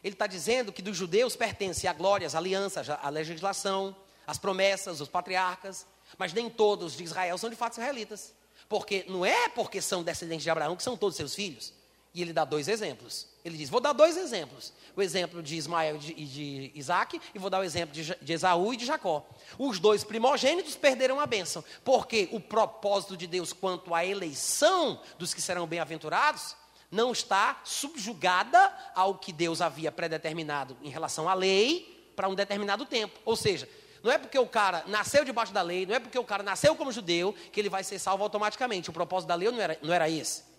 Ele 0.02 0.16
está 0.16 0.26
dizendo 0.26 0.72
que 0.72 0.82
dos 0.82 0.96
judeus 0.96 1.36
pertence 1.36 1.86
a 1.86 1.92
glória, 1.92 2.26
as 2.26 2.34
alianças, 2.34 2.90
a 2.90 3.08
legislação, 3.08 3.94
as 4.26 4.38
promessas, 4.38 5.00
os 5.00 5.08
patriarcas, 5.08 5.86
mas 6.18 6.32
nem 6.32 6.50
todos 6.50 6.96
de 6.96 7.04
Israel 7.04 7.38
são 7.38 7.48
de 7.48 7.54
fato 7.54 7.74
israelitas. 7.74 8.34
Porque 8.68 9.04
não 9.08 9.24
é 9.24 9.48
porque 9.50 9.80
são 9.80 10.02
descendentes 10.02 10.42
de 10.42 10.50
Abraão 10.50 10.74
que 10.74 10.82
são 10.82 10.96
todos 10.96 11.16
seus 11.16 11.32
filhos. 11.32 11.72
E 12.16 12.22
ele 12.22 12.32
dá 12.32 12.46
dois 12.46 12.66
exemplos. 12.66 13.28
Ele 13.44 13.58
diz: 13.58 13.68
Vou 13.68 13.78
dar 13.78 13.92
dois 13.92 14.16
exemplos. 14.16 14.72
O 14.96 15.02
exemplo 15.02 15.42
de 15.42 15.54
Ismael 15.54 15.96
e 16.16 16.24
de 16.24 16.72
Isaac, 16.74 17.20
e 17.34 17.38
vou 17.38 17.50
dar 17.50 17.60
o 17.60 17.62
exemplo 17.62 17.94
de 17.94 18.32
Esaú 18.32 18.72
e 18.72 18.76
de 18.78 18.86
Jacó. 18.86 19.28
Os 19.58 19.78
dois 19.78 20.02
primogênitos 20.02 20.74
perderam 20.76 21.20
a 21.20 21.26
bênção, 21.26 21.62
porque 21.84 22.30
o 22.32 22.40
propósito 22.40 23.18
de 23.18 23.26
Deus 23.26 23.52
quanto 23.52 23.94
à 23.94 24.02
eleição 24.02 24.98
dos 25.18 25.34
que 25.34 25.42
serão 25.42 25.66
bem-aventurados 25.66 26.56
não 26.90 27.12
está 27.12 27.60
subjugada 27.64 28.72
ao 28.94 29.16
que 29.18 29.30
Deus 29.30 29.60
havia 29.60 29.92
predeterminado 29.92 30.74
em 30.82 30.88
relação 30.88 31.28
à 31.28 31.34
lei 31.34 32.12
para 32.16 32.30
um 32.30 32.34
determinado 32.34 32.86
tempo. 32.86 33.20
Ou 33.26 33.36
seja, 33.36 33.68
não 34.02 34.10
é 34.10 34.16
porque 34.16 34.38
o 34.38 34.46
cara 34.46 34.84
nasceu 34.86 35.22
debaixo 35.22 35.52
da 35.52 35.60
lei, 35.60 35.84
não 35.84 35.94
é 35.94 36.00
porque 36.00 36.18
o 36.18 36.24
cara 36.24 36.42
nasceu 36.42 36.74
como 36.74 36.90
judeu, 36.90 37.34
que 37.52 37.60
ele 37.60 37.68
vai 37.68 37.84
ser 37.84 37.98
salvo 37.98 38.22
automaticamente. 38.22 38.88
O 38.88 38.92
propósito 38.94 39.28
da 39.28 39.34
lei 39.34 39.50
não 39.50 39.60
era, 39.60 39.78
não 39.82 39.92
era 39.92 40.08
esse. 40.08 40.55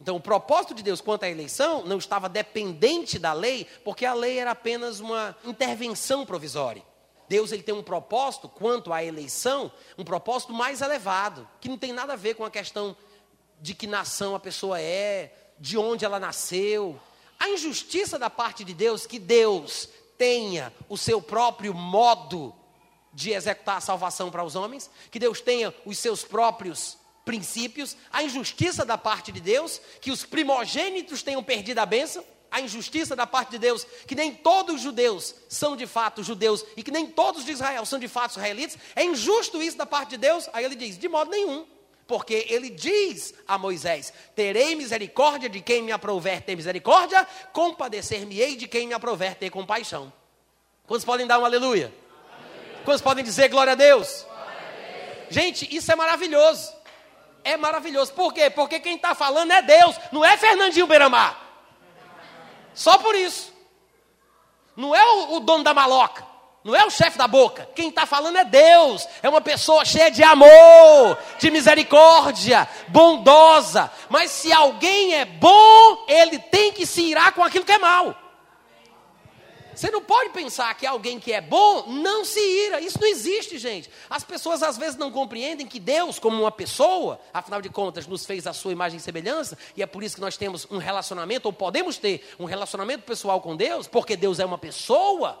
Então, 0.00 0.16
o 0.16 0.20
propósito 0.20 0.74
de 0.74 0.82
Deus 0.82 1.00
quanto 1.00 1.24
à 1.24 1.28
eleição 1.28 1.84
não 1.84 1.98
estava 1.98 2.28
dependente 2.28 3.18
da 3.18 3.34
lei, 3.34 3.66
porque 3.84 4.06
a 4.06 4.14
lei 4.14 4.38
era 4.38 4.52
apenas 4.52 4.98
uma 4.98 5.36
intervenção 5.44 6.24
provisória. 6.24 6.82
Deus 7.28 7.52
ele 7.52 7.62
tem 7.62 7.74
um 7.74 7.82
propósito 7.82 8.48
quanto 8.48 8.92
à 8.92 9.04
eleição, 9.04 9.70
um 9.98 10.04
propósito 10.04 10.52
mais 10.52 10.80
elevado, 10.80 11.46
que 11.60 11.68
não 11.68 11.76
tem 11.76 11.92
nada 11.92 12.14
a 12.14 12.16
ver 12.16 12.34
com 12.34 12.44
a 12.44 12.50
questão 12.50 12.96
de 13.60 13.74
que 13.74 13.86
nação 13.86 14.34
a 14.34 14.40
pessoa 14.40 14.80
é, 14.80 15.32
de 15.58 15.76
onde 15.76 16.04
ela 16.04 16.18
nasceu. 16.18 16.98
A 17.38 17.50
injustiça 17.50 18.18
da 18.18 18.30
parte 18.30 18.64
de 18.64 18.72
Deus 18.72 19.06
que 19.06 19.18
Deus 19.18 19.88
tenha 20.16 20.72
o 20.88 20.96
seu 20.96 21.20
próprio 21.20 21.74
modo 21.74 22.54
de 23.12 23.32
executar 23.32 23.76
a 23.76 23.80
salvação 23.80 24.30
para 24.30 24.44
os 24.44 24.56
homens, 24.56 24.90
que 25.10 25.18
Deus 25.18 25.40
tenha 25.40 25.74
os 25.84 25.98
seus 25.98 26.24
próprios 26.24 26.96
princípios, 27.30 27.96
a 28.12 28.24
injustiça 28.24 28.84
da 28.84 28.98
parte 28.98 29.30
de 29.30 29.40
Deus, 29.40 29.80
que 30.00 30.10
os 30.10 30.24
primogênitos 30.24 31.22
tenham 31.22 31.44
perdido 31.44 31.78
a 31.78 31.86
bênção, 31.86 32.24
a 32.50 32.60
injustiça 32.60 33.14
da 33.14 33.24
parte 33.24 33.50
de 33.50 33.58
Deus, 33.58 33.86
que 34.04 34.16
nem 34.16 34.34
todos 34.34 34.74
os 34.74 34.80
judeus 34.80 35.32
são 35.48 35.76
de 35.76 35.86
fato 35.86 36.24
judeus 36.24 36.64
e 36.76 36.82
que 36.82 36.90
nem 36.90 37.06
todos 37.06 37.44
de 37.44 37.52
Israel 37.52 37.86
são 37.86 38.00
de 38.00 38.08
fato 38.08 38.32
israelitas, 38.32 38.76
é 38.96 39.04
injusto 39.04 39.62
isso 39.62 39.76
da 39.76 39.86
parte 39.86 40.10
de 40.10 40.16
Deus? 40.16 40.50
Aí 40.52 40.64
ele 40.64 40.74
diz: 40.74 40.98
de 40.98 41.08
modo 41.08 41.30
nenhum. 41.30 41.64
Porque 42.08 42.44
ele 42.48 42.68
diz 42.68 43.32
a 43.46 43.56
Moisés: 43.56 44.12
Terei 44.34 44.74
misericórdia 44.74 45.48
de 45.48 45.60
quem 45.60 45.84
me 45.84 45.92
aprouver 45.92 46.42
ter 46.42 46.56
misericórdia, 46.56 47.24
compadecer-me-ei 47.52 48.56
de 48.56 48.66
quem 48.66 48.88
me 48.88 48.94
aprouver 48.94 49.36
ter 49.36 49.50
compaixão. 49.50 50.12
Quantos 50.84 51.04
podem 51.04 51.28
dar 51.28 51.38
um 51.38 51.44
aleluia? 51.44 51.94
aleluia. 52.34 52.84
Quantos 52.84 53.00
podem 53.00 53.22
dizer 53.22 53.48
glória 53.48 53.74
a? 53.76 54.24
Glória 54.24 54.52
a 54.52 55.16
Deus? 55.20 55.26
Gente, 55.30 55.72
isso 55.72 55.92
é 55.92 55.94
maravilhoso. 55.94 56.79
É 57.42 57.56
maravilhoso. 57.56 58.12
Por 58.12 58.32
quê? 58.32 58.50
Porque 58.50 58.80
quem 58.80 58.96
está 58.96 59.14
falando 59.14 59.52
é 59.52 59.62
Deus, 59.62 59.96
não 60.12 60.24
é 60.24 60.36
Fernandinho 60.36 60.86
Beiramar. 60.86 61.38
Só 62.74 62.98
por 62.98 63.14
isso. 63.14 63.52
Não 64.76 64.94
é 64.94 65.04
o, 65.04 65.36
o 65.36 65.40
dono 65.40 65.64
da 65.64 65.74
maloca. 65.74 66.30
Não 66.62 66.76
é 66.76 66.84
o 66.84 66.90
chefe 66.90 67.16
da 67.16 67.26
boca. 67.26 67.68
Quem 67.74 67.88
está 67.88 68.04
falando 68.04 68.36
é 68.36 68.44
Deus. 68.44 69.06
É 69.22 69.28
uma 69.28 69.40
pessoa 69.40 69.84
cheia 69.84 70.10
de 70.10 70.22
amor, 70.22 71.18
de 71.38 71.50
misericórdia, 71.50 72.68
bondosa. 72.88 73.90
Mas 74.10 74.30
se 74.30 74.52
alguém 74.52 75.14
é 75.14 75.24
bom, 75.24 76.04
ele 76.06 76.38
tem 76.38 76.72
que 76.72 76.84
se 76.84 77.02
irar 77.02 77.32
com 77.32 77.42
aquilo 77.42 77.64
que 77.64 77.72
é 77.72 77.78
mal. 77.78 78.14
Você 79.80 79.90
não 79.90 80.02
pode 80.02 80.28
pensar 80.28 80.74
que 80.74 80.84
alguém 80.84 81.18
que 81.18 81.32
é 81.32 81.40
bom 81.40 81.86
não 81.86 82.22
se 82.22 82.38
ira. 82.38 82.82
Isso 82.82 83.00
não 83.00 83.08
existe, 83.08 83.56
gente. 83.56 83.88
As 84.10 84.22
pessoas 84.22 84.62
às 84.62 84.76
vezes 84.76 84.96
não 84.98 85.10
compreendem 85.10 85.66
que 85.66 85.80
Deus, 85.80 86.18
como 86.18 86.38
uma 86.38 86.52
pessoa, 86.52 87.18
afinal 87.32 87.62
de 87.62 87.70
contas, 87.70 88.06
nos 88.06 88.26
fez 88.26 88.46
a 88.46 88.52
sua 88.52 88.72
imagem 88.72 88.98
e 88.98 89.00
semelhança, 89.00 89.56
e 89.74 89.82
é 89.82 89.86
por 89.86 90.04
isso 90.04 90.16
que 90.16 90.20
nós 90.20 90.36
temos 90.36 90.66
um 90.70 90.76
relacionamento, 90.76 91.46
ou 91.48 91.52
podemos 91.54 91.96
ter 91.96 92.28
um 92.38 92.44
relacionamento 92.44 93.04
pessoal 93.04 93.40
com 93.40 93.56
Deus, 93.56 93.86
porque 93.88 94.18
Deus 94.18 94.38
é 94.38 94.44
uma 94.44 94.58
pessoa. 94.58 95.40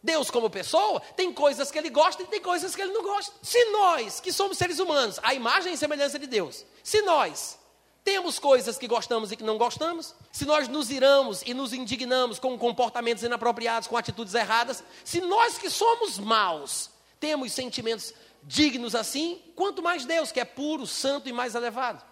Deus, 0.00 0.30
como 0.30 0.48
pessoa, 0.48 1.00
tem 1.16 1.32
coisas 1.32 1.68
que 1.72 1.76
ele 1.76 1.90
gosta 1.90 2.22
e 2.22 2.26
tem 2.26 2.40
coisas 2.40 2.76
que 2.76 2.82
ele 2.82 2.92
não 2.92 3.02
gosta. 3.02 3.34
Se 3.42 3.64
nós, 3.72 4.20
que 4.20 4.32
somos 4.32 4.58
seres 4.58 4.78
humanos, 4.78 5.18
a 5.24 5.34
imagem 5.34 5.72
e 5.72 5.76
semelhança 5.76 6.20
de 6.20 6.28
Deus, 6.28 6.64
se 6.84 7.02
nós 7.02 7.58
temos 8.04 8.38
coisas 8.38 8.78
que 8.78 8.88
gostamos 8.88 9.30
e 9.30 9.36
que 9.36 9.44
não 9.44 9.56
gostamos, 9.56 10.14
se 10.32 10.44
nós 10.44 10.66
nos 10.68 10.90
iramos 10.90 11.42
e 11.46 11.54
nos 11.54 11.72
indignamos 11.72 12.38
com 12.38 12.58
comportamentos 12.58 13.22
inapropriados, 13.22 13.88
com 13.88 13.96
atitudes 13.96 14.34
erradas, 14.34 14.82
se 15.04 15.20
nós 15.20 15.58
que 15.58 15.70
somos 15.70 16.18
maus 16.18 16.90
temos 17.20 17.52
sentimentos 17.52 18.12
dignos 18.42 18.96
assim, 18.96 19.40
quanto 19.54 19.80
mais 19.80 20.04
Deus, 20.04 20.32
que 20.32 20.40
é 20.40 20.44
puro, 20.44 20.86
santo 20.86 21.28
e 21.28 21.32
mais 21.32 21.54
elevado. 21.54 22.04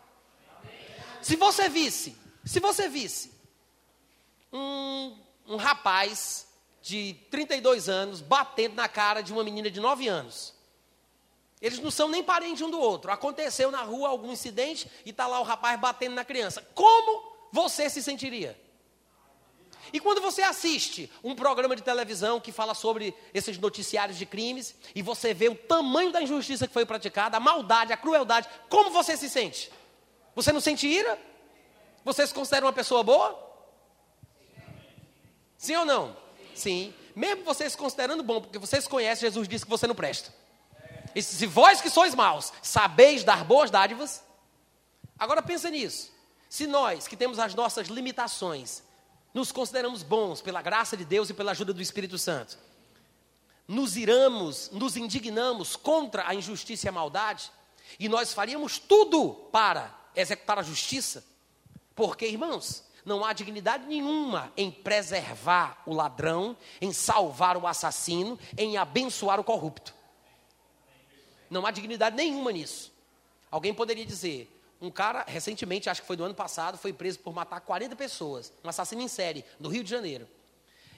Se 1.21 1.35
você 1.35 1.69
visse, 1.69 2.17
se 2.45 2.61
você 2.61 2.89
visse 2.89 3.33
um, 4.53 5.17
um 5.49 5.57
rapaz 5.57 6.47
de 6.81 7.15
32 7.31 7.89
anos 7.89 8.21
batendo 8.21 8.77
na 8.77 8.89
cara 8.89 9.23
de 9.23 9.33
uma 9.33 9.45
menina 9.45 9.71
de 9.71 9.81
9 9.81 10.09
anos. 10.09 10.55
Eles 11.61 11.79
não 11.79 11.91
são 11.91 12.09
nem 12.09 12.23
parentes 12.23 12.63
um 12.63 12.71
do 12.71 12.81
outro. 12.81 13.11
Aconteceu 13.11 13.71
na 13.71 13.83
rua 13.83 14.09
algum 14.09 14.33
incidente 14.33 14.91
e 15.05 15.11
está 15.11 15.27
lá 15.27 15.41
o 15.41 15.45
rapaz 15.45 15.79
batendo 15.79 16.15
na 16.15 16.25
criança. 16.25 16.67
Como 16.75 17.31
você 17.53 17.91
se 17.91 18.03
sentiria? 18.03 18.59
E 19.93 19.99
quando 19.99 20.21
você 20.21 20.43
assiste 20.43 21.11
um 21.23 21.35
programa 21.35 21.75
de 21.75 21.83
televisão 21.83 22.41
que 22.41 22.53
fala 22.53 22.75
sobre 22.75 23.15
esses 23.35 23.59
noticiários 23.59 24.17
de 24.17 24.25
crimes 24.25 24.75
e 24.95 25.03
você 25.03 25.35
vê 25.35 25.49
o 25.49 25.55
tamanho 25.55 26.13
da 26.13 26.23
injustiça 26.23 26.67
que 26.67 26.73
foi 26.73 26.87
praticada, 26.87 27.37
a 27.37 27.41
maldade, 27.41 27.93
a 27.93 27.97
crueldade, 27.97 28.49
como 28.69 28.91
você 28.91 29.17
se 29.17 29.29
sente? 29.29 29.71
Você 30.35 30.53
não 30.53 30.61
sente 30.61 30.87
ira? 30.87 31.19
Você 32.05 32.27
se 32.27 32.33
considera 32.33 32.65
uma 32.65 32.73
pessoa 32.73 33.03
boa? 33.03 33.39
Sim 35.59 35.77
ou 35.77 35.85
não? 35.85 36.17
Sim. 36.55 36.95
Mesmo 37.15 37.45
vocês 37.45 37.75
considerando 37.75 38.23
bom, 38.23 38.41
porque 38.41 38.59
vocês 38.59 38.87
conhecem, 38.87 39.29
Jesus 39.29 39.49
disse 39.49 39.65
que 39.65 39.71
você 39.71 39.87
não 39.87 39.95
presta. 39.95 40.33
E 41.15 41.23
se 41.23 41.47
vós 41.47 41.81
que 41.81 41.91
sois 41.91 42.15
maus, 42.15 42.53
sabeis 42.63 43.25
dar 43.25 43.45
boas 43.45 43.71
dádivas. 43.71 44.23
Agora 45.19 45.43
pensa 45.43 45.71
nisso. 45.71 46.13
Se 46.49 46.67
nós, 46.67 47.07
que 47.07 47.17
temos 47.17 47.39
as 47.39 47.55
nossas 47.55 47.89
limitações, 47.89 48.83
nos 49.33 49.53
consideramos 49.53 50.03
bons 50.03 50.41
pela 50.41 50.63
graça 50.63 50.97
de 50.97 51.05
Deus 51.05 51.31
e 51.31 51.35
pela 51.35 51.53
ajuda 51.53 51.73
do 51.73 51.83
Espírito 51.83 52.19
Santo, 52.19 52.59
nos 53.69 53.97
iramos, 53.97 54.71
nos 54.71 54.97
indignamos 54.97 55.77
contra 55.77 56.27
a 56.27 56.35
injustiça 56.35 56.87
e 56.87 56.89
a 56.89 56.93
maldade, 56.93 57.53
e 57.99 58.09
nós 58.09 58.33
faríamos 58.33 58.79
tudo 58.79 59.33
para 59.53 59.95
executar 60.15 60.59
a 60.59 60.63
justiça, 60.63 61.25
porque, 61.95 62.27
irmãos, 62.27 62.83
não 63.05 63.25
há 63.25 63.33
dignidade 63.33 63.87
nenhuma 63.87 64.53
em 64.57 64.71
preservar 64.71 65.81
o 65.87 65.95
ladrão, 65.95 66.57
em 66.81 66.93
salvar 66.93 67.57
o 67.57 67.67
assassino, 67.67 68.39
em 68.59 68.77
abençoar 68.77 69.39
o 69.39 69.45
corrupto. 69.45 69.95
Não 71.51 71.67
há 71.67 71.71
dignidade 71.71 72.17
nenhuma 72.17 72.53
nisso. 72.53 72.93
Alguém 73.51 73.75
poderia 73.75 74.07
dizer: 74.07 74.49
um 74.81 74.91
cara, 74.91 75.25
recentemente, 75.27 75.91
acho 75.91 76.01
que 76.01 76.07
foi 76.07 76.17
do 76.17 76.25
ano 76.25 76.35
passado, 76.35 76.79
foi 76.79 76.93
preso 76.93 77.19
por 77.19 77.35
matar 77.35 77.61
40 77.61 77.95
pessoas, 77.97 78.53
um 78.65 78.69
assassino 78.69 79.03
em 79.03 79.09
série, 79.09 79.45
no 79.59 79.69
Rio 79.69 79.85
de 79.85 79.91
Janeiro. 79.91 80.27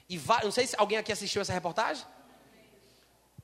E 0.09 0.19
não 0.43 0.51
sei 0.51 0.67
se 0.67 0.75
alguém 0.77 0.97
aqui 0.97 1.11
assistiu 1.11 1.41
essa 1.41 1.51
reportagem. 1.51 2.05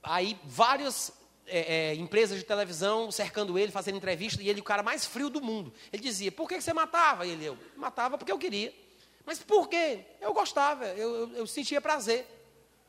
Aí 0.02 0.38
vários 0.44 1.12
é, 1.46 1.90
é, 1.90 1.94
empresas 1.94 2.38
de 2.38 2.44
televisão 2.44 3.10
cercando 3.10 3.58
ele, 3.58 3.72
fazendo 3.72 3.96
entrevista, 3.96 4.42
e 4.42 4.48
ele, 4.48 4.60
o 4.60 4.64
cara 4.64 4.82
mais 4.82 5.04
frio 5.04 5.28
do 5.28 5.42
mundo. 5.42 5.72
Ele 5.92 6.02
dizia: 6.02 6.30
Por 6.30 6.48
que 6.48 6.60
você 6.60 6.72
matava? 6.72 7.26
E 7.26 7.30
ele, 7.30 7.44
eu 7.44 7.58
matava 7.76 8.16
porque 8.16 8.32
eu 8.32 8.38
queria. 8.38 8.72
Mas 9.26 9.38
por 9.38 9.68
quê? 9.68 10.04
Eu 10.20 10.32
gostava, 10.32 10.86
eu, 10.86 11.14
eu, 11.14 11.36
eu 11.36 11.46
sentia 11.46 11.80
prazer. 11.80 12.26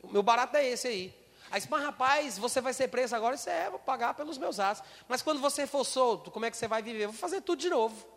O 0.02 0.08
meu 0.08 0.24
barato 0.24 0.56
é 0.56 0.68
esse 0.68 0.88
aí. 0.88 1.21
Aí 1.52 1.62
mas 1.70 1.84
rapaz, 1.84 2.38
você 2.38 2.62
vai 2.62 2.74
ser 2.74 2.88
preso 2.88 3.16
agora? 3.16 3.36
Isso 3.36 3.50
é, 3.50 3.70
vou 3.70 3.80
pagar 3.80 4.14
pelos 4.14 4.38
meus 4.38 4.60
atos. 4.60 4.82
Mas 5.08 5.22
quando 5.22 5.42
você 5.42 5.68
for 5.68 5.84
solto, 5.84 6.32
como 6.32 6.46
é 6.46 6.52
que 6.52 6.56
você 6.56 6.68
vai 6.68 6.82
viver? 6.82 7.04
Eu 7.04 7.12
vou 7.12 7.20
fazer 7.20 7.42
tudo 7.42 7.60
de 7.60 7.70
novo. 7.70 8.08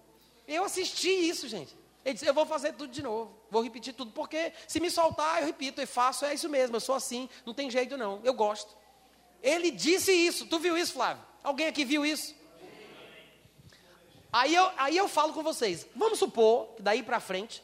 Eu 0.47 0.65
assisti 0.65 1.09
isso, 1.09 1.49
gente. 1.49 1.77
Ele 2.05 2.15
disse, 2.15 2.27
eu 2.27 2.35
vou 2.35 2.47
fazer 2.47 2.73
tudo 2.75 2.93
de 2.93 3.03
novo. 3.03 3.35
Vou 3.51 3.63
repetir 3.63 3.93
tudo, 3.95 4.13
porque 4.13 4.53
se 4.69 4.79
me 4.79 4.91
soltar, 4.91 5.41
eu 5.41 5.47
repito 5.47 5.81
e 5.81 5.87
faço, 5.87 6.25
é 6.25 6.35
isso 6.35 6.49
mesmo, 6.49 6.77
eu 6.77 6.81
sou 6.81 6.95
assim, 6.95 7.29
não 7.45 7.55
tem 7.55 7.71
jeito 7.71 7.97
não, 7.97 8.21
eu 8.23 8.35
gosto. 8.35 8.77
Ele 9.43 9.71
disse 9.71 10.13
isso. 10.13 10.47
Tu 10.47 10.59
viu 10.59 10.77
isso, 10.77 10.93
Flávio? 10.93 11.23
Alguém 11.43 11.67
aqui 11.67 11.85
viu 11.85 12.07
isso? 12.07 12.35
Aí 14.33 14.55
eu, 14.55 14.71
aí 14.77 14.97
eu 14.97 15.09
falo 15.09 15.33
com 15.33 15.43
vocês. 15.43 15.87
Vamos 15.95 16.19
supor 16.19 16.69
que 16.77 16.83
daí 16.83 17.03
para 17.03 17.21
frente, 17.21 17.63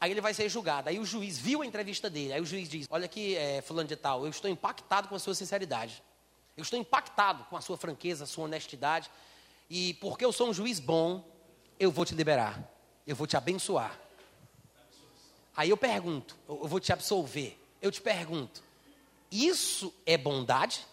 aí 0.00 0.10
ele 0.10 0.20
vai 0.20 0.34
ser 0.34 0.48
julgado. 0.48 0.88
Aí 0.88 0.98
o 0.98 1.04
juiz 1.04 1.38
viu 1.38 1.62
a 1.62 1.66
entrevista 1.66 2.08
dele. 2.08 2.32
Aí 2.32 2.40
o 2.40 2.46
juiz 2.46 2.68
diz: 2.68 2.86
Olha 2.90 3.06
aqui, 3.06 3.36
é, 3.36 3.60
fulano 3.62 3.88
de 3.88 3.96
tal, 3.96 4.24
eu 4.24 4.30
estou 4.30 4.50
impactado 4.50 5.08
com 5.08 5.14
a 5.14 5.18
sua 5.18 5.34
sinceridade. 5.34 6.02
Eu 6.56 6.62
estou 6.62 6.78
impactado 6.78 7.44
com 7.44 7.56
a 7.56 7.60
sua 7.60 7.76
franqueza, 7.76 8.24
a 8.24 8.26
sua 8.26 8.44
honestidade. 8.44 9.10
E 9.70 9.94
porque 9.94 10.24
eu 10.24 10.32
sou 10.32 10.48
um 10.48 10.54
juiz 10.54 10.80
bom, 10.80 11.24
eu 11.78 11.90
vou 11.90 12.04
te 12.04 12.14
liberar. 12.14 12.62
Eu 13.06 13.14
vou 13.14 13.26
te 13.26 13.36
abençoar. 13.36 13.98
Aí 15.56 15.70
eu 15.70 15.76
pergunto, 15.76 16.36
eu 16.48 16.68
vou 16.68 16.78
te 16.78 16.92
absolver. 16.92 17.58
Eu 17.80 17.90
te 17.90 18.00
pergunto: 18.00 18.62
Isso 19.30 19.94
é 20.04 20.16
bondade? 20.16 20.86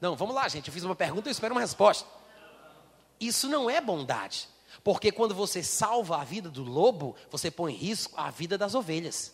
Não, 0.00 0.14
vamos 0.14 0.34
lá, 0.34 0.46
gente. 0.48 0.68
Eu 0.68 0.74
fiz 0.74 0.84
uma 0.84 0.94
pergunta 0.94 1.28
e 1.28 1.32
espero 1.32 1.54
uma 1.54 1.60
resposta. 1.60 2.06
Isso 3.18 3.48
não 3.48 3.70
é 3.70 3.80
bondade. 3.80 4.48
Porque 4.82 5.10
quando 5.10 5.34
você 5.34 5.62
salva 5.62 6.20
a 6.20 6.24
vida 6.24 6.48
do 6.48 6.62
lobo, 6.62 7.16
você 7.30 7.50
põe 7.50 7.72
em 7.72 7.76
risco 7.76 8.14
a 8.16 8.30
vida 8.30 8.56
das 8.56 8.74
ovelhas. 8.74 9.32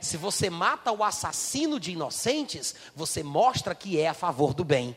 Se 0.00 0.16
você 0.16 0.48
mata 0.48 0.92
o 0.92 1.02
assassino 1.02 1.80
de 1.80 1.92
inocentes, 1.92 2.74
você 2.94 3.22
mostra 3.22 3.74
que 3.74 4.00
é 4.00 4.08
a 4.08 4.14
favor 4.14 4.54
do 4.54 4.64
bem. 4.64 4.96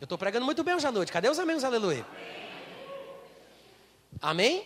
Eu 0.00 0.04
estou 0.04 0.16
pregando 0.16 0.46
muito 0.46 0.62
bem 0.62 0.74
hoje 0.74 0.86
à 0.86 0.92
noite. 0.92 1.10
Cadê 1.10 1.28
os 1.28 1.38
amigos? 1.38 1.64
Aleluia. 1.64 2.06
Amém? 4.22 4.64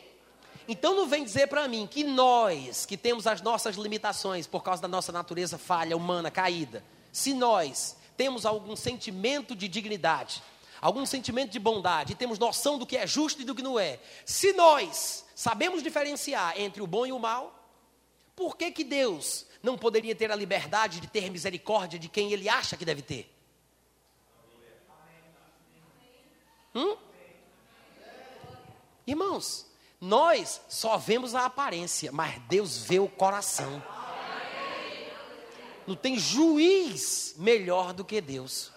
Então 0.69 0.95
não 0.95 1.07
vem 1.07 1.25
dizer 1.25 1.49
para 1.49 1.67
mim 1.67 1.87
que 1.91 2.05
nós, 2.05 2.87
que 2.87 2.97
temos 2.97 3.27
as 3.27 3.41
nossas 3.41 3.77
limitações 3.77 4.47
por 4.47 4.63
causa 4.63 4.83
da 4.83 4.89
nossa 4.89 5.11
natureza 5.11 5.59
falha, 5.59 5.97
humana, 5.97 6.31
caída, 6.31 6.85
se 7.11 7.35
nós 7.35 7.97
temos 8.17 8.47
algum 8.47 8.77
sentimento 8.77 9.57
de 9.57 9.69
dignidade, 9.69 10.43
algum 10.83 11.07
sentimento 11.07 11.53
de 11.53 11.61
bondade, 11.61 12.13
e 12.13 12.17
temos 12.17 12.41
noção 12.41 12.77
do 12.77 12.85
que 12.85 12.97
é 12.97 13.07
justo 13.07 13.41
e 13.41 13.45
do 13.45 13.55
que 13.55 13.63
não 13.63 13.79
é, 13.79 14.01
se 14.27 14.53
nós 14.53 15.25
sabemos 15.33 15.81
diferenciar 15.81 16.61
entre 16.61 16.83
o 16.83 16.87
bom 16.89 17.07
e 17.07 17.13
o 17.13 17.21
mal, 17.21 17.57
por 18.35 18.57
que, 18.57 18.73
que 18.73 18.83
Deus 18.83 19.47
não 19.63 19.79
poderia 19.79 20.13
ter 20.13 20.33
a 20.33 20.35
liberdade 20.35 20.99
de 20.99 21.07
ter 21.07 21.31
misericórdia 21.31 22.01
de 22.01 22.09
quem 22.09 22.33
Ele 22.33 22.49
acha 22.49 22.77
que 22.77 22.85
deve 22.85 23.01
ter? 23.01 23.33
Hum? 26.75 26.97
Irmãos, 29.07 29.67
nós 30.01 30.61
só 30.69 30.97
vemos 30.97 31.33
a 31.33 31.45
aparência, 31.45 32.11
mas 32.11 32.41
Deus 32.49 32.79
vê 32.79 32.99
o 32.99 33.09
coração. 33.09 33.81
Não 35.87 35.95
tem 35.95 36.19
juiz 36.19 37.35
melhor 37.37 37.93
do 37.93 38.05
que 38.05 38.21
Deus. 38.21 38.72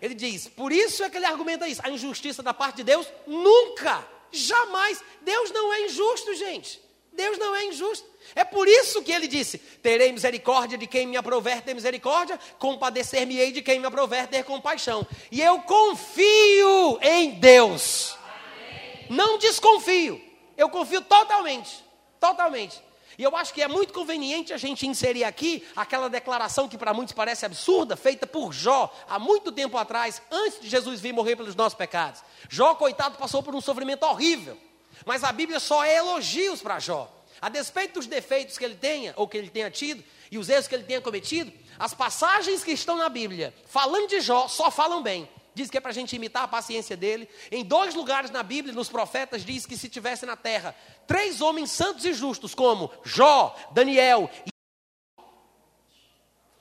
Ele 0.00 0.14
diz, 0.14 0.48
por 0.48 0.72
isso 0.72 1.02
é 1.02 1.10
que 1.10 1.16
ele 1.16 1.26
argumenta 1.26 1.66
isso. 1.68 1.80
A 1.84 1.90
injustiça 1.90 2.42
da 2.42 2.52
parte 2.52 2.76
de 2.76 2.84
Deus 2.84 3.06
nunca, 3.26 4.06
jamais. 4.30 5.02
Deus 5.22 5.50
não 5.50 5.72
é 5.72 5.86
injusto, 5.86 6.34
gente. 6.34 6.80
Deus 7.12 7.38
não 7.38 7.56
é 7.56 7.64
injusto. 7.64 8.06
É 8.34 8.44
por 8.44 8.68
isso 8.68 9.02
que 9.02 9.10
ele 9.10 9.26
disse: 9.26 9.58
Terei 9.58 10.12
misericórdia 10.12 10.76
de 10.76 10.86
quem 10.86 11.06
me 11.06 11.16
aprover 11.16 11.62
ter 11.62 11.72
misericórdia, 11.72 12.38
compadecer-me-ei 12.58 13.52
de 13.52 13.62
quem 13.62 13.80
me 13.80 13.86
aprover 13.86 14.26
ter 14.26 14.44
compaixão. 14.44 15.06
E 15.30 15.40
eu 15.40 15.60
confio 15.60 16.98
em 17.00 17.30
Deus. 17.30 18.16
Amém. 18.22 19.06
Não 19.08 19.38
desconfio. 19.38 20.20
Eu 20.56 20.68
confio 20.68 21.00
totalmente. 21.00 21.84
Totalmente. 22.20 22.82
E 23.18 23.22
eu 23.22 23.34
acho 23.36 23.54
que 23.54 23.62
é 23.62 23.68
muito 23.68 23.92
conveniente 23.92 24.52
a 24.52 24.56
gente 24.56 24.86
inserir 24.86 25.24
aqui 25.24 25.66
aquela 25.74 26.08
declaração 26.08 26.68
que 26.68 26.76
para 26.76 26.92
muitos 26.92 27.14
parece 27.14 27.46
absurda, 27.46 27.96
feita 27.96 28.26
por 28.26 28.52
Jó 28.52 28.92
há 29.08 29.18
muito 29.18 29.50
tempo 29.50 29.76
atrás, 29.78 30.20
antes 30.30 30.60
de 30.60 30.68
Jesus 30.68 31.00
vir 31.00 31.12
morrer 31.12 31.36
pelos 31.36 31.54
nossos 31.54 31.76
pecados. 31.76 32.22
Jó, 32.48 32.74
coitado, 32.74 33.16
passou 33.16 33.42
por 33.42 33.54
um 33.54 33.60
sofrimento 33.60 34.04
horrível. 34.04 34.58
Mas 35.04 35.24
a 35.24 35.32
Bíblia 35.32 35.60
só 35.60 35.84
é 35.84 35.96
elogios 35.96 36.60
para 36.60 36.78
Jó. 36.78 37.12
A 37.40 37.48
despeito 37.48 37.94
dos 37.94 38.06
defeitos 38.06 38.56
que 38.56 38.64
ele 38.64 38.76
tenha, 38.76 39.12
ou 39.16 39.28
que 39.28 39.36
ele 39.36 39.50
tenha 39.50 39.70
tido, 39.70 40.02
e 40.30 40.38
os 40.38 40.48
erros 40.48 40.66
que 40.66 40.74
ele 40.74 40.84
tenha 40.84 41.00
cometido, 41.00 41.52
as 41.78 41.92
passagens 41.92 42.64
que 42.64 42.72
estão 42.72 42.96
na 42.96 43.08
Bíblia, 43.08 43.54
falando 43.66 44.08
de 44.08 44.20
Jó, 44.20 44.48
só 44.48 44.70
falam 44.70 45.02
bem. 45.02 45.28
Diz 45.54 45.70
que 45.70 45.78
é 45.78 45.80
para 45.80 45.90
a 45.90 45.94
gente 45.94 46.14
imitar 46.14 46.42
a 46.42 46.48
paciência 46.48 46.94
dele. 46.94 47.26
Em 47.50 47.64
dois 47.64 47.94
lugares 47.94 48.30
na 48.30 48.42
Bíblia, 48.42 48.74
nos 48.74 48.90
profetas, 48.90 49.42
diz 49.42 49.64
que 49.64 49.74
se 49.74 49.88
tivesse 49.88 50.26
na 50.26 50.36
terra 50.36 50.76
três 51.06 51.40
homens 51.40 51.70
santos 51.70 52.04
e 52.04 52.12
justos, 52.12 52.54
como 52.54 52.90
Jó, 53.04 53.54
Daniel 53.72 54.30
e 54.44 54.50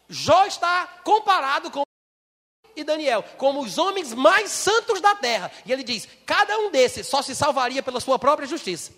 Jó 0.08 0.45
está 0.45 0.88
comparado 1.03 1.71
com 1.71 1.84
e 2.75 2.84
Daniel 2.84 3.23
como 3.38 3.62
os 3.62 3.77
homens 3.77 4.13
mais 4.13 4.51
santos 4.51 4.99
da 4.99 5.15
terra. 5.15 5.51
E 5.65 5.71
ele 5.71 5.84
diz: 5.84 6.08
cada 6.25 6.58
um 6.60 6.69
desses 6.69 7.08
só 7.08 7.21
se 7.21 7.34
salvaria 7.34 7.81
pela 7.81 7.99
sua 7.99 8.19
própria 8.19 8.47
justiça. 8.47 8.91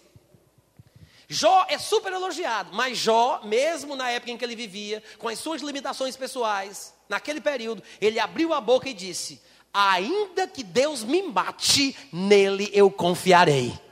Jó 1.30 1.66
é 1.68 1.78
super 1.78 2.14
elogiado, 2.14 2.74
mas 2.74 2.98
Jó, 2.98 3.42
mesmo 3.44 3.96
na 3.96 4.10
época 4.10 4.32
em 4.32 4.38
que 4.38 4.46
ele 4.46 4.56
vivia, 4.56 5.04
com 5.18 5.28
as 5.28 5.38
suas 5.38 5.62
limitações 5.62 6.16
pessoais, 6.16 6.94
naquele 7.10 7.42
período, 7.42 7.84
ele 8.00 8.20
abriu 8.20 8.54
a 8.54 8.62
boca 8.62 8.88
e 8.90 8.94
disse: 8.94 9.42
Ainda 9.74 10.48
que 10.48 10.64
Deus 10.64 11.04
me 11.04 11.22
mate, 11.22 11.96
nele 12.12 12.70
eu 12.74 12.90
confiarei. 12.90 13.87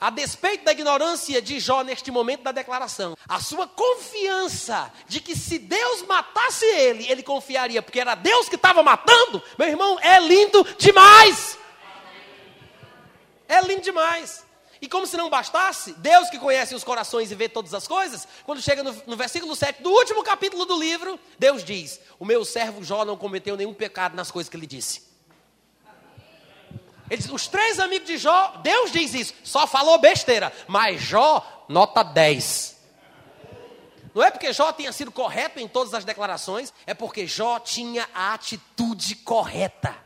A 0.00 0.08
despeito 0.08 0.64
da 0.64 0.72
ignorância 0.72 1.42
de 1.42 1.60
Jó 1.60 1.82
neste 1.82 2.10
momento 2.10 2.42
da 2.42 2.52
declaração, 2.52 3.14
a 3.28 3.38
sua 3.38 3.68
confiança 3.68 4.90
de 5.06 5.20
que 5.20 5.36
se 5.36 5.58
Deus 5.58 6.00
matasse 6.02 6.64
ele, 6.64 7.06
ele 7.06 7.22
confiaria, 7.22 7.82
porque 7.82 8.00
era 8.00 8.14
Deus 8.14 8.48
que 8.48 8.54
estava 8.54 8.82
matando, 8.82 9.42
meu 9.58 9.68
irmão, 9.68 9.98
é 10.00 10.18
lindo 10.18 10.66
demais. 10.78 11.58
É 13.46 13.60
lindo 13.60 13.82
demais. 13.82 14.42
E 14.80 14.88
como 14.88 15.06
se 15.06 15.18
não 15.18 15.28
bastasse, 15.28 15.92
Deus 15.98 16.30
que 16.30 16.38
conhece 16.38 16.74
os 16.74 16.82
corações 16.82 17.30
e 17.30 17.34
vê 17.34 17.46
todas 17.46 17.74
as 17.74 17.86
coisas, 17.86 18.26
quando 18.46 18.62
chega 18.62 18.82
no, 18.82 18.94
no, 19.06 19.16
versículo 19.16 19.54
7 19.54 19.82
do 19.82 19.90
último 19.90 20.22
capítulo 20.24 20.64
do 20.64 20.78
livro, 20.78 21.20
Deus 21.38 21.62
diz: 21.62 22.00
O 22.18 22.24
meu 22.24 22.42
servo 22.46 22.82
Jó 22.82 23.04
não 23.04 23.18
cometeu 23.18 23.54
nenhum 23.54 23.74
pecado 23.74 24.16
nas 24.16 24.30
coisas 24.30 24.48
que 24.48 24.56
ele 24.56 24.66
disse. 24.66 25.09
Ele 27.10 27.20
diz, 27.20 27.30
os 27.30 27.48
três 27.48 27.80
amigos 27.80 28.06
de 28.06 28.16
Jó, 28.16 28.60
Deus 28.62 28.92
diz 28.92 29.12
isso, 29.12 29.34
só 29.42 29.66
falou 29.66 29.98
besteira, 29.98 30.52
mas 30.68 31.00
Jó, 31.00 31.66
nota 31.68 32.04
10. 32.04 32.78
Não 34.14 34.22
é 34.22 34.30
porque 34.30 34.52
Jó 34.52 34.72
tinha 34.72 34.92
sido 34.92 35.10
correto 35.10 35.58
em 35.58 35.66
todas 35.66 35.92
as 35.92 36.04
declarações, 36.04 36.72
é 36.86 36.94
porque 36.94 37.26
Jó 37.26 37.58
tinha 37.58 38.08
a 38.14 38.32
atitude 38.34 39.16
correta. 39.16 39.96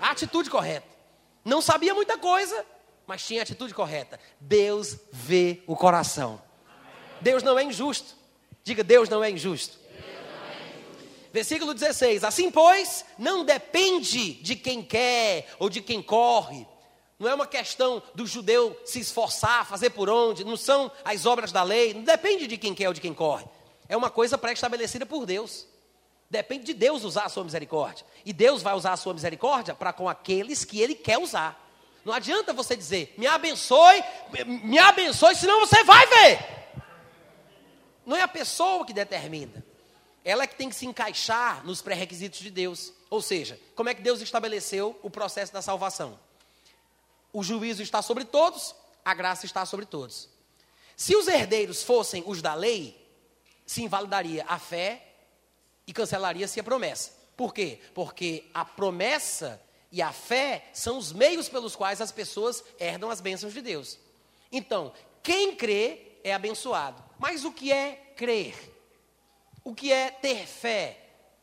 A 0.00 0.10
atitude 0.10 0.50
correta. 0.50 0.86
Não 1.44 1.62
sabia 1.62 1.94
muita 1.94 2.18
coisa, 2.18 2.66
mas 3.06 3.24
tinha 3.24 3.40
a 3.40 3.44
atitude 3.44 3.72
correta. 3.72 4.18
Deus 4.40 4.98
vê 5.12 5.62
o 5.66 5.76
coração. 5.76 6.42
Deus 7.20 7.42
não 7.42 7.58
é 7.58 7.62
injusto. 7.62 8.16
Diga, 8.64 8.82
Deus 8.82 9.08
não 9.08 9.22
é 9.22 9.30
injusto. 9.30 9.78
Versículo 11.34 11.74
16: 11.74 12.22
Assim, 12.22 12.48
pois, 12.48 13.04
não 13.18 13.44
depende 13.44 14.34
de 14.34 14.54
quem 14.54 14.84
quer 14.84 15.48
ou 15.58 15.68
de 15.68 15.82
quem 15.82 16.00
corre. 16.00 16.64
Não 17.18 17.28
é 17.28 17.34
uma 17.34 17.46
questão 17.46 18.00
do 18.14 18.24
judeu 18.24 18.80
se 18.84 19.00
esforçar, 19.00 19.66
fazer 19.66 19.90
por 19.90 20.08
onde, 20.08 20.44
não 20.44 20.56
são 20.56 20.92
as 21.04 21.26
obras 21.26 21.50
da 21.50 21.64
lei, 21.64 21.92
não 21.92 22.04
depende 22.04 22.46
de 22.46 22.56
quem 22.56 22.72
quer 22.72 22.86
ou 22.86 22.94
de 22.94 23.00
quem 23.00 23.12
corre. 23.12 23.44
É 23.88 23.96
uma 23.96 24.10
coisa 24.10 24.38
pré-estabelecida 24.38 25.04
por 25.04 25.26
Deus. 25.26 25.66
Depende 26.30 26.66
de 26.66 26.74
Deus 26.74 27.02
usar 27.02 27.24
a 27.24 27.28
sua 27.28 27.42
misericórdia. 27.42 28.06
E 28.24 28.32
Deus 28.32 28.62
vai 28.62 28.74
usar 28.74 28.92
a 28.92 28.96
sua 28.96 29.12
misericórdia 29.12 29.74
para 29.74 29.92
com 29.92 30.08
aqueles 30.08 30.64
que 30.64 30.80
Ele 30.80 30.94
quer 30.94 31.18
usar. 31.18 31.60
Não 32.04 32.14
adianta 32.14 32.52
você 32.52 32.76
dizer, 32.76 33.12
me 33.18 33.26
abençoe, 33.26 34.04
me 34.46 34.78
abençoe, 34.78 35.34
senão 35.34 35.58
você 35.58 35.82
vai 35.82 36.06
ver. 36.06 36.38
Não 38.06 38.16
é 38.16 38.22
a 38.22 38.28
pessoa 38.28 38.86
que 38.86 38.92
determina. 38.92 39.73
Ela 40.24 40.44
é 40.44 40.46
que 40.46 40.56
tem 40.56 40.70
que 40.70 40.74
se 40.74 40.86
encaixar 40.86 41.64
nos 41.66 41.82
pré-requisitos 41.82 42.40
de 42.40 42.50
Deus. 42.50 42.92
Ou 43.10 43.20
seja, 43.20 43.60
como 43.74 43.90
é 43.90 43.94
que 43.94 44.02
Deus 44.02 44.20
estabeleceu 44.22 44.98
o 45.02 45.10
processo 45.10 45.52
da 45.52 45.60
salvação? 45.60 46.18
O 47.32 47.42
juízo 47.42 47.82
está 47.82 48.00
sobre 48.00 48.24
todos, 48.24 48.74
a 49.04 49.12
graça 49.12 49.44
está 49.44 49.66
sobre 49.66 49.84
todos. 49.84 50.28
Se 50.96 51.14
os 51.14 51.28
herdeiros 51.28 51.82
fossem 51.82 52.22
os 52.26 52.40
da 52.40 52.54
lei, 52.54 52.96
se 53.66 53.82
invalidaria 53.82 54.44
a 54.48 54.58
fé 54.58 55.14
e 55.86 55.92
cancelaria-se 55.92 56.58
a 56.58 56.64
promessa. 56.64 57.12
Por 57.36 57.52
quê? 57.52 57.80
Porque 57.92 58.44
a 58.54 58.64
promessa 58.64 59.60
e 59.90 60.00
a 60.00 60.12
fé 60.12 60.70
são 60.72 60.96
os 60.96 61.12
meios 61.12 61.48
pelos 61.48 61.76
quais 61.76 62.00
as 62.00 62.12
pessoas 62.12 62.64
herdam 62.78 63.10
as 63.10 63.20
bênçãos 63.20 63.52
de 63.52 63.60
Deus. 63.60 63.98
Então, 64.50 64.92
quem 65.22 65.54
crê 65.56 66.18
é 66.22 66.32
abençoado. 66.32 67.02
Mas 67.18 67.44
o 67.44 67.52
que 67.52 67.70
é 67.70 68.12
crer? 68.16 68.73
O 69.64 69.74
que 69.74 69.90
é 69.90 70.10
ter 70.10 70.46
fé? 70.46 70.98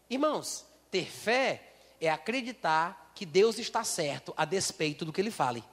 Irmãos, 0.07 0.63
ter 0.91 1.09
fé 1.09 1.61
é 1.99 2.07
acreditar 2.07 3.11
que 3.15 3.25
Deus 3.25 3.57
está 3.57 3.83
certo 3.83 4.31
a 4.37 4.45
despeito 4.45 5.03
do 5.03 5.11
que 5.11 5.19
ele 5.19 5.31
fale. 5.31 5.63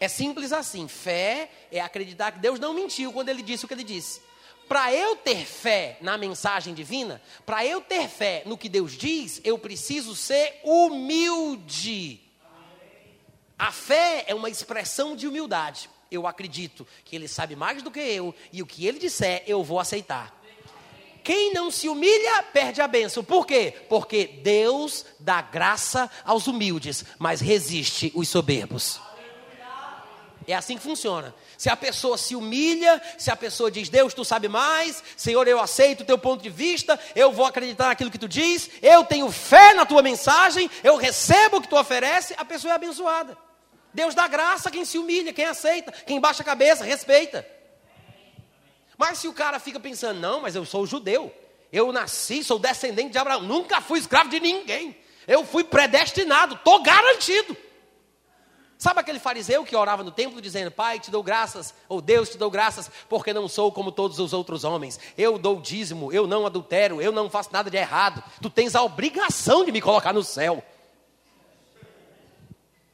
É 0.00 0.08
simples 0.08 0.52
assim. 0.52 0.88
Fé 0.88 1.50
é 1.70 1.80
acreditar 1.80 2.32
que 2.32 2.38
Deus 2.38 2.58
não 2.58 2.72
mentiu 2.72 3.12
quando 3.12 3.28
ele 3.28 3.42
disse 3.42 3.64
o 3.64 3.68
que 3.68 3.74
ele 3.74 3.84
disse. 3.84 4.22
Para 4.66 4.94
eu 4.94 5.16
ter 5.16 5.44
fé 5.44 5.98
na 6.00 6.16
mensagem 6.16 6.72
divina, 6.72 7.20
para 7.44 7.64
eu 7.66 7.82
ter 7.82 8.08
fé 8.08 8.42
no 8.46 8.56
que 8.56 8.68
Deus 8.68 8.92
diz, 8.92 9.40
eu 9.44 9.58
preciso 9.58 10.16
ser 10.16 10.60
humilde. 10.64 12.20
A 13.58 13.70
fé 13.70 14.24
é 14.26 14.34
uma 14.34 14.48
expressão 14.48 15.14
de 15.14 15.28
humildade. 15.28 15.90
Eu 16.10 16.26
acredito 16.26 16.86
que 17.04 17.14
Ele 17.14 17.28
sabe 17.28 17.54
mais 17.54 17.82
do 17.82 17.90
que 17.90 18.00
eu 18.00 18.34
e 18.52 18.62
o 18.62 18.66
que 18.66 18.86
Ele 18.86 18.98
disser 18.98 19.44
eu 19.46 19.62
vou 19.62 19.78
aceitar. 19.78 20.43
Quem 21.24 21.54
não 21.54 21.70
se 21.70 21.88
humilha 21.88 22.42
perde 22.52 22.82
a 22.82 22.86
bênção. 22.86 23.24
Por 23.24 23.46
quê? 23.46 23.72
Porque 23.88 24.26
Deus 24.26 25.06
dá 25.18 25.40
graça 25.40 26.10
aos 26.22 26.46
humildes, 26.46 27.02
mas 27.18 27.40
resiste 27.40 28.12
os 28.14 28.28
soberbos. 28.28 29.00
É 30.46 30.54
assim 30.54 30.76
que 30.76 30.82
funciona. 30.82 31.34
Se 31.56 31.70
a 31.70 31.76
pessoa 31.76 32.18
se 32.18 32.36
humilha, 32.36 33.00
se 33.16 33.30
a 33.30 33.36
pessoa 33.36 33.70
diz, 33.70 33.88
Deus, 33.88 34.12
tu 34.12 34.22
sabe 34.22 34.48
mais, 34.48 35.02
Senhor, 35.16 35.48
eu 35.48 35.58
aceito 35.58 36.02
o 36.02 36.04
teu 36.04 36.18
ponto 36.18 36.42
de 36.42 36.50
vista, 36.50 37.00
eu 37.16 37.32
vou 37.32 37.46
acreditar 37.46 37.86
naquilo 37.86 38.10
que 38.10 38.18
tu 38.18 38.28
diz, 38.28 38.68
eu 38.82 39.02
tenho 39.02 39.32
fé 39.32 39.72
na 39.72 39.86
tua 39.86 40.02
mensagem, 40.02 40.70
eu 40.82 40.96
recebo 40.96 41.56
o 41.56 41.62
que 41.62 41.68
tu 41.68 41.78
oferece, 41.78 42.34
a 42.36 42.44
pessoa 42.44 42.72
é 42.72 42.74
abençoada. 42.74 43.34
Deus 43.94 44.14
dá 44.14 44.28
graça 44.28 44.68
a 44.68 44.72
quem 44.72 44.84
se 44.84 44.98
humilha, 44.98 45.32
quem 45.32 45.46
aceita, 45.46 45.90
quem 45.90 46.20
baixa 46.20 46.42
a 46.42 46.44
cabeça, 46.44 46.84
respeita. 46.84 47.54
Mas 48.96 49.18
se 49.18 49.28
o 49.28 49.32
cara 49.32 49.58
fica 49.58 49.80
pensando, 49.80 50.20
não, 50.20 50.40
mas 50.40 50.54
eu 50.54 50.64
sou 50.64 50.86
judeu, 50.86 51.32
eu 51.72 51.92
nasci, 51.92 52.44
sou 52.44 52.58
descendente 52.58 53.10
de 53.10 53.18
Abraão, 53.18 53.42
nunca 53.42 53.80
fui 53.80 53.98
escravo 53.98 54.30
de 54.30 54.40
ninguém, 54.40 54.96
eu 55.26 55.44
fui 55.44 55.64
predestinado, 55.64 56.54
estou 56.54 56.82
garantido. 56.82 57.56
Sabe 58.76 59.00
aquele 59.00 59.18
fariseu 59.18 59.64
que 59.64 59.74
orava 59.74 60.02
no 60.04 60.10
templo 60.10 60.42
dizendo: 60.42 60.70
Pai, 60.70 61.00
te 61.00 61.10
dou 61.10 61.22
graças, 61.22 61.74
ou 61.88 62.00
Deus 62.00 62.28
te 62.28 62.36
dou 62.36 62.50
graças, 62.50 62.90
porque 63.08 63.32
não 63.32 63.48
sou 63.48 63.72
como 63.72 63.90
todos 63.90 64.18
os 64.18 64.32
outros 64.32 64.62
homens. 64.62 65.00
Eu 65.16 65.38
dou 65.38 65.60
dízimo, 65.60 66.12
eu 66.12 66.26
não 66.26 66.44
adultero, 66.44 67.00
eu 67.00 67.10
não 67.10 67.30
faço 67.30 67.50
nada 67.52 67.70
de 67.70 67.76
errado. 67.76 68.22
Tu 68.42 68.50
tens 68.50 68.74
a 68.74 68.82
obrigação 68.82 69.64
de 69.64 69.72
me 69.72 69.80
colocar 69.80 70.12
no 70.12 70.22
céu. 70.22 70.62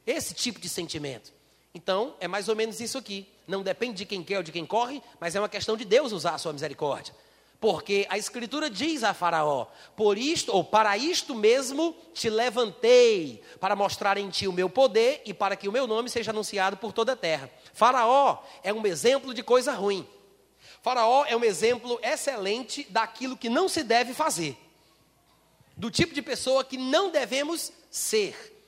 Esse 0.05 0.33
tipo 0.33 0.59
de 0.59 0.69
sentimento. 0.69 1.33
Então, 1.73 2.15
é 2.19 2.27
mais 2.27 2.47
ou 2.47 2.55
menos 2.55 2.79
isso 2.79 2.97
aqui. 2.97 3.27
Não 3.51 3.61
depende 3.61 3.97
de 3.97 4.05
quem 4.05 4.23
quer 4.23 4.37
ou 4.37 4.43
de 4.43 4.51
quem 4.51 4.65
corre, 4.65 5.03
mas 5.19 5.35
é 5.35 5.39
uma 5.39 5.49
questão 5.49 5.75
de 5.75 5.83
Deus 5.83 6.13
usar 6.13 6.35
a 6.35 6.37
sua 6.37 6.53
misericórdia. 6.53 7.13
Porque 7.59 8.07
a 8.09 8.17
Escritura 8.17 8.69
diz 8.69 9.03
a 9.03 9.13
Faraó: 9.13 9.67
Por 9.95 10.17
isto, 10.17 10.51
ou 10.55 10.63
para 10.63 10.97
isto 10.97 11.35
mesmo 11.35 11.93
te 12.13 12.29
levantei, 12.29 13.43
para 13.59 13.75
mostrar 13.75 14.17
em 14.17 14.29
ti 14.29 14.47
o 14.47 14.53
meu 14.53 14.69
poder 14.69 15.21
e 15.25 15.33
para 15.33 15.57
que 15.57 15.67
o 15.67 15.71
meu 15.71 15.85
nome 15.85 16.09
seja 16.09 16.31
anunciado 16.31 16.77
por 16.77 16.93
toda 16.93 17.11
a 17.11 17.15
terra. 17.15 17.51
Faraó 17.73 18.39
é 18.63 18.73
um 18.73 18.87
exemplo 18.87 19.33
de 19.33 19.43
coisa 19.43 19.73
ruim. 19.73 20.07
Faraó 20.81 21.25
é 21.27 21.35
um 21.35 21.43
exemplo 21.43 21.99
excelente 22.01 22.87
daquilo 22.89 23.37
que 23.37 23.49
não 23.49 23.67
se 23.67 23.83
deve 23.83 24.13
fazer, 24.13 24.57
do 25.75 25.91
tipo 25.91 26.15
de 26.15 26.21
pessoa 26.21 26.63
que 26.63 26.77
não 26.77 27.11
devemos 27.11 27.71
ser. 27.91 28.60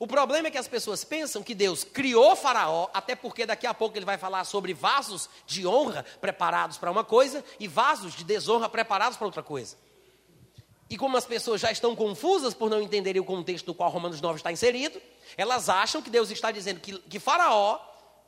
O 0.00 0.06
problema 0.06 0.48
é 0.48 0.50
que 0.50 0.56
as 0.56 0.66
pessoas 0.66 1.04
pensam 1.04 1.42
que 1.42 1.54
Deus 1.54 1.84
criou 1.84 2.34
Faraó, 2.34 2.88
até 2.94 3.14
porque 3.14 3.44
daqui 3.44 3.66
a 3.66 3.74
pouco 3.74 3.98
ele 3.98 4.06
vai 4.06 4.16
falar 4.16 4.44
sobre 4.44 4.72
vasos 4.72 5.28
de 5.46 5.66
honra 5.66 6.06
preparados 6.22 6.78
para 6.78 6.90
uma 6.90 7.04
coisa 7.04 7.44
e 7.60 7.68
vasos 7.68 8.14
de 8.14 8.24
desonra 8.24 8.66
preparados 8.66 9.18
para 9.18 9.26
outra 9.26 9.42
coisa. 9.42 9.76
E 10.88 10.96
como 10.96 11.18
as 11.18 11.26
pessoas 11.26 11.60
já 11.60 11.70
estão 11.70 11.94
confusas 11.94 12.54
por 12.54 12.70
não 12.70 12.80
entenderem 12.80 13.20
o 13.20 13.26
contexto 13.26 13.66
no 13.66 13.74
qual 13.74 13.90
Romanos 13.90 14.22
9 14.22 14.38
está 14.38 14.50
inserido, 14.50 14.98
elas 15.36 15.68
acham 15.68 16.00
que 16.00 16.08
Deus 16.08 16.30
está 16.30 16.50
dizendo 16.50 16.80
que, 16.80 16.98
que 17.00 17.20
Faraó, 17.20 17.78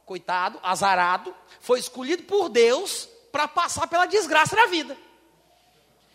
coitado, 0.05 0.61
azarado, 0.63 1.35
foi 1.59 1.79
escolhido 1.79 2.25
por 2.25 2.51
Deus 2.51 3.09
para 3.33 3.49
passar 3.49 3.87
pela 3.87 4.05
desgraça 4.05 4.55
da 4.55 4.67
vida. 4.67 4.95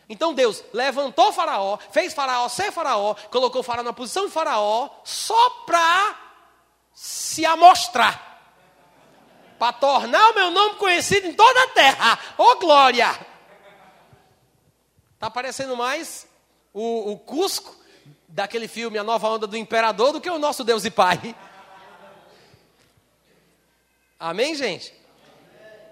Então 0.10 0.34
Deus 0.34 0.64
levantou 0.74 1.34
Faraó, 1.34 1.78
fez 1.92 2.14
Faraó 2.14 2.48
ser 2.48 2.72
Faraó, 2.72 3.14
colocou 3.30 3.62
Faraó 3.62 3.84
na 3.84 3.92
posição 3.92 4.26
de 4.26 4.32
Faraó, 4.32 4.90
só 5.04 5.50
para 5.66 6.16
se 6.94 7.46
amostrar. 7.46 8.26
Para 9.60 9.74
tornar 9.74 10.30
o 10.30 10.36
meu 10.36 10.52
nome 10.52 10.76
conhecido 10.76 11.28
em 11.28 11.34
toda 11.34 11.64
a 11.64 11.68
terra. 11.70 12.20
Ô 12.38 12.44
oh, 12.44 12.56
glória! 12.58 13.20
Está 15.16 15.30
parecendo 15.30 15.76
mais 15.76 16.28
o, 16.72 17.12
o 17.12 17.18
Cusco 17.18 17.76
daquele 18.28 18.68
filme 18.68 19.00
A 19.00 19.04
Nova 19.04 19.28
Onda 19.28 19.48
do 19.48 19.58
Imperador 19.58 20.14
do 20.14 20.22
que 20.22 20.30
o 20.30 20.38
nosso 20.38 20.64
Deus 20.64 20.86
e 20.86 20.92
Pai. 20.92 21.36
Amém, 24.20 24.56
gente? 24.56 24.94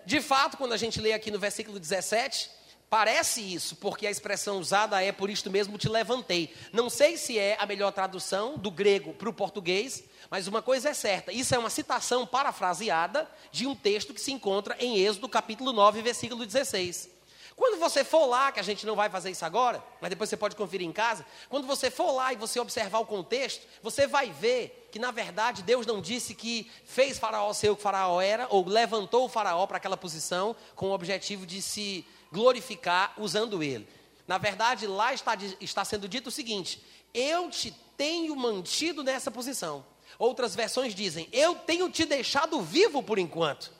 De 0.06 0.22
fato, 0.22 0.58
quando 0.58 0.74
a 0.74 0.78
gente 0.78 1.02
lê 1.02 1.12
aqui 1.12 1.32
no 1.32 1.40
versículo 1.40 1.80
17, 1.80 2.52
Parece 2.90 3.42
isso, 3.42 3.76
porque 3.78 4.06
a 4.06 4.12
expressão 4.12 4.60
usada 4.60 5.02
é 5.02 5.12
por 5.12 5.30
isto 5.30 5.50
mesmo 5.50 5.78
te 5.78 5.90
levantei. 5.90 6.54
Não 6.72 6.90
sei 6.90 7.18
se 7.18 7.38
é 7.38 7.58
a 7.60 7.66
melhor 7.66 7.92
tradução 7.92 8.58
do 8.58 8.70
grego 8.70 9.14
para 9.14 9.30
o 9.30 9.34
português, 9.34 10.04
mas 10.30 10.48
uma 10.48 10.62
coisa 10.62 10.90
é 10.90 10.94
certa: 10.94 11.32
isso 11.32 11.54
é 11.56 11.58
uma 11.58 11.70
citação 11.70 12.26
parafraseada 12.26 13.30
de 13.52 13.66
um 13.66 13.76
texto 13.76 14.14
que 14.14 14.22
se 14.22 14.32
encontra 14.32 14.76
em 14.80 15.00
Êxodo, 15.00 15.28
capítulo 15.28 15.74
9, 15.74 16.02
versículo 16.02 16.46
16. 16.46 17.16
Quando 17.56 17.80
você 17.80 18.04
for 18.04 18.26
lá, 18.26 18.52
que 18.52 18.60
a 18.60 18.64
gente 18.64 18.86
não 18.86 18.98
vai 18.98 19.10
fazer 19.10 19.32
isso 19.32 19.46
agora, 19.46 19.82
mas 20.02 20.10
depois 20.10 20.30
você 20.30 20.36
pode 20.36 20.58
conferir 20.58 20.86
em 20.86 20.92
casa, 20.92 21.26
quando 21.48 21.66
você 21.66 21.90
for 21.90 22.12
lá 22.12 22.34
e 22.34 22.36
você 22.36 22.60
observar 22.60 23.00
o 23.00 23.06
contexto, 23.06 23.66
você 23.82 24.06
vai 24.06 24.30
ver 24.30 24.90
que 24.92 25.00
na 25.00 25.10
verdade 25.10 25.64
Deus 25.64 25.86
não 25.86 26.02
disse 26.02 26.36
que 26.36 26.70
fez 26.84 27.18
Faraó 27.18 27.54
ser 27.54 27.70
o 27.70 27.76
que 27.78 27.82
Faraó 27.82 28.20
era, 28.20 28.46
ou 28.50 28.68
levantou 28.68 29.26
o 29.26 29.30
Faraó 29.30 29.66
para 29.66 29.78
aquela 29.78 29.96
posição 29.96 30.54
com 30.76 30.90
o 30.90 30.94
objetivo 30.94 31.46
de 31.46 31.62
se 31.62 32.06
glorificar 32.32 33.14
usando 33.18 33.62
ele. 33.62 33.88
Na 34.28 34.38
verdade, 34.38 34.88
lá 34.88 35.14
está, 35.14 35.34
está 35.60 35.86
sendo 35.86 36.08
dito 36.08 36.28
o 36.28 36.32
seguinte: 36.32 36.84
Eu 37.14 37.50
te 37.50 37.72
tenho 37.96 38.36
mantido 38.36 39.04
nessa 39.04 39.30
posição. 39.30 39.86
Outras 40.18 40.56
versões 40.56 40.96
dizem: 40.96 41.28
Eu 41.32 41.56
tenho 41.56 41.90
te 41.90 42.06
deixado 42.06 42.62
vivo 42.62 43.04
por 43.04 43.20
enquanto. 43.20 43.72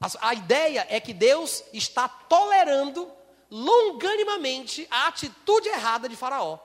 A, 0.00 0.28
a 0.28 0.34
ideia 0.34 0.86
é 0.90 1.00
que 1.00 1.14
Deus 1.14 1.64
está 1.72 2.08
tolerando 2.08 3.10
longanimamente 3.50 4.86
a 4.90 5.08
atitude 5.08 5.68
errada 5.68 6.08
de 6.08 6.16
Faraó. 6.16 6.58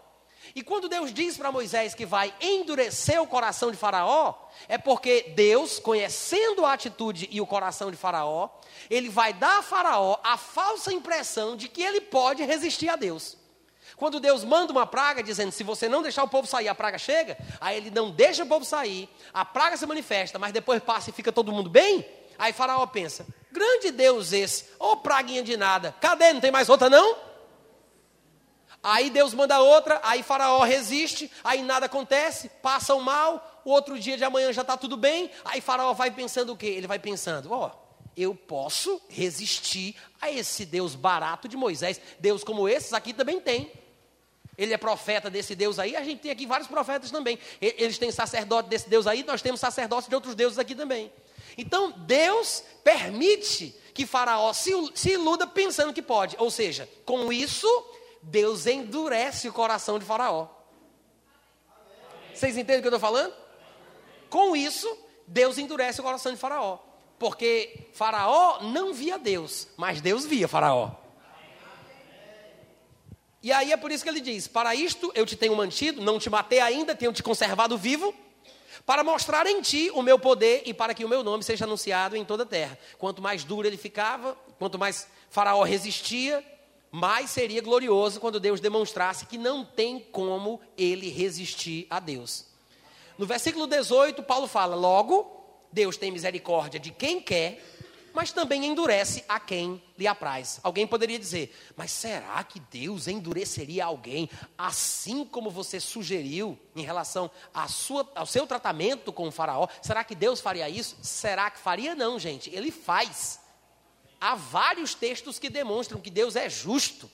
E 0.56 0.64
quando 0.64 0.90
Deus 0.90 1.14
diz 1.14 1.38
para 1.38 1.52
Moisés 1.52 1.94
que 1.94 2.06
vai 2.06 2.34
endurecer 2.42 3.22
o 3.22 3.28
coração 3.28 3.72
de 3.72 3.78
Faraó, 3.78 4.34
é 4.68 4.78
porque 4.78 5.34
Deus, 5.36 5.80
conhecendo 5.80 6.66
a 6.66 6.74
atitude 6.74 7.28
e 7.32 7.40
o 7.40 7.48
coração 7.48 7.92
de 7.92 7.98
Faraó, 7.98 8.50
ele 8.90 9.10
vai 9.10 9.34
dar 9.34 9.60
a 9.60 9.64
Faraó 9.64 10.18
a 10.24 10.38
falsa 10.38 10.92
impressão 10.94 11.56
de 11.56 11.68
que 11.68 11.82
ele 11.82 12.02
pode 12.02 12.44
resistir 12.44 12.90
a 12.90 12.96
Deus. 12.96 13.38
Quando 13.96 14.20
Deus 14.20 14.44
manda 14.44 14.72
uma 14.72 14.88
praga 14.88 15.22
dizendo: 15.22 15.52
se 15.52 15.64
você 15.64 15.90
não 15.90 16.02
deixar 16.02 16.24
o 16.24 16.28
povo 16.30 16.48
sair, 16.48 16.70
a 16.70 16.76
praga 16.76 16.98
chega, 16.98 17.38
aí 17.60 17.78
ele 17.78 17.92
não 17.92 18.10
deixa 18.10 18.44
o 18.44 18.48
povo 18.48 18.64
sair, 18.64 19.10
a 19.34 19.44
praga 19.44 19.76
se 19.76 19.86
manifesta, 19.86 20.40
mas 20.40 20.54
depois 20.54 20.82
passa 20.82 21.10
e 21.10 21.14
fica 21.14 21.32
todo 21.32 21.52
mundo 21.52 21.70
bem. 21.70 22.06
Aí 22.38 22.54
Faraó 22.54 22.86
pensa: 22.88 23.28
grande 23.52 23.92
Deus 23.92 24.32
esse, 24.32 24.66
ô 24.80 24.96
praguinha 24.96 25.44
de 25.44 25.58
nada, 25.58 25.94
cadê? 26.00 26.32
Não 26.32 26.40
tem 26.40 26.52
mais 26.52 26.70
outra 26.70 26.90
não? 26.90 27.29
Aí 28.82 29.10
Deus 29.10 29.34
manda 29.34 29.60
outra, 29.60 30.00
aí 30.04 30.24
Faraó 30.24 30.64
resiste, 30.64 31.30
aí 31.44 31.62
nada 31.62 31.88
acontece, 31.88 32.50
passa 32.62 32.96
o 32.96 33.02
mal, 33.02 33.62
o 33.66 33.72
outro 33.72 34.00
dia 34.00 34.16
de 34.16 34.24
amanhã 34.24 34.54
já 34.54 34.62
está 34.62 34.78
tudo 34.78 34.96
bem, 34.96 35.30
aí 35.44 35.60
Faraó 35.60 35.94
vai 35.94 36.12
pensando 36.12 36.54
o 36.54 36.58
quê? 36.58 36.68
Ele 36.68 36.88
vai 36.88 36.98
pensando, 36.98 37.52
ó, 37.52 37.68
oh, 37.68 37.90
eu 38.16 38.34
posso 38.34 39.02
resistir 39.10 39.96
a 40.22 40.32
esse 40.32 40.66
Deus 40.66 40.96
barato 40.96 41.48
de 41.48 41.56
Moisés. 41.56 42.00
Deus 42.20 42.44
como 42.44 42.68
esses 42.68 42.94
aqui 42.94 43.14
também 43.14 43.40
tem. 43.40 43.72
Ele 44.58 44.74
é 44.74 44.78
profeta 44.78 45.30
desse 45.30 45.56
Deus 45.56 45.80
aí, 45.80 45.96
a 45.96 46.04
gente 46.04 46.20
tem 46.20 46.32
aqui 46.32 46.46
vários 46.46 46.68
profetas 46.68 47.10
também. 47.12 47.40
Eles 47.62 47.98
têm 47.98 48.12
sacerdote 48.12 48.68
desse 48.68 48.90
Deus 48.90 49.08
aí, 49.08 49.24
nós 49.24 49.42
temos 49.42 49.62
sacerdote 49.62 50.10
de 50.10 50.16
outros 50.16 50.36
deuses 50.36 50.60
aqui 50.60 50.76
também. 50.76 51.12
Então, 51.58 51.92
Deus 51.92 52.64
permite 52.84 53.74
que 53.94 54.06
Faraó 54.06 54.52
se, 54.52 54.72
se 54.94 55.12
iluda 55.12 55.48
pensando 55.48 55.94
que 55.94 56.02
pode. 56.02 56.36
Ou 56.40 56.52
seja, 56.52 56.90
com 57.06 57.32
isso, 57.32 57.68
Deus 58.22 58.66
endurece 58.66 59.48
o 59.48 59.54
coração 59.54 59.98
de 59.98 60.06
Faraó. 60.06 60.48
Vocês 62.34 62.56
entendem 62.56 62.80
o 62.80 62.82
que 62.82 62.88
eu 62.88 62.96
estou 62.96 63.00
falando? 63.00 63.34
Com 64.30 64.56
isso, 64.56 64.88
Deus 65.28 65.58
endurece 65.58 66.00
o 66.00 66.04
coração 66.04 66.32
de 66.32 66.38
Faraó. 66.38 66.80
Porque 67.18 67.90
Faraó 67.94 68.62
não 68.62 68.94
via 68.94 69.18
Deus, 69.18 69.68
mas 69.76 70.00
Deus 70.00 70.26
via 70.26 70.48
Faraó. 70.48 70.92
E 73.42 73.52
aí 73.52 73.72
é 73.72 73.78
por 73.78 73.92
isso 73.92 74.04
que 74.04 74.10
ele 74.10 74.22
diz: 74.22 74.48
Para 74.48 74.74
isto 74.76 75.12
eu 75.16 75.26
te 75.26 75.36
tenho 75.36 75.56
mantido, 75.56 76.02
não 76.02 76.20
te 76.20 76.30
matei 76.30 76.60
ainda, 76.60 76.96
tenho 76.96 77.12
te 77.12 77.24
conservado 77.24 77.78
vivo, 77.78 78.14
para 78.86 79.04
mostrar 79.04 79.46
em 79.48 79.62
ti 79.62 79.92
o 79.94 80.02
meu 80.02 80.18
poder 80.18 80.64
e 80.66 80.74
para 80.74 80.94
que 80.94 81.06
o 81.06 81.10
meu 81.10 81.24
nome 81.24 81.44
seja 81.44 81.66
anunciado 81.66 82.16
em 82.16 82.24
toda 82.24 82.44
a 82.44 82.46
terra. 82.46 82.78
Quanto 82.98 83.22
mais 83.22 83.44
duro 83.44 83.68
ele 83.68 83.78
ficava, 83.78 84.38
quanto 84.58 84.80
mais 84.80 85.08
Faraó 85.30 85.64
resistia, 85.64 86.44
mais 86.92 87.30
seria 87.30 87.62
glorioso 87.62 88.20
quando 88.20 88.40
Deus 88.40 88.60
demonstrasse 88.60 89.26
que 89.26 89.38
não 89.38 89.64
tem 89.64 90.00
como 90.00 90.60
ele 90.78 91.10
resistir 91.10 91.86
a 91.90 92.00
Deus. 92.00 92.46
No 93.18 93.26
versículo 93.26 93.68
18, 93.68 94.24
Paulo 94.24 94.48
fala: 94.48 94.76
Logo, 94.76 95.40
Deus 95.72 95.98
tem 95.98 96.12
misericórdia 96.12 96.80
de 96.80 96.92
quem 96.92 97.22
quer, 97.22 97.62
mas 98.14 98.32
também 98.32 98.66
endurece 98.66 99.24
a 99.28 99.40
quem 99.40 99.82
lhe 99.98 100.08
apraz. 100.08 100.60
Alguém 100.64 100.88
poderia 100.88 101.20
dizer, 101.20 101.56
mas 101.76 101.92
será 101.92 102.44
que 102.44 102.60
Deus 102.60 103.08
endureceria 103.08 103.86
alguém 103.86 104.30
assim 104.58 105.24
como 105.26 105.50
você 105.50 105.80
sugeriu 105.80 106.58
em 106.76 106.82
relação 106.82 107.30
sua, 107.68 108.10
ao 108.16 108.26
seu 108.26 108.48
tratamento 108.48 109.14
com 109.14 109.28
o 109.28 109.32
Faraó? 109.32 109.68
Será 109.82 110.04
que 110.04 110.16
Deus 110.16 110.40
faria 110.40 110.70
isso? 110.70 110.98
Será 111.02 111.50
que 111.50 111.60
faria? 111.60 111.94
Não, 111.96 112.18
gente, 112.18 112.50
ele 112.54 112.72
faz. 112.72 113.40
Há 114.20 114.36
vários 114.36 114.94
textos 114.94 115.40
que 115.40 115.50
demonstram 115.50 116.02
que 116.02 116.10
Deus 116.10 116.36
é 116.36 116.50
justo. 116.50 117.10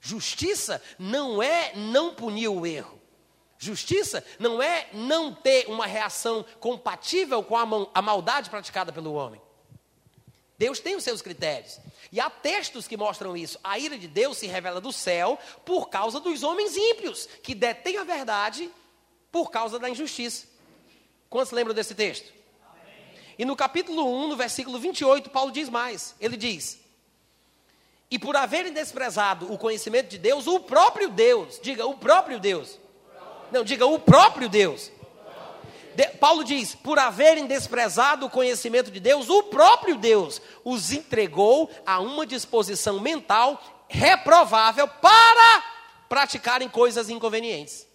Justiça 0.00 0.82
não 0.98 1.42
é 1.42 1.74
não 1.74 2.14
punir 2.14 2.48
o 2.48 2.64
erro. 2.64 3.00
Justiça 3.58 4.24
não 4.38 4.62
é 4.62 4.88
não 4.92 5.34
ter 5.34 5.66
uma 5.68 5.86
reação 5.86 6.44
compatível 6.60 7.42
com 7.42 7.56
a, 7.56 7.64
a 7.94 8.02
maldade 8.02 8.50
praticada 8.50 8.92
pelo 8.92 9.14
homem. 9.14 9.40
Deus 10.58 10.80
tem 10.80 10.96
os 10.96 11.04
seus 11.04 11.20
critérios. 11.20 11.78
E 12.10 12.20
há 12.20 12.30
textos 12.30 12.86
que 12.86 12.96
mostram 12.96 13.36
isso. 13.36 13.58
A 13.62 13.78
ira 13.78 13.98
de 13.98 14.08
Deus 14.08 14.38
se 14.38 14.46
revela 14.46 14.80
do 14.80 14.92
céu 14.92 15.38
por 15.64 15.88
causa 15.88 16.20
dos 16.20 16.42
homens 16.42 16.76
ímpios, 16.76 17.26
que 17.42 17.54
detêm 17.54 17.98
a 17.98 18.04
verdade 18.04 18.70
por 19.30 19.50
causa 19.50 19.78
da 19.78 19.90
injustiça. 19.90 20.46
Quantos 21.28 21.52
lembram 21.52 21.74
desse 21.74 21.94
texto? 21.94 22.32
E 23.38 23.44
no 23.44 23.54
capítulo 23.54 24.06
1, 24.24 24.28
no 24.28 24.36
versículo 24.36 24.78
28, 24.78 25.30
Paulo 25.30 25.50
diz 25.50 25.68
mais. 25.68 26.14
Ele 26.20 26.36
diz: 26.36 26.80
E 28.10 28.18
por 28.18 28.36
haverem 28.36 28.72
desprezado 28.72 29.52
o 29.52 29.58
conhecimento 29.58 30.08
de 30.08 30.18
Deus, 30.18 30.46
o 30.46 30.60
próprio 30.60 31.10
Deus, 31.10 31.60
diga, 31.62 31.86
o 31.86 31.96
próprio 31.96 32.40
Deus. 32.40 32.78
Não, 33.52 33.62
diga, 33.62 33.86
o 33.86 33.98
próprio 33.98 34.48
Deus 34.48 34.90
de, 35.96 36.06
Paulo 36.18 36.44
diz: 36.44 36.74
por 36.74 36.98
haverem 36.98 37.46
desprezado 37.46 38.26
o 38.26 38.30
conhecimento 38.30 38.90
de 38.90 39.00
Deus, 39.00 39.28
o 39.30 39.44
próprio 39.44 39.96
Deus 39.96 40.40
os 40.62 40.92
entregou 40.92 41.70
a 41.84 41.98
uma 41.98 42.26
disposição 42.26 43.00
mental 43.00 43.60
reprovável 43.88 44.86
para 44.86 45.64
praticarem 46.08 46.68
coisas 46.68 47.08
inconvenientes. 47.08 47.85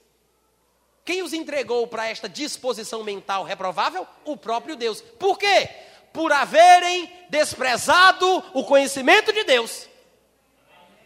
Quem 1.11 1.23
os 1.23 1.33
entregou 1.33 1.85
para 1.87 2.07
esta 2.07 2.29
disposição 2.29 3.03
mental 3.03 3.43
reprovável? 3.43 4.07
O 4.23 4.37
próprio 4.37 4.77
Deus. 4.77 5.01
Por 5.01 5.37
quê? 5.37 5.67
Por 6.13 6.31
haverem 6.31 7.11
desprezado 7.29 8.25
o 8.53 8.63
conhecimento 8.63 9.33
de 9.33 9.43
Deus. 9.43 9.89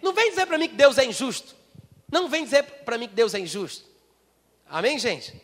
Não 0.04 0.14
vem 0.14 0.30
dizer 0.30 0.46
para 0.46 0.60
mim 0.60 0.70
que 0.70 0.76
Deus 0.76 1.00
é 1.00 1.06
injusto. 1.06 1.56
Não 2.08 2.30
vem 2.30 2.44
dizer 2.44 2.62
para 2.62 3.00
mim 3.00 3.08
que 3.08 3.16
Deus 3.16 3.34
é 3.34 3.40
injusto. 3.40 3.84
Amém, 4.70 5.00
gente? 5.00 5.42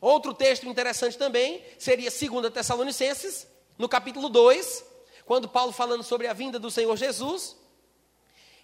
Outro 0.00 0.34
texto 0.34 0.66
interessante 0.66 1.16
também 1.16 1.64
seria 1.78 2.10
2 2.10 2.52
Tessalonicenses, 2.52 3.46
no 3.78 3.88
capítulo 3.88 4.28
2, 4.28 4.84
quando 5.24 5.48
Paulo 5.48 5.70
falando 5.70 6.02
sobre 6.02 6.26
a 6.26 6.32
vinda 6.32 6.58
do 6.58 6.72
Senhor 6.72 6.96
Jesus, 6.96 7.56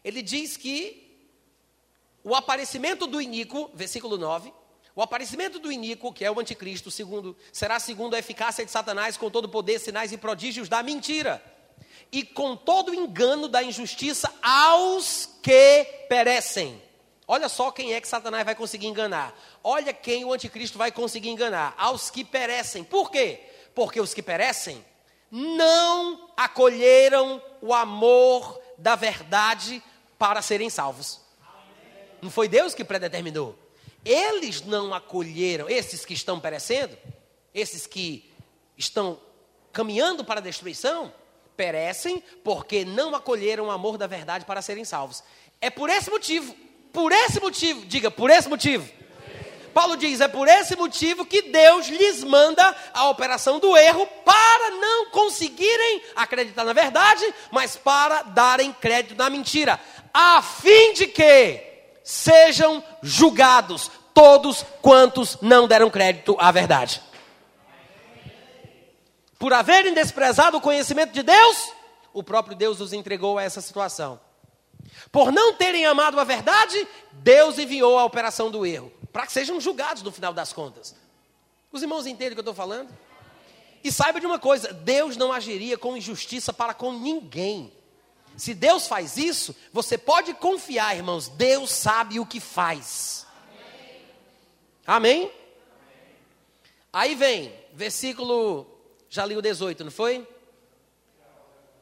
ele 0.03 0.21
diz 0.21 0.57
que 0.57 1.17
o 2.25 2.35
aparecimento 2.35 3.07
do 3.07 3.21
iníquo, 3.21 3.71
versículo 3.73 4.19
9, 4.19 4.53
o 4.95 5.03
aparecimento 5.03 5.59
do 5.59 5.71
iníquo, 5.71 6.13
que 6.13 6.25
é 6.25 6.31
o 6.31 6.41
anticristo, 6.41 6.91
segundo, 6.91 7.37
será 7.53 7.79
segundo 7.79 8.15
a 8.15 8.19
eficácia 8.19 8.65
de 8.65 8.71
Satanás, 8.71 9.17
com 9.17 9.31
todo 9.31 9.45
o 9.45 9.49
poder, 9.49 9.79
sinais 9.79 10.13
e 10.13 10.19
prodígios 10.19 10.69
da 10.69 10.83
mentira, 10.83 11.43
e 12.11 12.25
com 12.25 12.57
todo 12.57 12.91
o 12.91 12.95
engano 12.95 13.49
da 13.49 13.63
injustiça 13.63 14.33
aos 14.43 15.29
que 15.43 15.85
perecem. 16.09 16.83
Olha 17.27 17.49
só 17.49 17.71
quem 17.71 17.95
é 17.95 18.01
que 18.01 18.09
Satanás 18.09 18.45
vai 18.45 18.57
conseguir 18.57 18.89
enganar. 18.89 19.33
Olha 19.63 19.93
quem 19.93 20.25
o 20.25 20.33
anticristo 20.33 20.77
vai 20.77 20.91
conseguir 20.91 21.29
enganar. 21.29 21.73
Aos 21.79 22.11
que 22.11 22.25
perecem. 22.25 22.83
Por 22.83 23.09
quê? 23.09 23.41
Porque 23.73 24.01
os 24.01 24.13
que 24.13 24.21
perecem 24.21 24.85
não 25.31 26.29
acolheram 26.37 27.41
o 27.63 27.73
amor 27.73 28.61
da 28.77 28.97
verdade 28.97 29.81
para 30.19 30.43
serem 30.43 30.69
salvos. 30.69 31.21
Não 32.21 32.31
foi 32.31 32.49
Deus 32.49 32.75
que 32.75 32.83
predeterminou. 32.83 33.57
Eles 34.05 34.63
não 34.63 34.95
acolheram, 34.95 35.69
esses 35.69 36.05
que 36.05 36.15
estão 36.15 36.41
perecendo, 36.41 36.97
esses 37.55 37.87
que 37.87 38.33
estão 38.77 39.21
caminhando 39.73 40.25
para 40.25 40.41
a 40.41 40.43
destruição, 40.43 41.13
perecem 41.57 42.23
porque 42.43 42.85
não 42.85 43.15
acolheram 43.15 43.67
o 43.67 43.71
amor 43.71 43.99
da 43.99 44.07
verdade 44.07 44.45
para 44.45 44.63
serem 44.63 44.85
salvos. 44.85 45.23
É 45.61 45.69
por 45.69 45.91
esse 45.91 46.11
motivo 46.11 46.57
por 46.93 47.13
esse 47.13 47.41
motivo, 47.41 47.87
diga, 47.87 48.11
por 48.11 48.31
esse 48.31 48.49
motivo. 48.49 48.89
Paulo 49.73 49.97
diz: 49.97 50.21
é 50.21 50.29
por 50.29 50.49
esse 50.49 50.75
motivo 50.77 51.25
que 51.25 51.43
Deus 51.43 51.89
lhes 51.89 52.25
manda 52.25 52.75
a 52.93 53.09
operação 53.09 53.59
do 53.59 53.77
erro 53.77 54.07
para 54.25 54.71
não 54.71 55.11
conseguirem 55.11 56.03
acreditar 56.17 56.65
na 56.65 56.73
verdade, 56.73 57.25
mas 57.51 57.77
para 57.77 58.23
darem 58.23 58.73
crédito 58.73 59.17
na 59.17 59.31
mentira, 59.31 59.81
a 60.13 60.43
fim 60.43 60.93
de 60.95 61.07
que 61.07 61.70
sejam 62.11 62.83
julgados 63.01 63.89
todos 64.13 64.67
quantos 64.83 65.39
não 65.41 65.69
deram 65.69 65.89
crédito 65.89 66.37
à 66.41 66.51
verdade. 66.51 67.01
Por 69.39 69.53
haverem 69.53 69.95
desprezado 69.95 70.57
o 70.57 70.61
conhecimento 70.61 71.13
de 71.13 71.23
Deus, 71.23 71.73
o 72.13 72.21
próprio 72.21 72.57
Deus 72.57 72.81
os 72.81 72.93
entregou 72.93 73.39
a 73.39 73.45
essa 73.45 73.61
situação. 73.61 74.21
Por 75.13 75.31
não 75.31 75.55
terem 75.55 75.87
amado 75.87 76.19
a 76.19 76.25
verdade, 76.25 76.87
Deus 77.13 77.59
enviou 77.59 77.97
a 77.97 78.05
operação 78.05 78.51
do 78.51 78.67
erro, 78.67 78.93
para 79.13 79.25
que 79.25 79.33
sejam 79.33 79.61
julgados 79.61 80.03
no 80.03 80.11
final 80.11 80.33
das 80.33 80.53
contas. 80.53 80.97
Os 81.71 81.81
irmãos 81.81 82.07
entendem 82.07 82.33
o 82.33 82.35
que 82.35 82.41
eu 82.41 82.51
estou 82.51 82.55
falando? 82.55 82.91
E 83.85 83.93
saiba 83.93 84.19
de 84.19 84.27
uma 84.27 84.39
coisa: 84.39 84.73
Deus 84.73 85.17
não 85.17 85.33
agiria 85.33 85.79
com 85.79 85.97
injustiça 85.97 86.53
para 86.53 86.75
com 86.75 86.93
ninguém. 86.93 87.73
Se 88.41 88.55
Deus 88.55 88.87
faz 88.87 89.19
isso, 89.19 89.55
você 89.71 89.99
pode 89.99 90.33
confiar, 90.33 90.97
irmãos, 90.97 91.29
Deus 91.29 91.71
sabe 91.71 92.19
o 92.19 92.25
que 92.25 92.41
faz. 92.41 93.27
Amém? 94.87 95.31
Aí 96.91 97.15
vem, 97.15 97.55
versículo, 97.75 98.67
já 99.11 99.27
li 99.27 99.37
o 99.37 99.43
18, 99.43 99.85
não 99.85 99.91
foi? 99.91 100.27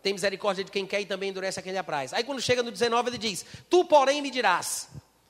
tem 0.02 0.12
misericórdia 0.12 0.64
de 0.64 0.70
quem 0.70 0.86
quer 0.86 1.00
e 1.00 1.06
também 1.06 1.30
endurece 1.30 1.60
a 1.60 1.62
quem 1.62 1.72
lhe 1.72 1.78
apraz. 1.78 2.12
Aí 2.12 2.24
quando 2.24 2.40
chega 2.40 2.62
no 2.62 2.70
19 2.70 3.10
ele 3.10 3.18
diz: 3.18 3.44
Tu, 3.68 3.84
porém, 3.84 4.22
me 4.22 4.30
dirás, 4.30 4.88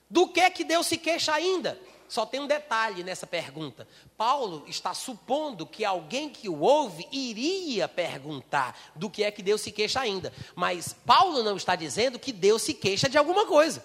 do 0.09 0.29
que 0.29 0.41
é 0.41 0.49
que 0.49 0.65
Deus 0.65 0.87
se 0.87 0.97
queixa 0.97 1.33
ainda? 1.35 1.79
Só 2.09 2.25
tem 2.25 2.41
um 2.41 2.47
detalhe 2.47 3.05
nessa 3.05 3.27
pergunta. 3.27 3.87
Paulo 4.17 4.65
está 4.67 4.95
supondo 4.95 5.67
que 5.67 5.85
alguém 5.85 6.31
que 6.31 6.49
o 6.49 6.61
ouve 6.61 7.07
iria 7.13 7.87
perguntar 7.87 8.79
do 8.97 9.11
que 9.11 9.23
é 9.23 9.31
que 9.31 9.43
Deus 9.43 9.61
se 9.61 9.71
queixa 9.71 10.01
ainda. 10.01 10.33
Mas 10.55 10.97
Paulo 11.05 11.43
não 11.43 11.57
está 11.57 11.77
dizendo 11.77 12.19
que 12.19 12.33
Deus 12.33 12.63
se 12.63 12.73
queixa 12.73 13.09
de 13.11 13.19
alguma 13.19 13.47
coisa. 13.47 13.85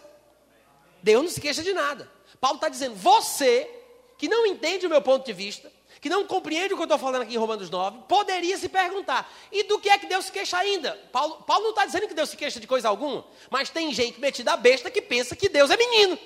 Deus 1.03 1.21
não 1.21 1.30
se 1.30 1.41
queixa 1.41 1.61
de 1.61 1.74
nada. 1.74 2.09
Paulo 2.39 2.55
está 2.55 2.69
dizendo: 2.69 2.95
você, 2.95 3.69
que 4.17 4.30
não 4.30 4.45
entende 4.45 4.88
o 4.88 4.89
meu 4.89 5.01
ponto 5.01 5.26
de 5.26 5.34
vista, 5.34 5.69
que 5.99 6.07
não 6.07 6.26
compreende 6.26 6.74
o 6.74 6.78
que 6.78 6.84
eu 6.84 6.86
estou 6.86 6.97
falando 6.97 7.24
aqui 7.24 7.34
em 7.34 7.38
Romanos 7.38 7.69
9, 7.69 8.03
poderia 8.07 8.57
se 8.57 8.69
perguntar: 8.69 9.30
e 9.51 9.63
do 9.63 9.80
que 9.80 9.89
é 9.89 9.97
que 9.97 10.05
Deus 10.05 10.26
se 10.26 10.32
queixa 10.32 10.57
ainda? 10.57 10.97
Paulo, 11.11 11.43
Paulo 11.43 11.63
não 11.63 11.71
está 11.71 11.86
dizendo 11.86 12.07
que 12.07 12.13
Deus 12.13 12.30
se 12.30 12.38
queixa 12.38 12.57
de 12.57 12.67
coisa 12.67 12.88
alguma, 12.88 13.26
mas 13.49 13.69
tem 13.69 13.93
gente 13.93 14.19
metida 14.21 14.53
a 14.53 14.57
besta 14.57 14.89
que 14.89 15.01
pensa 15.01 15.36
que 15.36 15.49
Deus 15.49 15.69
é 15.69 15.76
menino. 15.76 16.17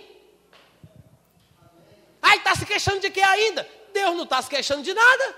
Aí 2.28 2.40
está 2.40 2.54
se 2.56 2.66
queixando 2.66 3.00
de 3.00 3.10
que 3.10 3.22
ainda? 3.22 3.68
Deus 3.94 4.16
não 4.16 4.24
está 4.24 4.42
se 4.42 4.50
queixando 4.50 4.84
de 4.84 4.94
nada. 4.94 5.36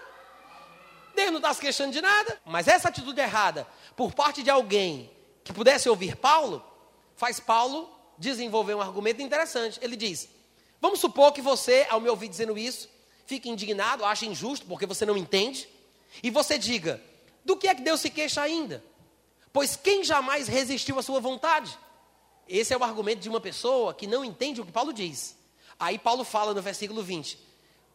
Deus 1.13 1.29
não 1.29 1.37
está 1.37 1.53
se 1.53 1.61
queixando 1.61 1.91
de 1.91 2.01
nada. 2.01 2.39
Mas 2.43 2.67
essa 2.67 2.89
atitude 2.89 3.21
errada, 3.21 3.67
por 3.95 4.11
parte 4.11 4.41
de 4.41 4.49
alguém 4.49 5.11
que 5.43 5.53
pudesse 5.53 5.87
ouvir 5.87 6.15
Paulo, 6.15 6.65
faz 7.15 7.39
Paulo 7.39 7.87
desenvolver 8.17 8.73
um 8.73 8.81
argumento 8.81 9.21
interessante. 9.21 9.77
Ele 9.83 9.95
diz: 9.95 10.29
Vamos 10.81 10.99
supor 10.99 11.31
que 11.31 11.43
você, 11.43 11.85
ao 11.91 12.01
me 12.01 12.09
ouvir 12.09 12.27
dizendo 12.27 12.57
isso, 12.57 12.89
fique 13.27 13.49
indignado, 13.49 14.03
ache 14.03 14.25
injusto 14.25 14.65
porque 14.65 14.87
você 14.87 15.05
não 15.05 15.15
entende, 15.15 15.69
e 16.23 16.31
você 16.31 16.57
diga: 16.57 16.99
do 17.45 17.55
que 17.55 17.67
é 17.67 17.75
que 17.75 17.83
Deus 17.83 18.01
se 18.01 18.09
queixa 18.09 18.41
ainda? 18.41 18.83
Pois 19.53 19.75
quem 19.75 20.03
jamais 20.03 20.47
resistiu 20.47 20.97
à 20.97 21.03
sua 21.03 21.19
vontade? 21.19 21.77
Esse 22.47 22.73
é 22.73 22.77
o 22.77 22.83
argumento 22.83 23.19
de 23.19 23.29
uma 23.29 23.39
pessoa 23.39 23.93
que 23.93 24.07
não 24.07 24.25
entende 24.25 24.59
o 24.59 24.65
que 24.65 24.71
Paulo 24.71 24.91
diz. 24.91 25.37
Aí 25.79 25.97
Paulo 25.97 26.25
fala 26.25 26.53
no 26.53 26.61
versículo 26.61 27.01
20: 27.01 27.39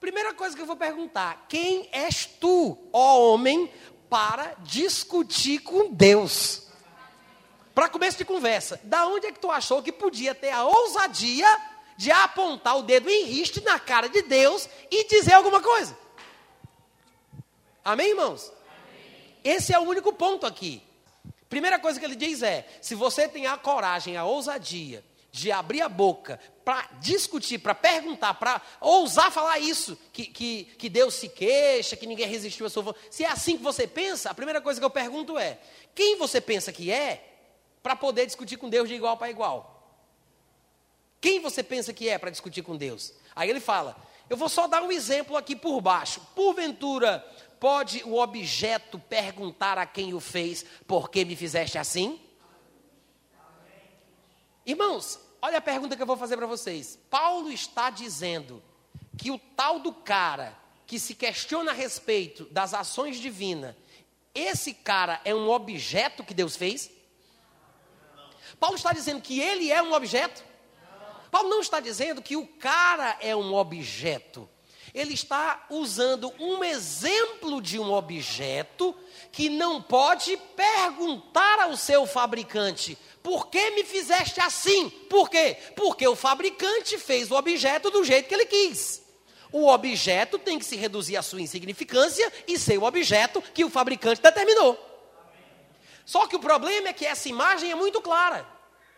Primeira 0.00 0.32
coisa 0.32 0.56
que 0.56 0.62
eu 0.62 0.66
vou 0.66 0.76
perguntar: 0.76 1.44
quem 1.48 1.88
és 1.92 2.24
tu, 2.24 2.78
ó 2.92 3.20
homem, 3.20 3.70
para 4.08 4.54
discutir 4.60 5.58
com 5.58 5.92
Deus? 5.92 6.62
Para 7.74 7.88
começo 7.88 8.16
de 8.16 8.24
conversa, 8.24 8.80
da 8.84 9.06
onde 9.06 9.26
é 9.26 9.32
que 9.32 9.40
tu 9.40 9.50
achou 9.50 9.82
que 9.82 9.92
podia 9.92 10.34
ter 10.34 10.50
a 10.50 10.64
ousadia 10.64 11.46
de 11.96 12.10
apontar 12.10 12.76
o 12.78 12.82
dedo 12.82 13.10
em 13.10 13.24
riste 13.24 13.60
na 13.62 13.78
cara 13.78 14.08
de 14.08 14.22
Deus 14.22 14.68
e 14.90 15.06
dizer 15.08 15.32
alguma 15.32 15.60
coisa. 15.60 15.96
Amém, 17.84 18.10
irmãos? 18.10 18.50
Amém. 18.50 19.40
Esse 19.42 19.74
é 19.74 19.78
o 19.78 19.82
único 19.82 20.12
ponto 20.12 20.46
aqui. 20.46 20.82
Primeira 21.48 21.78
coisa 21.78 21.98
que 21.98 22.06
ele 22.06 22.16
diz 22.16 22.42
é: 22.42 22.66
se 22.80 22.94
você 22.94 23.28
tem 23.28 23.46
a 23.46 23.58
coragem, 23.58 24.16
a 24.16 24.24
ousadia 24.24 25.04
de 25.34 25.50
abrir 25.50 25.82
a 25.82 25.88
boca 25.88 26.38
para 26.64 26.88
discutir, 27.00 27.58
para 27.58 27.74
perguntar, 27.74 28.34
para 28.34 28.62
ousar 28.80 29.32
falar 29.32 29.58
isso, 29.58 29.98
que, 30.12 30.26
que, 30.26 30.64
que 30.78 30.88
Deus 30.88 31.14
se 31.14 31.28
queixa, 31.28 31.96
que 31.96 32.06
ninguém 32.06 32.28
resistiu 32.28 32.64
a 32.64 32.70
sua 32.70 32.84
vontade. 32.84 33.06
Se 33.10 33.24
é 33.24 33.28
assim 33.28 33.56
que 33.56 33.62
você 33.64 33.84
pensa, 33.84 34.30
a 34.30 34.34
primeira 34.34 34.60
coisa 34.60 34.78
que 34.78 34.86
eu 34.86 34.90
pergunto 34.90 35.36
é: 35.36 35.58
quem 35.92 36.16
você 36.16 36.40
pensa 36.40 36.72
que 36.72 36.88
é 36.88 37.36
para 37.82 37.96
poder 37.96 38.26
discutir 38.26 38.56
com 38.56 38.68
Deus 38.68 38.88
de 38.88 38.94
igual 38.94 39.16
para 39.16 39.28
igual? 39.28 39.98
Quem 41.20 41.40
você 41.40 41.64
pensa 41.64 41.92
que 41.92 42.08
é 42.08 42.16
para 42.16 42.30
discutir 42.30 42.62
com 42.62 42.76
Deus? 42.76 43.12
Aí 43.34 43.50
ele 43.50 43.58
fala: 43.58 43.96
Eu 44.30 44.36
vou 44.36 44.48
só 44.48 44.68
dar 44.68 44.84
um 44.84 44.92
exemplo 44.92 45.36
aqui 45.36 45.56
por 45.56 45.80
baixo. 45.80 46.20
Porventura, 46.36 47.18
pode 47.58 48.04
o 48.04 48.20
objeto 48.20 49.00
perguntar 49.00 49.78
a 49.78 49.84
quem 49.84 50.14
o 50.14 50.20
fez, 50.20 50.64
por 50.86 51.10
que 51.10 51.24
me 51.24 51.34
fizeste 51.34 51.76
assim? 51.76 52.20
Irmãos, 54.64 55.23
olha 55.44 55.58
a 55.58 55.60
pergunta 55.60 55.94
que 55.94 56.00
eu 56.00 56.06
vou 56.06 56.16
fazer 56.16 56.38
para 56.38 56.46
vocês. 56.46 56.98
Paulo 57.10 57.52
está 57.52 57.90
dizendo 57.90 58.62
que 59.14 59.30
o 59.30 59.38
tal 59.38 59.78
do 59.78 59.92
cara 59.92 60.56
que 60.86 60.98
se 60.98 61.14
questiona 61.14 61.70
a 61.70 61.74
respeito 61.74 62.46
das 62.46 62.72
ações 62.72 63.18
divinas, 63.18 63.76
esse 64.34 64.72
cara 64.72 65.20
é 65.22 65.34
um 65.34 65.50
objeto 65.50 66.24
que 66.24 66.32
Deus 66.32 66.56
fez? 66.56 66.90
Paulo 68.58 68.76
está 68.76 68.94
dizendo 68.94 69.20
que 69.20 69.38
ele 69.38 69.70
é 69.70 69.82
um 69.82 69.92
objeto? 69.92 70.42
Paulo 71.30 71.50
não 71.50 71.60
está 71.60 71.78
dizendo 71.78 72.22
que 72.22 72.36
o 72.36 72.46
cara 72.46 73.18
é 73.20 73.36
um 73.36 73.52
objeto. 73.52 74.48
Ele 74.94 75.12
está 75.12 75.66
usando 75.68 76.32
um 76.38 76.64
exemplo 76.64 77.60
de 77.60 77.78
um 77.78 77.92
objeto 77.92 78.96
que 79.30 79.50
não 79.50 79.82
pode 79.82 80.38
perguntar 80.56 81.58
ao 81.58 81.76
seu 81.76 82.06
fabricante: 82.06 82.96
por 83.24 83.46
que 83.46 83.70
me 83.70 83.82
fizeste 83.84 84.38
assim? 84.38 84.90
Por 85.08 85.30
quê? 85.30 85.56
Porque 85.74 86.06
o 86.06 86.14
fabricante 86.14 86.98
fez 86.98 87.30
o 87.30 87.34
objeto 87.34 87.90
do 87.90 88.04
jeito 88.04 88.28
que 88.28 88.34
ele 88.34 88.44
quis. 88.44 89.02
O 89.50 89.66
objeto 89.66 90.38
tem 90.38 90.58
que 90.58 90.64
se 90.66 90.76
reduzir 90.76 91.16
à 91.16 91.22
sua 91.22 91.40
insignificância 91.40 92.30
e 92.46 92.58
ser 92.58 92.76
o 92.76 92.82
objeto 92.82 93.40
que 93.40 93.64
o 93.64 93.70
fabricante 93.70 94.20
determinou. 94.20 94.78
Só 96.04 96.26
que 96.26 96.36
o 96.36 96.38
problema 96.38 96.88
é 96.88 96.92
que 96.92 97.06
essa 97.06 97.26
imagem 97.26 97.70
é 97.70 97.74
muito 97.74 98.02
clara. 98.02 98.46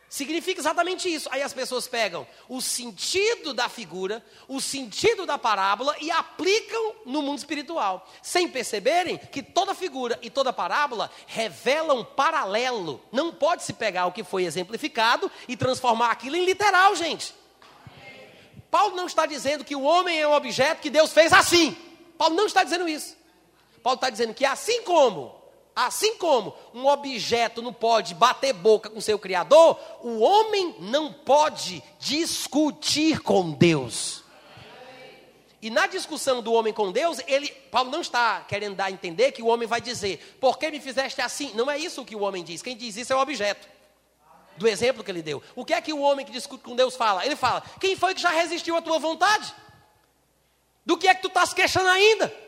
Significa 0.08 0.60
exatamente 0.60 1.12
isso. 1.12 1.28
Aí 1.32 1.42
as 1.42 1.52
pessoas 1.52 1.88
pegam 1.88 2.26
o 2.48 2.60
sentido 2.62 3.52
da 3.52 3.68
figura, 3.68 4.24
o 4.46 4.60
sentido 4.60 5.26
da 5.26 5.36
parábola 5.36 5.96
e 6.00 6.10
aplicam 6.10 6.94
no 7.04 7.22
mundo 7.22 7.38
espiritual, 7.38 8.08
sem 8.22 8.48
perceberem 8.48 9.18
que 9.18 9.42
toda 9.42 9.74
figura 9.74 10.18
e 10.22 10.30
toda 10.30 10.52
parábola 10.52 11.10
revelam 11.26 12.04
paralelo. 12.04 13.02
Não 13.10 13.32
pode 13.32 13.64
se 13.64 13.72
pegar 13.72 14.06
o 14.06 14.12
que 14.12 14.22
foi 14.22 14.44
exemplificado 14.44 15.30
e 15.48 15.56
transformar 15.56 16.12
aquilo 16.12 16.36
em 16.36 16.44
literal, 16.44 16.94
gente. 16.94 17.34
Paulo 18.70 18.94
não 18.94 19.06
está 19.06 19.26
dizendo 19.26 19.64
que 19.64 19.74
o 19.74 19.82
homem 19.82 20.20
é 20.20 20.28
um 20.28 20.32
objeto 20.32 20.80
que 20.80 20.90
Deus 20.90 21.12
fez 21.12 21.32
assim. 21.32 21.76
Paulo 22.16 22.36
não 22.36 22.46
está 22.46 22.62
dizendo 22.62 22.88
isso. 22.88 23.16
Paulo 23.82 23.96
está 23.96 24.10
dizendo 24.10 24.34
que 24.34 24.44
assim 24.44 24.82
como 24.82 25.34
Assim 25.76 26.16
como 26.16 26.56
um 26.72 26.86
objeto 26.86 27.60
não 27.60 27.70
pode 27.70 28.14
bater 28.14 28.54
boca 28.54 28.88
com 28.88 28.98
seu 28.98 29.18
Criador, 29.18 29.78
o 30.00 30.20
homem 30.20 30.74
não 30.80 31.12
pode 31.12 31.82
discutir 32.00 33.20
com 33.20 33.50
Deus. 33.50 34.24
E 35.60 35.68
na 35.68 35.86
discussão 35.86 36.40
do 36.40 36.54
homem 36.54 36.72
com 36.72 36.90
Deus, 36.90 37.18
ele, 37.26 37.48
Paulo 37.70 37.90
não 37.90 38.00
está 38.00 38.40
querendo 38.48 38.74
dar 38.74 38.86
a 38.86 38.90
entender 38.90 39.32
que 39.32 39.42
o 39.42 39.48
homem 39.48 39.68
vai 39.68 39.82
dizer, 39.82 40.38
por 40.40 40.58
que 40.58 40.70
me 40.70 40.80
fizeste 40.80 41.20
assim? 41.20 41.52
Não 41.54 41.70
é 41.70 41.76
isso 41.76 42.06
que 42.06 42.16
o 42.16 42.20
homem 42.20 42.42
diz. 42.42 42.62
Quem 42.62 42.74
diz 42.74 42.96
isso 42.96 43.12
é 43.12 43.16
o 43.16 43.20
objeto. 43.20 43.68
Do 44.56 44.66
exemplo 44.66 45.04
que 45.04 45.10
ele 45.10 45.20
deu. 45.20 45.42
O 45.54 45.62
que 45.62 45.74
é 45.74 45.80
que 45.82 45.92
o 45.92 46.00
homem 46.00 46.24
que 46.24 46.32
discute 46.32 46.64
com 46.64 46.74
Deus 46.74 46.96
fala? 46.96 47.26
Ele 47.26 47.36
fala: 47.36 47.62
quem 47.78 47.94
foi 47.94 48.14
que 48.14 48.22
já 48.22 48.30
resistiu 48.30 48.74
à 48.78 48.80
tua 48.80 48.98
vontade? 48.98 49.54
Do 50.86 50.96
que 50.96 51.06
é 51.06 51.14
que 51.14 51.20
tu 51.20 51.28
estás 51.28 51.52
queixando 51.52 51.88
ainda? 51.90 52.45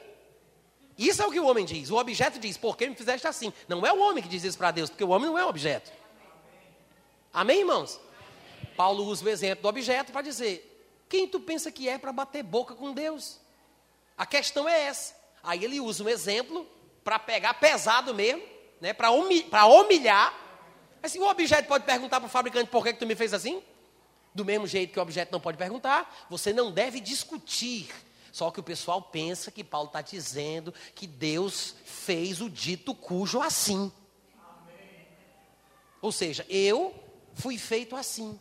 Isso 0.99 1.23
é 1.23 1.27
o 1.27 1.31
que 1.31 1.39
o 1.39 1.47
homem 1.47 1.65
diz. 1.65 1.91
O 1.91 1.97
objeto 1.97 2.41
diz, 2.41 2.57
por 2.57 2.77
que 2.77 2.89
me 2.89 2.97
fizeste 2.97 3.25
assim? 3.29 3.53
Não 3.69 3.87
é 3.87 3.93
o 3.93 4.01
homem 4.01 4.21
que 4.21 4.29
diz 4.29 4.43
isso 4.43 4.59
para 4.59 4.73
Deus, 4.73 4.91
porque 4.91 5.05
o 5.05 5.11
homem 5.11 5.29
não 5.29 5.39
é 5.39 5.47
um 5.47 5.49
objeto. 5.49 5.93
Amém, 7.33 7.61
irmãos? 7.61 8.01
Paulo 8.77 9.05
usa 9.05 9.25
o 9.25 9.29
exemplo 9.29 9.63
do 9.63 9.69
objeto 9.69 10.11
para 10.11 10.23
dizer: 10.23 11.05
quem 11.09 11.29
tu 11.29 11.39
pensa 11.39 11.71
que 11.71 11.89
é 11.89 11.99
para 11.99 12.13
bater 12.13 12.43
boca 12.43 12.75
com 12.75 12.93
Deus? 12.93 13.39
A 14.17 14.27
questão 14.27 14.69
é 14.69 14.87
essa. 14.87 15.15
Aí 15.41 15.63
ele 15.65 15.79
usa 15.79 16.03
um 16.03 16.09
exemplo 16.09 16.67
para 17.05 17.17
pegar 17.19 17.55
pesado 17.55 18.13
mesmo, 18.13 18.43
né, 18.81 18.93
para 18.93 19.13
humilhar, 19.13 19.71
humilhar. 19.71 20.35
Assim, 21.01 21.21
o 21.21 21.29
objeto 21.29 21.69
pode 21.69 21.85
perguntar 21.85 22.19
para 22.19 22.27
o 22.27 22.31
fabricante 22.31 22.69
por 22.69 22.83
que, 22.83 22.93
que 22.93 22.99
tu 22.99 23.07
me 23.07 23.15
fez 23.15 23.33
assim? 23.33 23.63
Do 24.35 24.45
mesmo 24.45 24.67
jeito 24.67 24.93
que 24.93 24.99
o 24.99 25.03
objeto 25.03 25.31
não 25.31 25.41
pode 25.41 25.57
perguntar, 25.57 26.27
você 26.29 26.53
não 26.53 26.73
deve 26.73 27.01
discutir 27.01 27.89
só 28.33 28.51
que 28.51 28.61
o 28.61 28.63
pessoal 28.63 29.01
pensa 29.01 29.51
que 29.51 29.65
Paulo 29.65 29.89
está 29.89 30.01
dizendo 30.03 30.73
que 30.95 31.07
Deus 31.07 31.75
fez 31.85 32.41
o 32.41 32.49
dito 32.49 32.95
cujo 32.95 33.41
assim. 33.41 33.93
Amém. 34.43 35.07
Ou 36.01 36.13
seja, 36.13 36.47
eu 36.49 36.95
fui 37.35 37.59
feito 37.59 37.97
assim. 37.97 38.39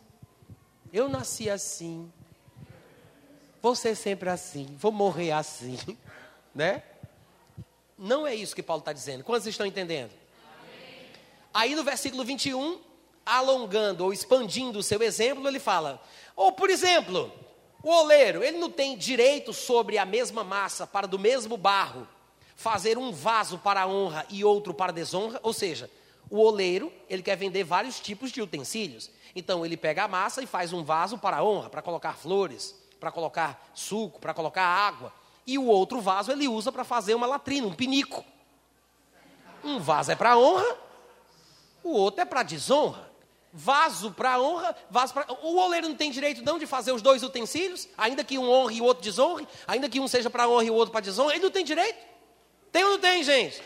Eu 0.92 1.08
nasci 1.08 1.50
assim. 1.50 2.12
Vou 3.60 3.74
ser 3.74 3.94
sempre 3.94 4.28
assim. 4.28 4.76
Vou 4.78 4.92
morrer 4.92 5.32
assim. 5.32 5.78
Né? 6.54 6.82
Não 7.96 8.26
é 8.26 8.34
isso 8.34 8.56
que 8.56 8.62
Paulo 8.64 8.80
está 8.80 8.92
dizendo. 8.92 9.22
Quantos 9.22 9.46
estão 9.46 9.64
entendendo? 9.64 10.10
Amém. 10.10 11.06
Aí 11.54 11.74
no 11.76 11.84
versículo 11.84 12.24
21, 12.24 12.80
alongando 13.24 14.02
ou 14.02 14.12
expandindo 14.12 14.80
o 14.80 14.82
seu 14.82 15.00
exemplo, 15.02 15.46
ele 15.46 15.60
fala: 15.60 16.02
ou 16.34 16.50
por 16.50 16.68
exemplo, 16.68 17.32
o 17.82 17.90
oleiro, 17.90 18.42
ele 18.42 18.58
não 18.58 18.70
tem 18.70 18.96
direito 18.96 19.52
sobre 19.52 19.98
a 19.98 20.04
mesma 20.04 20.42
massa, 20.42 20.86
para 20.86 21.06
do 21.06 21.18
mesmo 21.18 21.56
barro, 21.56 22.08
fazer 22.56 22.98
um 22.98 23.12
vaso 23.12 23.58
para 23.58 23.82
a 23.82 23.86
honra 23.86 24.26
e 24.28 24.44
outro 24.44 24.74
para 24.74 24.90
a 24.90 24.94
desonra? 24.94 25.38
Ou 25.42 25.52
seja, 25.52 25.88
o 26.28 26.40
oleiro, 26.40 26.92
ele 27.08 27.22
quer 27.22 27.36
vender 27.36 27.62
vários 27.62 28.00
tipos 28.00 28.32
de 28.32 28.42
utensílios. 28.42 29.10
Então, 29.34 29.64
ele 29.64 29.76
pega 29.76 30.04
a 30.04 30.08
massa 30.08 30.42
e 30.42 30.46
faz 30.46 30.72
um 30.72 30.82
vaso 30.82 31.18
para 31.18 31.36
a 31.36 31.44
honra, 31.44 31.70
para 31.70 31.80
colocar 31.80 32.14
flores, 32.14 32.74
para 32.98 33.12
colocar 33.12 33.70
suco, 33.74 34.18
para 34.18 34.34
colocar 34.34 34.64
água. 34.64 35.12
E 35.46 35.56
o 35.56 35.66
outro 35.66 36.00
vaso 36.00 36.32
ele 36.32 36.48
usa 36.48 36.72
para 36.72 36.82
fazer 36.82 37.14
uma 37.14 37.26
latrina, 37.26 37.66
um 37.66 37.74
pinico. 37.74 38.24
Um 39.62 39.78
vaso 39.78 40.10
é 40.10 40.16
para 40.16 40.36
honra, 40.36 40.76
o 41.82 41.90
outro 41.90 42.20
é 42.20 42.24
para 42.24 42.42
desonra 42.42 43.07
vaso 43.52 44.12
para 44.12 44.40
honra, 44.40 44.76
vaso 44.90 45.14
para. 45.14 45.32
O 45.42 45.56
oleiro 45.56 45.88
não 45.88 45.96
tem 45.96 46.10
direito 46.10 46.42
não 46.42 46.58
de 46.58 46.66
fazer 46.66 46.92
os 46.92 47.02
dois 47.02 47.22
utensílios, 47.22 47.88
ainda 47.96 48.22
que 48.22 48.38
um 48.38 48.48
honre 48.48 48.76
e 48.76 48.80
o 48.80 48.84
outro 48.84 49.02
desonre, 49.02 49.46
ainda 49.66 49.88
que 49.88 50.00
um 50.00 50.08
seja 50.08 50.28
para 50.28 50.48
honra 50.48 50.64
e 50.64 50.70
o 50.70 50.74
outro 50.74 50.92
para 50.92 51.00
desonra, 51.00 51.34
ele 51.34 51.44
não 51.44 51.50
tem 51.50 51.64
direito. 51.64 51.98
Tem 52.70 52.84
ou 52.84 52.90
não 52.92 52.98
tem, 52.98 53.22
gente? 53.22 53.62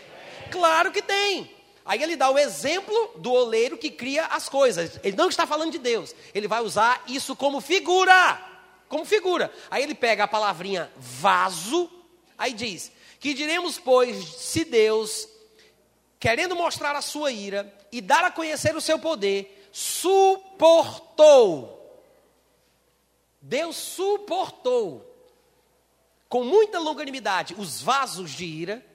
Claro 0.51 0.93
que 0.93 1.03
tem. 1.03 1.51
Aí 1.85 2.03
ele 2.03 2.15
dá 2.15 2.31
o 2.31 2.39
exemplo 2.39 3.13
do 3.17 3.33
oleiro 3.33 3.77
que 3.77 3.91
cria 3.91 4.27
as 4.27 4.49
coisas. 4.49 5.01
Ele 5.03 5.17
não 5.17 5.29
está 5.29 5.47
falando 5.47 5.73
de 5.73 5.79
Deus. 5.79 6.15
Ele 6.33 6.47
vai 6.47 6.63
usar 6.63 7.03
isso 7.09 7.35
como 7.35 7.61
figura. 7.61 8.41
Como 8.89 9.05
figura. 9.05 9.53
Aí 9.71 9.83
ele 9.83 9.95
pega 9.95 10.25
a 10.25 10.29
palavrinha 10.29 10.91
vaso, 10.97 11.91
aí 12.39 12.53
diz: 12.53 12.93
Que 13.19 13.35
diremos, 13.35 13.79
pois, 13.79 14.17
se 14.37 14.65
Deus, 14.65 15.29
querendo 16.21 16.55
mostrar 16.55 16.95
a 16.95 17.03
sua 17.03 17.33
ira 17.33 17.73
e 17.91 18.01
dar 18.01 18.25
a 18.25 18.31
conhecer 18.31 18.77
o 18.77 18.81
seu 18.81 18.99
poder, 18.99 19.62
suportou. 19.73 21.69
Deus 23.41 23.75
suportou 23.77 25.09
com 26.29 26.45
muita 26.45 26.79
longanimidade 26.79 27.55
os 27.59 27.81
vasos 27.81 28.31
de 28.31 28.45
ira. 28.45 28.87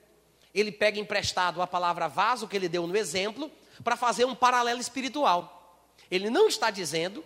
Ele 0.54 0.72
pega 0.72 1.00
emprestado 1.00 1.62
a 1.62 1.68
palavra 1.68 2.08
vaso 2.08 2.48
que 2.48 2.56
ele 2.56 2.70
deu 2.70 2.88
no 2.88 2.96
exemplo 2.96 3.52
para 3.84 3.98
fazer 3.98 4.26
um 4.26 4.34
paralelo 4.34 4.80
espiritual. 4.80 5.86
Ele 6.10 6.30
não 6.30 6.48
está 6.48 6.72
dizendo 6.72 7.26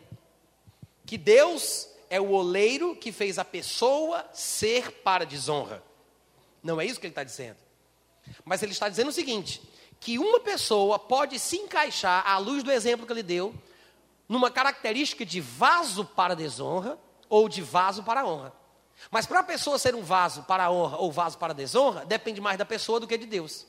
que 1.05 1.17
Deus 1.17 1.87
é 2.09 2.19
o 2.19 2.31
oleiro 2.31 2.95
que 2.95 3.11
fez 3.11 3.37
a 3.37 3.45
pessoa 3.45 4.27
ser 4.33 4.91
para 5.03 5.25
desonra. 5.25 5.83
Não 6.63 6.79
é 6.79 6.85
isso 6.85 6.99
que 6.99 7.05
ele 7.05 7.11
está 7.11 7.23
dizendo. 7.23 7.57
Mas 8.43 8.61
ele 8.61 8.71
está 8.71 8.89
dizendo 8.89 9.09
o 9.09 9.13
seguinte: 9.13 9.61
que 10.01 10.17
uma 10.17 10.39
pessoa 10.39 10.97
pode 10.97 11.37
se 11.37 11.57
encaixar, 11.57 12.27
à 12.27 12.39
luz 12.39 12.63
do 12.63 12.71
exemplo 12.71 13.05
que 13.05 13.13
ele 13.13 13.21
deu, 13.21 13.53
numa 14.27 14.49
característica 14.49 15.23
de 15.23 15.39
vaso 15.39 16.03
para 16.03 16.35
desonra 16.35 16.97
ou 17.29 17.47
de 17.47 17.61
vaso 17.61 18.01
para 18.01 18.25
honra. 18.25 18.51
Mas 19.11 19.27
para 19.27 19.41
a 19.41 19.43
pessoa 19.43 19.77
ser 19.77 19.93
um 19.93 20.01
vaso 20.01 20.43
para 20.43 20.71
honra 20.71 20.97
ou 20.97 21.11
vaso 21.11 21.37
para 21.37 21.53
desonra, 21.53 22.03
depende 22.03 22.41
mais 22.41 22.57
da 22.57 22.65
pessoa 22.65 22.99
do 22.99 23.07
que 23.07 23.15
de 23.15 23.27
Deus. 23.27 23.67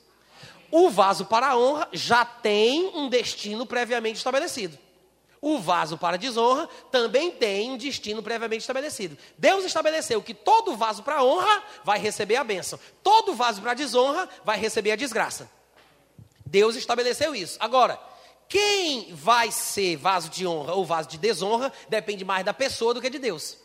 O 0.71 0.89
vaso 0.89 1.25
para 1.25 1.55
honra 1.55 1.87
já 1.93 2.25
tem 2.25 2.91
um 2.95 3.07
destino 3.07 3.63
previamente 3.63 4.17
estabelecido. 4.17 4.75
O 5.39 5.59
vaso 5.59 5.99
para 5.99 6.17
desonra 6.17 6.67
também 6.91 7.29
tem 7.29 7.71
um 7.71 7.77
destino 7.77 8.23
previamente 8.23 8.61
estabelecido. 8.61 9.15
Deus 9.37 9.65
estabeleceu 9.65 10.23
que 10.23 10.33
todo 10.33 10.75
vaso 10.75 11.03
para 11.03 11.23
honra 11.23 11.61
vai 11.83 11.99
receber 11.99 12.37
a 12.37 12.43
bênção, 12.43 12.79
todo 13.03 13.35
vaso 13.35 13.61
para 13.61 13.75
desonra 13.75 14.27
vai 14.43 14.57
receber 14.57 14.93
a 14.93 14.95
desgraça. 14.95 15.47
Deus 16.53 16.75
estabeleceu 16.75 17.33
isso. 17.33 17.57
Agora, 17.59 17.99
quem 18.47 19.11
vai 19.15 19.51
ser 19.51 19.95
vaso 19.95 20.29
de 20.29 20.45
honra 20.45 20.75
ou 20.75 20.85
vaso 20.85 21.09
de 21.09 21.17
desonra 21.17 21.73
depende 21.89 22.23
mais 22.23 22.45
da 22.45 22.53
pessoa 22.53 22.93
do 22.93 23.01
que 23.01 23.09
de 23.09 23.17
Deus. 23.17 23.57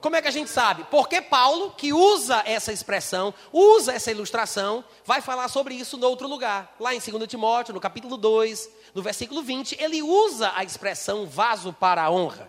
Como 0.00 0.14
é 0.14 0.22
que 0.22 0.28
a 0.28 0.30
gente 0.30 0.48
sabe? 0.48 0.86
Porque 0.92 1.20
Paulo, 1.20 1.72
que 1.72 1.92
usa 1.92 2.40
essa 2.46 2.72
expressão, 2.72 3.34
usa 3.52 3.92
essa 3.92 4.12
ilustração, 4.12 4.84
vai 5.04 5.20
falar 5.20 5.48
sobre 5.48 5.74
isso 5.74 5.96
no 5.96 6.06
outro 6.06 6.28
lugar. 6.28 6.76
Lá 6.78 6.94
em 6.94 7.00
2 7.00 7.26
Timóteo, 7.26 7.74
no 7.74 7.80
capítulo 7.80 8.16
2, 8.16 8.70
no 8.94 9.02
versículo 9.02 9.42
20, 9.42 9.76
ele 9.82 10.02
usa 10.02 10.52
a 10.54 10.62
expressão 10.62 11.26
vaso 11.26 11.72
para 11.72 12.04
a 12.04 12.10
honra. 12.12 12.48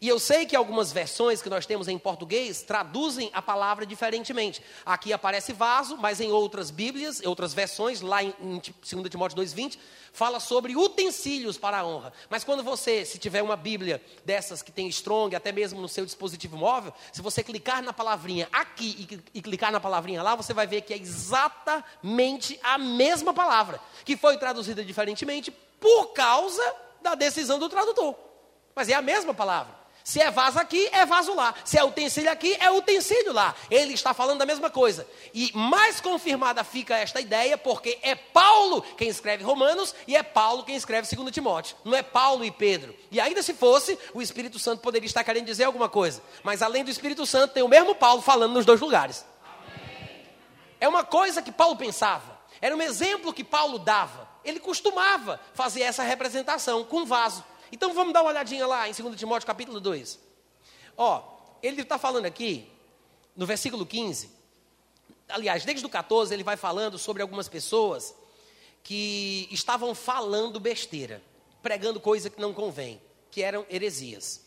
E 0.00 0.08
eu 0.08 0.18
sei 0.18 0.44
que 0.44 0.54
algumas 0.54 0.92
versões 0.92 1.40
que 1.40 1.48
nós 1.48 1.64
temos 1.64 1.88
em 1.88 1.98
português 1.98 2.62
traduzem 2.62 3.30
a 3.32 3.40
palavra 3.40 3.86
diferentemente. 3.86 4.62
Aqui 4.84 5.12
aparece 5.12 5.52
vaso, 5.52 5.96
mas 5.96 6.20
em 6.20 6.30
outras 6.30 6.70
Bíblias, 6.70 7.20
outras 7.24 7.54
versões, 7.54 8.00
lá 8.02 8.22
em, 8.22 8.34
em 8.40 8.60
2 8.60 9.08
Timóteo 9.08 9.38
2,20, 9.38 9.78
fala 10.12 10.38
sobre 10.38 10.76
utensílios 10.76 11.56
para 11.56 11.78
a 11.78 11.86
honra. 11.86 12.12
Mas 12.28 12.44
quando 12.44 12.62
você, 12.62 13.04
se 13.04 13.18
tiver 13.18 13.42
uma 13.42 13.56
Bíblia 13.56 14.02
dessas 14.24 14.62
que 14.62 14.70
tem 14.70 14.86
strong, 14.88 15.34
até 15.34 15.50
mesmo 15.50 15.80
no 15.80 15.88
seu 15.88 16.04
dispositivo 16.04 16.56
móvel, 16.56 16.92
se 17.12 17.22
você 17.22 17.42
clicar 17.42 17.82
na 17.82 17.92
palavrinha 17.92 18.48
aqui 18.52 19.20
e 19.32 19.40
clicar 19.40 19.72
na 19.72 19.80
palavrinha 19.80 20.22
lá, 20.22 20.34
você 20.34 20.52
vai 20.52 20.66
ver 20.66 20.82
que 20.82 20.92
é 20.92 20.98
exatamente 20.98 22.58
a 22.62 22.76
mesma 22.76 23.32
palavra, 23.32 23.80
que 24.04 24.16
foi 24.16 24.36
traduzida 24.36 24.84
diferentemente 24.84 25.50
por 25.50 26.12
causa 26.12 26.62
da 27.02 27.14
decisão 27.14 27.58
do 27.58 27.68
tradutor. 27.68 28.14
Mas 28.74 28.88
é 28.88 28.94
a 28.94 29.02
mesma 29.02 29.32
palavra. 29.32 29.85
Se 30.06 30.20
é 30.20 30.30
vaso 30.30 30.56
aqui, 30.60 30.88
é 30.92 31.04
vaso 31.04 31.34
lá. 31.34 31.52
Se 31.64 31.76
é 31.76 31.82
utensílio 31.82 32.30
aqui, 32.30 32.56
é 32.60 32.70
utensílio 32.70 33.32
lá. 33.32 33.52
Ele 33.68 33.92
está 33.92 34.14
falando 34.14 34.38
da 34.38 34.46
mesma 34.46 34.70
coisa. 34.70 35.04
E 35.34 35.50
mais 35.52 36.00
confirmada 36.00 36.62
fica 36.62 36.96
esta 36.96 37.20
ideia, 37.20 37.58
porque 37.58 37.98
é 38.02 38.14
Paulo 38.14 38.82
quem 38.96 39.08
escreve 39.08 39.42
Romanos 39.42 39.96
e 40.06 40.14
é 40.14 40.22
Paulo 40.22 40.62
quem 40.62 40.76
escreve 40.76 41.12
2 41.12 41.32
Timóteo. 41.32 41.76
Não 41.84 41.92
é 41.92 42.04
Paulo 42.04 42.44
e 42.44 42.52
Pedro. 42.52 42.94
E 43.10 43.18
ainda 43.18 43.42
se 43.42 43.52
fosse, 43.52 43.98
o 44.14 44.22
Espírito 44.22 44.60
Santo 44.60 44.80
poderia 44.80 45.08
estar 45.08 45.24
querendo 45.24 45.44
dizer 45.44 45.64
alguma 45.64 45.88
coisa. 45.88 46.22
Mas 46.44 46.62
além 46.62 46.84
do 46.84 46.90
Espírito 46.90 47.26
Santo, 47.26 47.54
tem 47.54 47.64
o 47.64 47.68
mesmo 47.68 47.92
Paulo 47.92 48.22
falando 48.22 48.54
nos 48.54 48.64
dois 48.64 48.80
lugares. 48.80 49.24
É 50.78 50.86
uma 50.86 51.02
coisa 51.02 51.42
que 51.42 51.50
Paulo 51.50 51.74
pensava. 51.74 52.38
Era 52.60 52.76
um 52.76 52.80
exemplo 52.80 53.32
que 53.32 53.42
Paulo 53.42 53.76
dava. 53.80 54.28
Ele 54.44 54.60
costumava 54.60 55.40
fazer 55.52 55.82
essa 55.82 56.04
representação 56.04 56.84
com 56.84 57.04
vaso. 57.04 57.42
Então 57.70 57.92
vamos 57.94 58.12
dar 58.12 58.22
uma 58.22 58.30
olhadinha 58.30 58.66
lá 58.66 58.88
em 58.88 58.92
2 58.92 59.16
Timóteo 59.16 59.46
capítulo 59.46 59.80
2. 59.80 60.18
Ó, 60.96 61.22
ele 61.62 61.82
está 61.82 61.98
falando 61.98 62.26
aqui, 62.26 62.70
no 63.34 63.46
versículo 63.46 63.84
15, 63.84 64.30
aliás, 65.28 65.64
desde 65.64 65.84
o 65.84 65.88
14, 65.88 66.32
ele 66.32 66.44
vai 66.44 66.56
falando 66.56 66.98
sobre 66.98 67.22
algumas 67.22 67.48
pessoas 67.48 68.14
que 68.82 69.48
estavam 69.50 69.94
falando 69.94 70.60
besteira, 70.60 71.20
pregando 71.62 72.00
coisa 72.00 72.30
que 72.30 72.40
não 72.40 72.54
convém, 72.54 73.00
que 73.30 73.42
eram 73.42 73.66
heresias. 73.68 74.44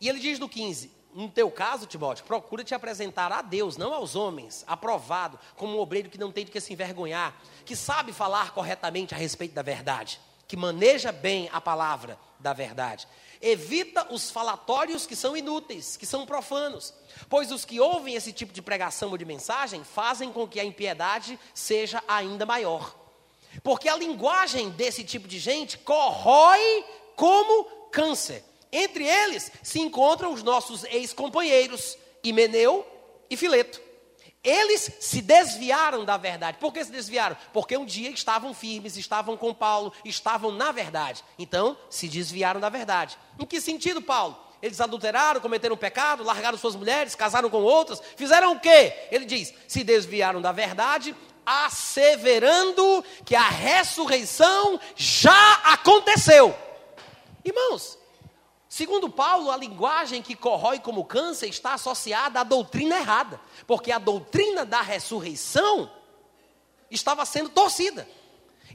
E 0.00 0.08
ele 0.08 0.20
diz 0.20 0.38
no 0.38 0.48
15: 0.48 0.92
No 1.14 1.28
teu 1.30 1.50
caso, 1.50 1.86
Timóteo, 1.86 2.24
procura 2.24 2.62
te 2.62 2.74
apresentar 2.74 3.32
a 3.32 3.40
Deus, 3.40 3.76
não 3.76 3.94
aos 3.94 4.14
homens, 4.14 4.62
aprovado, 4.66 5.38
como 5.56 5.76
um 5.76 5.80
obreiro 5.80 6.10
que 6.10 6.18
não 6.18 6.30
tem 6.30 6.44
de 6.44 6.50
que 6.50 6.60
se 6.60 6.72
envergonhar, 6.72 7.34
que 7.64 7.74
sabe 7.74 8.12
falar 8.12 8.52
corretamente 8.52 9.14
a 9.14 9.18
respeito 9.18 9.54
da 9.54 9.62
verdade 9.62 10.20
que 10.48 10.56
maneja 10.56 11.12
bem 11.12 11.50
a 11.52 11.60
palavra 11.60 12.18
da 12.40 12.52
verdade. 12.52 13.06
Evita 13.40 14.12
os 14.12 14.30
falatórios 14.30 15.06
que 15.06 15.14
são 15.14 15.36
inúteis, 15.36 15.96
que 15.96 16.06
são 16.06 16.26
profanos, 16.26 16.92
pois 17.28 17.52
os 17.52 17.64
que 17.64 17.80
ouvem 17.80 18.14
esse 18.14 18.32
tipo 18.32 18.52
de 18.52 18.62
pregação 18.62 19.10
ou 19.10 19.18
de 19.18 19.24
mensagem 19.24 19.84
fazem 19.84 20.32
com 20.32 20.46
que 20.46 20.58
a 20.58 20.64
impiedade 20.64 21.38
seja 21.54 22.02
ainda 22.08 22.44
maior. 22.44 22.96
Porque 23.62 23.88
a 23.88 23.96
linguagem 23.96 24.70
desse 24.70 25.04
tipo 25.04 25.28
de 25.28 25.38
gente 25.38 25.78
corrói 25.78 26.84
como 27.16 27.64
câncer. 27.90 28.44
Entre 28.70 29.04
eles 29.04 29.50
se 29.62 29.80
encontram 29.80 30.32
os 30.32 30.42
nossos 30.42 30.84
ex-companheiros, 30.84 31.96
Himeneu 32.22 32.86
e 33.30 33.36
Fileto. 33.36 33.87
Eles 34.42 34.90
se 35.00 35.20
desviaram 35.20 36.04
da 36.04 36.16
verdade. 36.16 36.58
Por 36.58 36.72
que 36.72 36.84
se 36.84 36.92
desviaram? 36.92 37.36
Porque 37.52 37.76
um 37.76 37.84
dia 37.84 38.10
estavam 38.10 38.54
firmes, 38.54 38.96
estavam 38.96 39.36
com 39.36 39.52
Paulo, 39.52 39.92
estavam 40.04 40.52
na 40.52 40.70
verdade. 40.70 41.24
Então, 41.38 41.76
se 41.90 42.08
desviaram 42.08 42.60
da 42.60 42.68
verdade. 42.68 43.18
Em 43.38 43.44
que 43.44 43.60
sentido, 43.60 44.00
Paulo? 44.00 44.38
Eles 44.60 44.80
adulteraram, 44.80 45.40
cometeram 45.40 45.76
pecado, 45.76 46.24
largaram 46.24 46.58
suas 46.58 46.74
mulheres, 46.74 47.14
casaram 47.14 47.48
com 47.48 47.62
outras, 47.62 48.02
fizeram 48.16 48.52
o 48.52 48.60
quê? 48.60 48.92
Ele 49.10 49.24
diz: 49.24 49.54
se 49.68 49.84
desviaram 49.84 50.40
da 50.40 50.50
verdade, 50.50 51.14
asseverando 51.46 53.04
que 53.24 53.36
a 53.36 53.48
ressurreição 53.48 54.80
já 54.96 55.54
aconteceu. 55.64 56.56
Irmãos, 57.44 57.98
Segundo 58.68 59.08
Paulo, 59.08 59.50
a 59.50 59.56
linguagem 59.56 60.20
que 60.20 60.36
corrói 60.36 60.78
como 60.78 61.04
câncer 61.04 61.48
está 61.48 61.72
associada 61.72 62.40
à 62.40 62.44
doutrina 62.44 62.96
errada, 62.96 63.40
porque 63.66 63.90
a 63.90 63.98
doutrina 63.98 64.64
da 64.64 64.82
ressurreição 64.82 65.90
estava 66.90 67.24
sendo 67.24 67.48
torcida. 67.48 68.06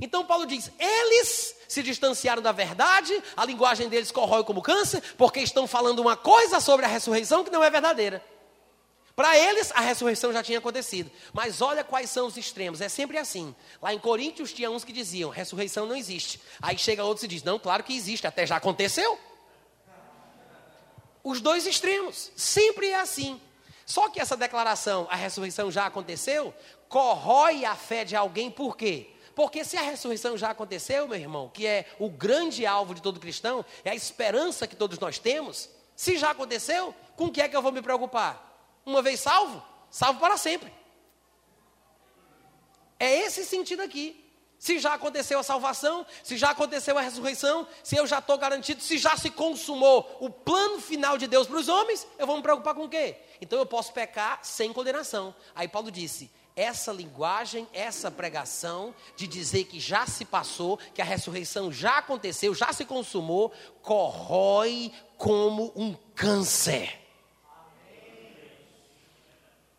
Então 0.02 0.26
Paulo 0.26 0.48
diz: 0.48 0.72
eles 0.80 1.56
se 1.68 1.84
distanciaram 1.84 2.42
da 2.42 2.52
verdade, 2.52 3.14
a 3.38 3.46
linguagem 3.46 3.88
deles 3.88 4.12
corrói 4.12 4.44
como 4.44 4.64
câncer, 4.64 5.02
porque 5.16 5.42
estão 5.42 5.68
falando 5.68 6.00
uma 6.00 6.18
coisa 6.18 6.60
sobre 6.60 6.86
a 6.86 6.90
ressurreição 6.90 7.44
que 7.44 7.52
não 7.52 7.64
é 7.64 7.70
verdadeira. 7.70 8.24
Para 9.16 9.38
eles, 9.38 9.72
a 9.76 9.82
ressurreição 9.82 10.34
já 10.34 10.42
tinha 10.42 10.58
acontecido. 10.58 11.12
Mas 11.32 11.62
olha 11.62 11.84
quais 11.84 12.10
são 12.10 12.26
os 12.26 12.36
extremos. 12.36 12.82
É 12.82 12.90
sempre 12.90 13.20
assim. 13.20 13.56
Lá 13.80 13.94
em 13.94 14.00
Coríntios 14.00 14.52
tinha 14.52 14.72
uns 14.72 14.84
que 14.84 14.92
diziam: 14.92 15.30
ressurreição 15.30 15.86
não 15.86 15.96
existe. 15.96 16.42
Aí 16.60 16.80
chega 16.80 17.04
outros 17.04 17.24
e 17.24 17.28
diz: 17.28 17.44
não, 17.44 17.60
claro 17.60 17.84
que 17.84 17.96
existe, 17.96 18.26
até 18.26 18.48
já 18.48 18.56
aconteceu 18.56 19.20
os 21.24 21.40
dois 21.40 21.66
extremos. 21.66 22.32
Sempre 22.36 22.90
é 22.90 23.00
assim. 23.00 23.40
Só 23.86 24.10
que 24.10 24.20
essa 24.20 24.36
declaração, 24.38 25.08
a 25.10 25.16
ressurreição 25.16 25.72
já 25.72 25.86
aconteceu, 25.86 26.54
corrói 26.88 27.66
a 27.66 27.76
fé 27.76 28.04
de 28.04 28.16
alguém, 28.16 28.50
por 28.52 28.78
quê? 28.78 29.10
Porque 29.36 29.64
se 29.64 29.78
a 29.78 29.82
ressurreição 29.82 30.38
já 30.38 30.52
aconteceu, 30.52 31.08
meu 31.08 31.18
irmão, 31.18 31.50
que 31.50 31.66
é 31.66 31.88
o 31.98 32.10
grande 32.10 32.66
alvo 32.66 32.94
de 32.94 33.02
todo 33.02 33.20
cristão, 33.20 33.66
é 33.84 33.90
a 33.90 33.96
esperança 33.96 34.68
que 34.68 34.76
todos 34.76 35.00
nós 35.00 35.18
temos, 35.18 35.70
se 35.96 36.18
já 36.18 36.32
aconteceu, 36.32 36.94
com 37.16 37.26
o 37.26 37.32
que 37.32 37.42
é 37.42 37.50
que 37.50 37.56
eu 37.56 37.62
vou 37.62 37.72
me 37.72 37.82
preocupar? 37.82 38.52
Uma 38.86 39.02
vez 39.02 39.20
salvo, 39.20 39.64
salvo 39.90 40.20
para 40.20 40.38
sempre. 40.38 40.72
É 43.00 43.12
esse 43.22 43.44
sentido 43.44 43.82
aqui. 43.82 44.23
Se 44.64 44.80
já 44.80 44.94
aconteceu 44.94 45.40
a 45.40 45.44
salvação, 45.44 46.06
se 46.24 46.38
já 46.38 46.52
aconteceu 46.52 46.98
a 46.98 47.02
ressurreição, 47.02 47.68
se 47.84 47.98
eu 47.98 48.08
já 48.08 48.20
estou 48.20 48.38
garantido, 48.38 48.82
se 48.82 48.98
já 48.98 49.18
se 49.18 49.30
consumou 49.30 50.18
o 50.22 50.30
plano 50.30 50.80
final 50.80 51.18
de 51.18 51.28
Deus 51.28 51.48
para 51.48 51.58
os 51.58 51.68
homens, 51.68 52.08
eu 52.18 52.26
vou 52.26 52.38
me 52.38 52.42
preocupar 52.42 52.74
com 52.74 52.86
o 52.86 52.90
quê? 52.90 53.18
Então 53.42 53.60
eu 53.60 53.66
posso 53.66 53.92
pecar 53.92 54.40
sem 54.42 54.72
condenação. 54.72 55.36
Aí 55.54 55.68
Paulo 55.68 55.92
disse: 55.92 56.32
essa 56.56 56.94
linguagem, 56.94 57.68
essa 57.74 58.10
pregação 58.10 58.96
de 59.18 59.28
dizer 59.28 59.66
que 59.66 59.82
já 59.82 60.08
se 60.08 60.24
passou, 60.24 60.80
que 60.94 61.02
a 61.02 61.06
ressurreição 61.06 61.70
já 61.70 61.98
aconteceu, 61.98 62.56
já 62.56 62.72
se 62.72 62.86
consumou, 62.86 63.52
corrói 63.82 64.94
como 65.18 65.74
um 65.76 65.94
câncer. 66.16 67.02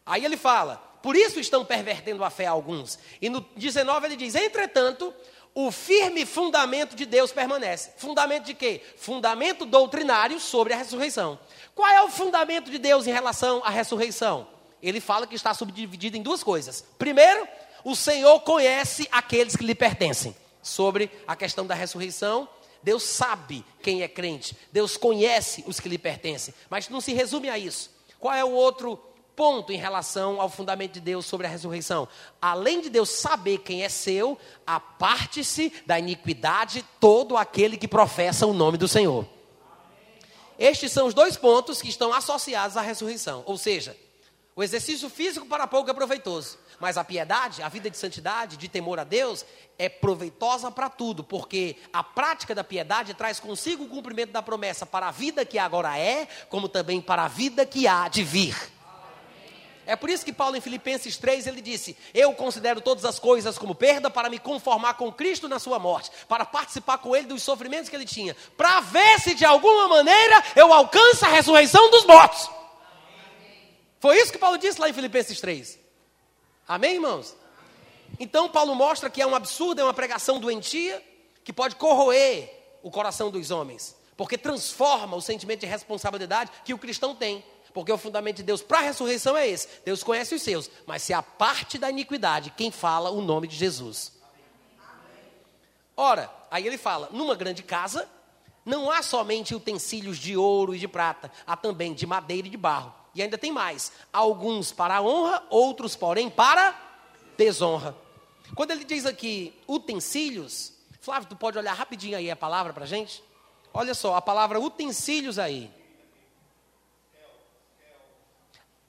Aí 0.04 0.22
ele 0.26 0.36
fala: 0.36 0.93
por 1.04 1.16
isso 1.16 1.38
estão 1.38 1.66
pervertendo 1.66 2.24
a 2.24 2.30
fé 2.30 2.46
alguns. 2.46 2.98
E 3.20 3.28
no 3.28 3.42
19 3.58 4.06
ele 4.06 4.16
diz: 4.16 4.34
entretanto, 4.34 5.12
o 5.54 5.70
firme 5.70 6.24
fundamento 6.24 6.96
de 6.96 7.04
Deus 7.04 7.30
permanece. 7.30 7.90
Fundamento 7.98 8.44
de 8.44 8.54
quê? 8.54 8.80
Fundamento 8.96 9.66
doutrinário 9.66 10.40
sobre 10.40 10.72
a 10.72 10.78
ressurreição. 10.78 11.38
Qual 11.74 11.86
é 11.90 12.02
o 12.02 12.08
fundamento 12.08 12.70
de 12.70 12.78
Deus 12.78 13.06
em 13.06 13.12
relação 13.12 13.60
à 13.66 13.68
ressurreição? 13.68 14.48
Ele 14.82 14.98
fala 14.98 15.26
que 15.26 15.34
está 15.34 15.52
subdividido 15.52 16.16
em 16.16 16.22
duas 16.22 16.42
coisas. 16.42 16.82
Primeiro, 16.98 17.46
o 17.84 17.94
Senhor 17.94 18.40
conhece 18.40 19.06
aqueles 19.12 19.54
que 19.54 19.64
lhe 19.64 19.74
pertencem. 19.74 20.34
Sobre 20.62 21.10
a 21.26 21.36
questão 21.36 21.66
da 21.66 21.74
ressurreição, 21.74 22.48
Deus 22.82 23.02
sabe 23.02 23.62
quem 23.82 24.00
é 24.00 24.08
crente. 24.08 24.56
Deus 24.72 24.96
conhece 24.96 25.64
os 25.66 25.78
que 25.78 25.88
lhe 25.90 25.98
pertencem. 25.98 26.54
Mas 26.70 26.88
não 26.88 27.02
se 27.02 27.12
resume 27.12 27.50
a 27.50 27.58
isso. 27.58 27.90
Qual 28.18 28.32
é 28.32 28.42
o 28.42 28.52
outro 28.52 28.98
ponto 29.36 29.72
em 29.72 29.76
relação 29.76 30.40
ao 30.40 30.48
fundamento 30.48 30.94
de 30.94 31.00
Deus 31.00 31.26
sobre 31.26 31.46
a 31.46 31.50
ressurreição. 31.50 32.08
Além 32.40 32.80
de 32.80 32.88
Deus 32.88 33.10
saber 33.10 33.58
quem 33.58 33.82
é 33.82 33.88
seu, 33.88 34.38
aparte-se 34.66 35.72
da 35.86 35.98
iniquidade 35.98 36.84
todo 37.00 37.36
aquele 37.36 37.76
que 37.76 37.88
professa 37.88 38.46
o 38.46 38.52
nome 38.52 38.78
do 38.78 38.88
Senhor. 38.88 39.26
Estes 40.58 40.92
são 40.92 41.06
os 41.06 41.14
dois 41.14 41.36
pontos 41.36 41.82
que 41.82 41.88
estão 41.88 42.12
associados 42.12 42.76
à 42.76 42.80
ressurreição. 42.80 43.42
Ou 43.46 43.58
seja, 43.58 43.96
o 44.56 44.62
exercício 44.62 45.10
físico 45.10 45.46
para 45.46 45.66
pouco 45.66 45.90
é 45.90 45.94
proveitoso, 45.94 46.58
mas 46.78 46.96
a 46.96 47.02
piedade, 47.02 47.60
a 47.60 47.68
vida 47.68 47.90
de 47.90 47.98
santidade, 47.98 48.56
de 48.56 48.68
temor 48.68 49.00
a 49.00 49.04
Deus, 49.04 49.44
é 49.76 49.88
proveitosa 49.88 50.70
para 50.70 50.88
tudo, 50.88 51.24
porque 51.24 51.76
a 51.92 52.04
prática 52.04 52.54
da 52.54 52.62
piedade 52.62 53.14
traz 53.14 53.40
consigo 53.40 53.82
o 53.82 53.88
cumprimento 53.88 54.30
da 54.30 54.40
promessa 54.40 54.86
para 54.86 55.08
a 55.08 55.10
vida 55.10 55.44
que 55.44 55.58
agora 55.58 55.98
é, 55.98 56.28
como 56.48 56.68
também 56.68 57.00
para 57.00 57.24
a 57.24 57.28
vida 57.28 57.66
que 57.66 57.88
há 57.88 58.06
de 58.06 58.22
vir. 58.22 58.54
É 59.86 59.96
por 59.96 60.08
isso 60.08 60.24
que 60.24 60.32
Paulo, 60.32 60.56
em 60.56 60.60
Filipenses 60.60 61.16
3, 61.16 61.46
ele 61.46 61.60
disse: 61.60 61.96
Eu 62.12 62.32
considero 62.32 62.80
todas 62.80 63.04
as 63.04 63.18
coisas 63.18 63.58
como 63.58 63.74
perda 63.74 64.10
para 64.10 64.30
me 64.30 64.38
conformar 64.38 64.94
com 64.94 65.12
Cristo 65.12 65.48
na 65.48 65.58
sua 65.58 65.78
morte, 65.78 66.10
para 66.28 66.44
participar 66.44 66.98
com 66.98 67.14
ele 67.14 67.26
dos 67.26 67.42
sofrimentos 67.42 67.88
que 67.88 67.96
ele 67.96 68.04
tinha, 68.04 68.36
para 68.56 68.80
ver 68.80 69.20
se 69.20 69.34
de 69.34 69.44
alguma 69.44 69.88
maneira 69.88 70.42
eu 70.56 70.72
alcanço 70.72 71.24
a 71.24 71.28
ressurreição 71.28 71.90
dos 71.90 72.04
mortos. 72.04 72.50
Foi 74.00 74.18
isso 74.18 74.32
que 74.32 74.38
Paulo 74.38 74.58
disse 74.58 74.80
lá 74.80 74.88
em 74.88 74.92
Filipenses 74.92 75.40
3. 75.40 75.78
Amém, 76.68 76.94
irmãos? 76.94 77.34
Então, 78.18 78.48
Paulo 78.48 78.74
mostra 78.74 79.10
que 79.10 79.20
é 79.20 79.26
um 79.26 79.34
absurdo, 79.34 79.80
é 79.80 79.84
uma 79.84 79.94
pregação 79.94 80.38
doentia, 80.38 81.02
que 81.42 81.52
pode 81.52 81.76
corroer 81.76 82.50
o 82.82 82.90
coração 82.90 83.30
dos 83.30 83.50
homens. 83.50 83.96
Porque 84.16 84.38
transforma 84.38 85.16
o 85.16 85.20
sentimento 85.20 85.60
de 85.60 85.66
responsabilidade 85.66 86.50
que 86.64 86.72
o 86.72 86.78
cristão 86.78 87.14
tem. 87.14 87.44
Porque 87.74 87.92
o 87.92 87.98
fundamento 87.98 88.36
de 88.36 88.44
Deus 88.44 88.62
para 88.62 88.78
a 88.78 88.82
ressurreição 88.82 89.36
é 89.36 89.48
esse: 89.48 89.68
Deus 89.84 90.04
conhece 90.04 90.32
os 90.34 90.40
seus, 90.40 90.70
mas 90.86 91.02
se 91.02 91.12
a 91.12 91.20
parte 91.20 91.76
da 91.76 91.90
iniquidade, 91.90 92.54
quem 92.56 92.70
fala 92.70 93.10
o 93.10 93.20
nome 93.20 93.48
de 93.48 93.56
Jesus. 93.56 94.12
Ora, 95.96 96.30
aí 96.52 96.64
ele 96.66 96.78
fala: 96.78 97.08
numa 97.10 97.34
grande 97.34 97.64
casa, 97.64 98.08
não 98.64 98.90
há 98.90 99.02
somente 99.02 99.56
utensílios 99.56 100.18
de 100.18 100.36
ouro 100.36 100.72
e 100.72 100.78
de 100.78 100.86
prata, 100.86 101.30
há 101.44 101.56
também 101.56 101.92
de 101.92 102.06
madeira 102.06 102.46
e 102.46 102.50
de 102.50 102.56
barro. 102.56 102.94
E 103.12 103.20
ainda 103.20 103.36
tem 103.36 103.50
mais: 103.50 103.90
alguns 104.12 104.70
para 104.70 105.02
honra, 105.02 105.42
outros, 105.50 105.96
porém, 105.96 106.30
para 106.30 106.80
desonra. 107.36 107.96
Quando 108.54 108.70
ele 108.70 108.84
diz 108.84 109.04
aqui 109.04 109.52
utensílios, 109.66 110.72
Flávio, 111.00 111.28
tu 111.28 111.34
pode 111.34 111.58
olhar 111.58 111.72
rapidinho 111.72 112.16
aí 112.16 112.30
a 112.30 112.36
palavra 112.36 112.72
para 112.72 112.86
gente? 112.86 113.22
Olha 113.72 113.94
só, 113.94 114.14
a 114.14 114.22
palavra 114.22 114.60
utensílios 114.60 115.40
aí. 115.40 115.70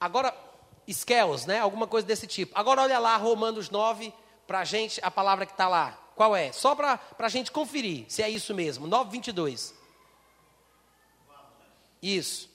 Agora, 0.05 0.35
skills, 0.87 1.47
né? 1.47 1.59
Alguma 1.59 1.87
coisa 1.87 2.05
desse 2.05 2.27
tipo. 2.27 2.57
Agora 2.57 2.83
olha 2.83 2.99
lá, 2.99 3.17
Romanos 3.17 3.71
9, 3.71 4.13
para 4.45 4.59
a 4.59 4.63
gente, 4.63 4.99
a 5.03 5.09
palavra 5.09 5.47
que 5.47 5.51
está 5.51 5.67
lá. 5.67 5.97
Qual 6.15 6.35
é? 6.35 6.51
Só 6.51 6.75
para 6.75 6.99
a 7.17 7.27
gente 7.27 7.51
conferir 7.51 8.05
se 8.07 8.21
é 8.21 8.29
isso 8.29 8.53
mesmo. 8.53 8.85
9, 8.85 9.09
22. 9.09 9.73
Isso. 12.03 12.47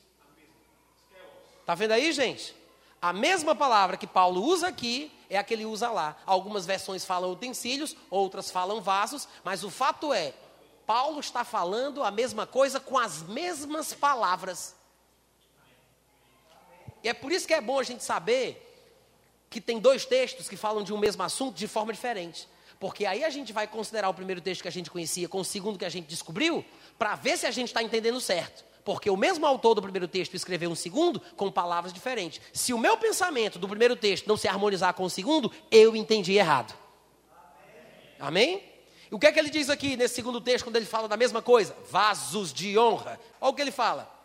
Está 1.61 1.75
vendo 1.75 1.91
aí, 1.91 2.13
gente? 2.13 2.55
A 3.03 3.13
mesma 3.13 3.55
palavra 3.55 3.97
que 3.97 4.07
Paulo 4.07 4.45
usa 4.45 4.69
aqui 4.69 5.11
é 5.29 5.37
a 5.37 5.43
que 5.43 5.53
ele 5.53 5.67
usa 5.67 5.91
lá. 5.91 6.17
Algumas 6.25 6.65
versões 6.65 7.05
falam 7.05 7.33
utensílios, 7.33 7.97
outras 8.09 8.49
falam 8.49 8.81
vasos, 8.81 9.27
mas 9.43 9.65
o 9.65 9.71
fato 9.71 10.13
é, 10.13 10.35
Paulo 10.87 11.19
está 11.19 11.45
falando 11.45 12.05
a 12.05 12.13
mesma 12.13 12.47
coisa 12.47 12.79
com 12.79 12.97
as 12.97 13.23
mesmas 13.23 13.93
palavras. 13.93 14.77
E 17.03 17.09
é 17.09 17.15
por 17.15 17.33
isso 17.33 17.47
que 17.47 17.55
é 17.55 17.61
bom 17.61 17.79
a 17.79 17.83
gente 17.83 18.05
saber 18.05 18.67
que 19.49 19.61
tem 19.61 19.79
dois 19.79 20.05
textos 20.05 20.49
que 20.49 20.57
falam 20.57 20.83
de 20.83 20.93
um 20.93 20.99
mesmo 20.99 21.23
assunto 21.23 21.57
de 21.57 21.67
forma 21.67 21.93
diferente. 21.93 22.49
Porque 22.79 23.05
aí 23.05 23.25
a 23.25 23.31
gente 23.31 23.53
vai 23.53 23.67
considerar 23.67 24.09
o 24.09 24.15
primeiro 24.15 24.41
texto 24.41 24.63
que 24.63 24.69
a 24.69 24.73
gente 24.73 24.91
conhecia 24.91 25.29
com 25.29 25.41
o 25.41 25.45
segundo 25.45 25.79
que 25.79 25.85
a 25.85 25.91
gente 25.91 26.07
descobriu, 26.07 26.65
para 26.99 27.15
ver 27.15 27.37
se 27.37 27.47
a 27.47 27.51
gente 27.51 27.69
está 27.69 27.83
entendendo 27.83 28.21
certo. 28.21 28.65
Porque 28.85 29.11
o 29.11 29.17
mesmo 29.17 29.45
autor 29.45 29.75
do 29.75 29.83
primeiro 29.83 30.09
texto 30.09 30.35
escreveu 30.35 30.71
um 30.71 30.75
segundo 30.75 31.21
com 31.37 31.51
palavras 31.51 31.93
diferentes. 31.93 32.41
Se 32.53 32.73
o 32.73 32.79
meu 32.79 32.97
pensamento 32.97 33.59
do 33.59 33.69
primeiro 33.69 33.97
texto 33.97 34.27
não 34.27 34.37
se 34.37 34.49
harmonizar 34.49 34.95
com 34.95 35.05
o 35.05 35.11
segundo, 35.11 35.53
eu 35.71 35.95
entendi 35.95 36.33
errado. 36.35 36.75
Amém? 38.19 38.63
E 39.11 39.15
o 39.15 39.19
que 39.19 39.27
é 39.27 39.33
que 39.33 39.39
ele 39.39 39.51
diz 39.51 39.69
aqui 39.69 39.97
nesse 39.97 40.15
segundo 40.15 40.41
texto, 40.41 40.65
quando 40.65 40.77
ele 40.77 40.87
fala 40.87 41.09
da 41.09 41.17
mesma 41.17 41.43
coisa? 41.43 41.77
Vasos 41.91 42.53
de 42.53 42.79
honra. 42.79 43.21
Olha 43.41 43.51
o 43.51 43.55
que 43.55 43.61
ele 43.61 43.73
fala. 43.73 44.20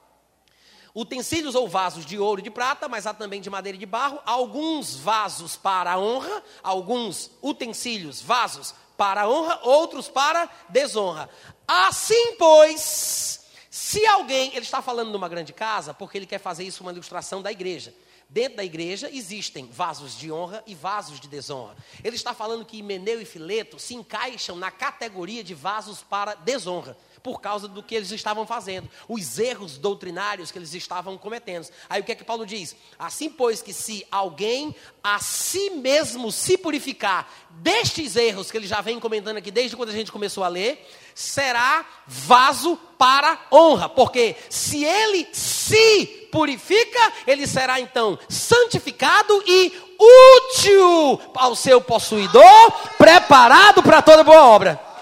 Utensílios 0.96 1.56
ou 1.56 1.68
vasos 1.68 2.06
de 2.06 2.18
ouro 2.18 2.40
e 2.40 2.44
de 2.44 2.50
prata, 2.50 2.88
mas 2.88 3.06
há 3.06 3.14
também 3.14 3.42
de 3.42 3.50
madeira 3.50 3.76
e 3.76 3.80
de 3.80 3.86
barro. 3.86 4.18
Alguns 4.26 4.96
vasos 4.96 5.58
para 5.58 5.92
a 5.92 6.00
honra, 6.00 6.42
alguns 6.64 7.32
utensílios, 7.44 8.22
vasos 8.22 8.74
para 8.96 9.24
a 9.24 9.30
honra, 9.30 9.60
outros 9.64 10.08
para 10.08 10.50
desonra. 10.70 11.30
Assim, 11.68 12.38
pois, 12.38 13.46
se 13.70 14.06
alguém, 14.08 14.52
ele 14.52 14.62
está 14.62 14.82
falando 14.82 15.12
numa 15.12 15.28
grande 15.28 15.52
casa, 15.52 15.94
porque 15.94 16.18
ele 16.18 16.26
quer 16.26 16.40
fazer 16.40 16.64
isso 16.64 16.82
uma 16.82 16.94
ilustração 16.94 17.42
da 17.42 17.52
igreja. 17.52 17.94
Dentro 18.30 18.58
da 18.58 18.64
igreja 18.64 19.10
existem 19.12 19.68
vasos 19.68 20.18
de 20.18 20.32
honra 20.32 20.64
e 20.66 20.74
vasos 20.74 21.20
de 21.20 21.28
desonra. 21.28 21.76
Ele 22.04 22.16
está 22.16 22.34
falando 22.34 22.66
que 22.66 22.78
Himeneu 22.78 23.22
e 23.22 23.26
Fileto 23.26 23.78
se 23.78 23.94
encaixam 23.94 24.56
na 24.56 24.72
categoria 24.72 25.44
de 25.44 25.54
vasos 25.54 26.02
para 26.02 26.36
desonra 26.36 26.98
por 27.26 27.42
causa 27.42 27.68
do 27.68 27.82
que 27.82 27.96
eles 27.96 28.12
estavam 28.12 28.46
fazendo, 28.46 28.88
os 29.10 29.40
erros 29.40 29.80
doutrinários 29.80 30.52
que 30.52 30.60
eles 30.60 30.76
estavam 30.76 31.18
cometendo. 31.18 31.68
Aí 31.90 32.00
o 32.00 32.04
que 32.04 32.12
é 32.12 32.16
que 32.16 32.24
Paulo 32.24 32.46
diz? 32.46 32.76
Assim, 33.00 33.32
pois, 33.32 33.64
que 33.64 33.74
se 33.74 34.06
alguém 34.12 34.76
a 35.04 35.18
si 35.18 35.72
mesmo 35.72 36.32
se 36.32 36.56
purificar 36.56 37.28
destes 37.50 38.16
erros 38.16 38.52
que 38.52 38.58
ele 38.58 38.68
já 38.68 38.80
vem 38.80 39.00
comentando 39.00 39.38
aqui 39.38 39.50
desde 39.50 39.76
quando 39.76 39.90
a 39.90 39.94
gente 39.94 40.12
começou 40.12 40.44
a 40.44 40.48
ler, 40.48 40.88
será 41.16 41.84
vaso 42.06 42.78
para 42.96 43.48
honra, 43.52 43.90
porque 43.90 44.36
se 44.48 44.86
ele 44.86 45.28
se 45.34 46.28
purifica, 46.32 47.12
ele 47.26 47.48
será 47.48 47.80
então 47.80 48.20
santificado 48.30 49.44
e 49.48 49.74
útil 49.98 51.20
ao 51.34 51.56
seu 51.56 51.82
possuidor, 51.82 52.72
preparado 53.00 53.82
para 53.82 54.04
toda 54.04 54.24
boa 54.24 54.44
obra. 54.44 54.95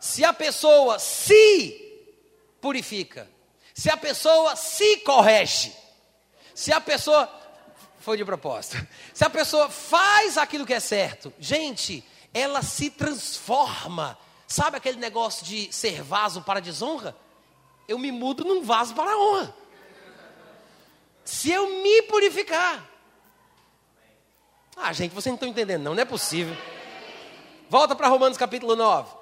Se 0.00 0.24
a 0.24 0.32
pessoa 0.32 0.98
se 0.98 2.08
purifica, 2.58 3.30
se 3.74 3.90
a 3.90 3.96
pessoa 3.98 4.56
se 4.56 4.96
corrige, 4.98 5.76
se 6.54 6.72
a 6.72 6.80
pessoa. 6.80 7.38
Foi 8.00 8.16
de 8.16 8.24
propósito. 8.24 8.78
Se 9.12 9.26
a 9.26 9.28
pessoa 9.28 9.68
faz 9.68 10.38
aquilo 10.38 10.64
que 10.64 10.72
é 10.72 10.80
certo, 10.80 11.30
gente, 11.38 12.02
ela 12.32 12.62
se 12.62 12.88
transforma. 12.88 14.18
Sabe 14.46 14.78
aquele 14.78 14.96
negócio 14.98 15.44
de 15.44 15.70
ser 15.70 16.02
vaso 16.02 16.40
para 16.40 16.60
desonra? 16.60 17.14
Eu 17.86 17.98
me 17.98 18.10
mudo 18.10 18.42
num 18.42 18.62
vaso 18.62 18.94
para 18.94 19.18
honra. 19.18 19.54
Se 21.26 21.50
eu 21.50 21.82
me 21.82 22.02
purificar. 22.02 22.88
Ah, 24.74 24.94
gente, 24.94 25.12
vocês 25.12 25.30
não 25.30 25.34
estão 25.34 25.48
entendendo, 25.48 25.82
não, 25.82 25.94
não 25.94 26.02
é 26.02 26.06
possível. 26.06 26.56
Volta 27.68 27.94
para 27.94 28.08
Romanos 28.08 28.38
capítulo 28.38 28.74
9. 28.74 29.19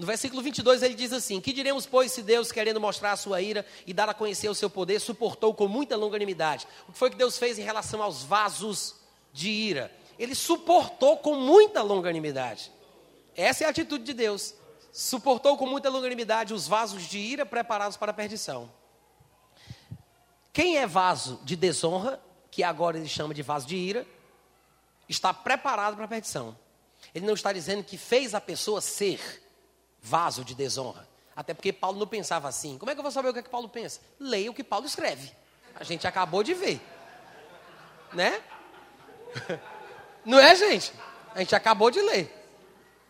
No 0.00 0.06
versículo 0.06 0.40
22 0.40 0.82
ele 0.82 0.94
diz 0.94 1.12
assim: 1.12 1.42
Que 1.42 1.52
diremos, 1.52 1.84
pois, 1.84 2.10
se 2.10 2.22
Deus, 2.22 2.50
querendo 2.50 2.80
mostrar 2.80 3.12
a 3.12 3.16
sua 3.18 3.42
ira 3.42 3.66
e 3.86 3.92
dar 3.92 4.08
a 4.08 4.14
conhecer 4.14 4.48
o 4.48 4.54
seu 4.54 4.70
poder, 4.70 4.98
suportou 4.98 5.52
com 5.52 5.68
muita 5.68 5.94
longanimidade? 5.94 6.66
O 6.88 6.92
que 6.92 6.98
foi 6.98 7.10
que 7.10 7.18
Deus 7.18 7.36
fez 7.36 7.58
em 7.58 7.62
relação 7.62 8.02
aos 8.02 8.22
vasos 8.22 8.94
de 9.30 9.50
ira? 9.50 9.94
Ele 10.18 10.34
suportou 10.34 11.18
com 11.18 11.34
muita 11.34 11.82
longanimidade. 11.82 12.72
Essa 13.36 13.64
é 13.64 13.66
a 13.66 13.70
atitude 13.70 14.02
de 14.02 14.14
Deus. 14.14 14.54
Suportou 14.90 15.58
com 15.58 15.66
muita 15.66 15.90
longanimidade 15.90 16.54
os 16.54 16.66
vasos 16.66 17.02
de 17.02 17.18
ira 17.18 17.44
preparados 17.44 17.98
para 17.98 18.10
a 18.10 18.14
perdição. 18.14 18.72
Quem 20.50 20.78
é 20.78 20.86
vaso 20.86 21.42
de 21.44 21.56
desonra, 21.56 22.18
que 22.50 22.62
agora 22.62 22.96
ele 22.96 23.06
chama 23.06 23.34
de 23.34 23.42
vaso 23.42 23.66
de 23.66 23.76
ira, 23.76 24.06
está 25.06 25.34
preparado 25.34 25.94
para 25.94 26.06
a 26.06 26.08
perdição. 26.08 26.56
Ele 27.14 27.26
não 27.26 27.34
está 27.34 27.52
dizendo 27.52 27.84
que 27.84 27.98
fez 27.98 28.34
a 28.34 28.40
pessoa 28.40 28.80
ser 28.80 29.39
vaso 30.00 30.44
de 30.44 30.54
desonra. 30.54 31.08
Até 31.34 31.54
porque 31.54 31.72
Paulo 31.72 31.98
não 31.98 32.06
pensava 32.06 32.48
assim. 32.48 32.76
Como 32.78 32.90
é 32.90 32.94
que 32.94 32.98
eu 32.98 33.02
vou 33.02 33.12
saber 33.12 33.28
o 33.28 33.32
que, 33.32 33.38
é 33.38 33.42
que 33.42 33.48
Paulo 33.48 33.68
pensa? 33.68 34.00
Leia 34.18 34.50
o 34.50 34.54
que 34.54 34.64
Paulo 34.64 34.86
escreve. 34.86 35.32
A 35.74 35.84
gente 35.84 36.06
acabou 36.06 36.42
de 36.42 36.54
ver. 36.54 36.80
Né? 38.12 38.42
Não 40.24 40.38
é, 40.38 40.54
gente? 40.54 40.92
A 41.34 41.38
gente 41.38 41.54
acabou 41.54 41.90
de 41.90 42.00
ler. 42.00 42.36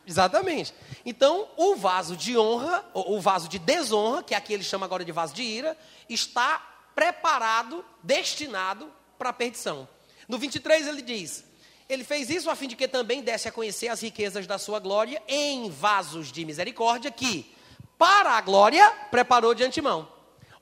Exatamente. 0.06 0.74
Então, 1.04 1.48
o 1.56 1.76
vaso 1.76 2.16
de 2.16 2.36
honra, 2.38 2.84
o 2.94 3.20
vaso 3.20 3.48
de 3.48 3.58
desonra, 3.58 4.22
que 4.22 4.34
aqui 4.34 4.52
ele 4.52 4.62
chama 4.62 4.86
agora 4.86 5.04
de 5.04 5.12
vaso 5.12 5.34
de 5.34 5.42
ira, 5.42 5.76
está 6.08 6.58
preparado, 6.94 7.84
destinado 8.02 8.92
para 9.18 9.30
a 9.30 9.32
perdição. 9.32 9.88
No 10.28 10.38
23 10.38 10.86
ele 10.86 11.02
diz: 11.02 11.44
ele 11.90 12.04
fez 12.04 12.30
isso 12.30 12.48
a 12.48 12.54
fim 12.54 12.68
de 12.68 12.76
que 12.76 12.86
também 12.86 13.20
desse 13.20 13.48
a 13.48 13.52
conhecer 13.52 13.88
as 13.88 14.00
riquezas 14.00 14.46
da 14.46 14.58
sua 14.58 14.78
glória 14.78 15.20
em 15.26 15.68
vasos 15.68 16.30
de 16.30 16.44
misericórdia, 16.44 17.10
que, 17.10 17.52
para 17.98 18.30
a 18.30 18.40
glória, 18.40 18.88
preparou 19.10 19.54
de 19.54 19.64
antemão. 19.64 20.08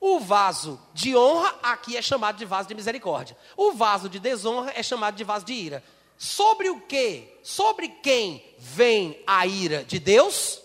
O 0.01 0.19
vaso 0.19 0.79
de 0.93 1.15
honra 1.15 1.55
aqui 1.61 1.95
é 1.95 2.01
chamado 2.01 2.37
de 2.37 2.45
vaso 2.45 2.67
de 2.67 2.73
misericórdia. 2.73 3.37
O 3.55 3.73
vaso 3.73 4.09
de 4.09 4.17
desonra 4.17 4.73
é 4.75 4.81
chamado 4.81 5.15
de 5.15 5.23
vaso 5.23 5.45
de 5.45 5.53
ira. 5.53 5.83
Sobre 6.17 6.69
o 6.69 6.81
que? 6.81 7.31
Sobre 7.43 7.87
quem 7.87 8.43
vem 8.57 9.21
a 9.27 9.45
ira 9.45 9.83
de 9.83 9.99
Deus? 9.99 10.61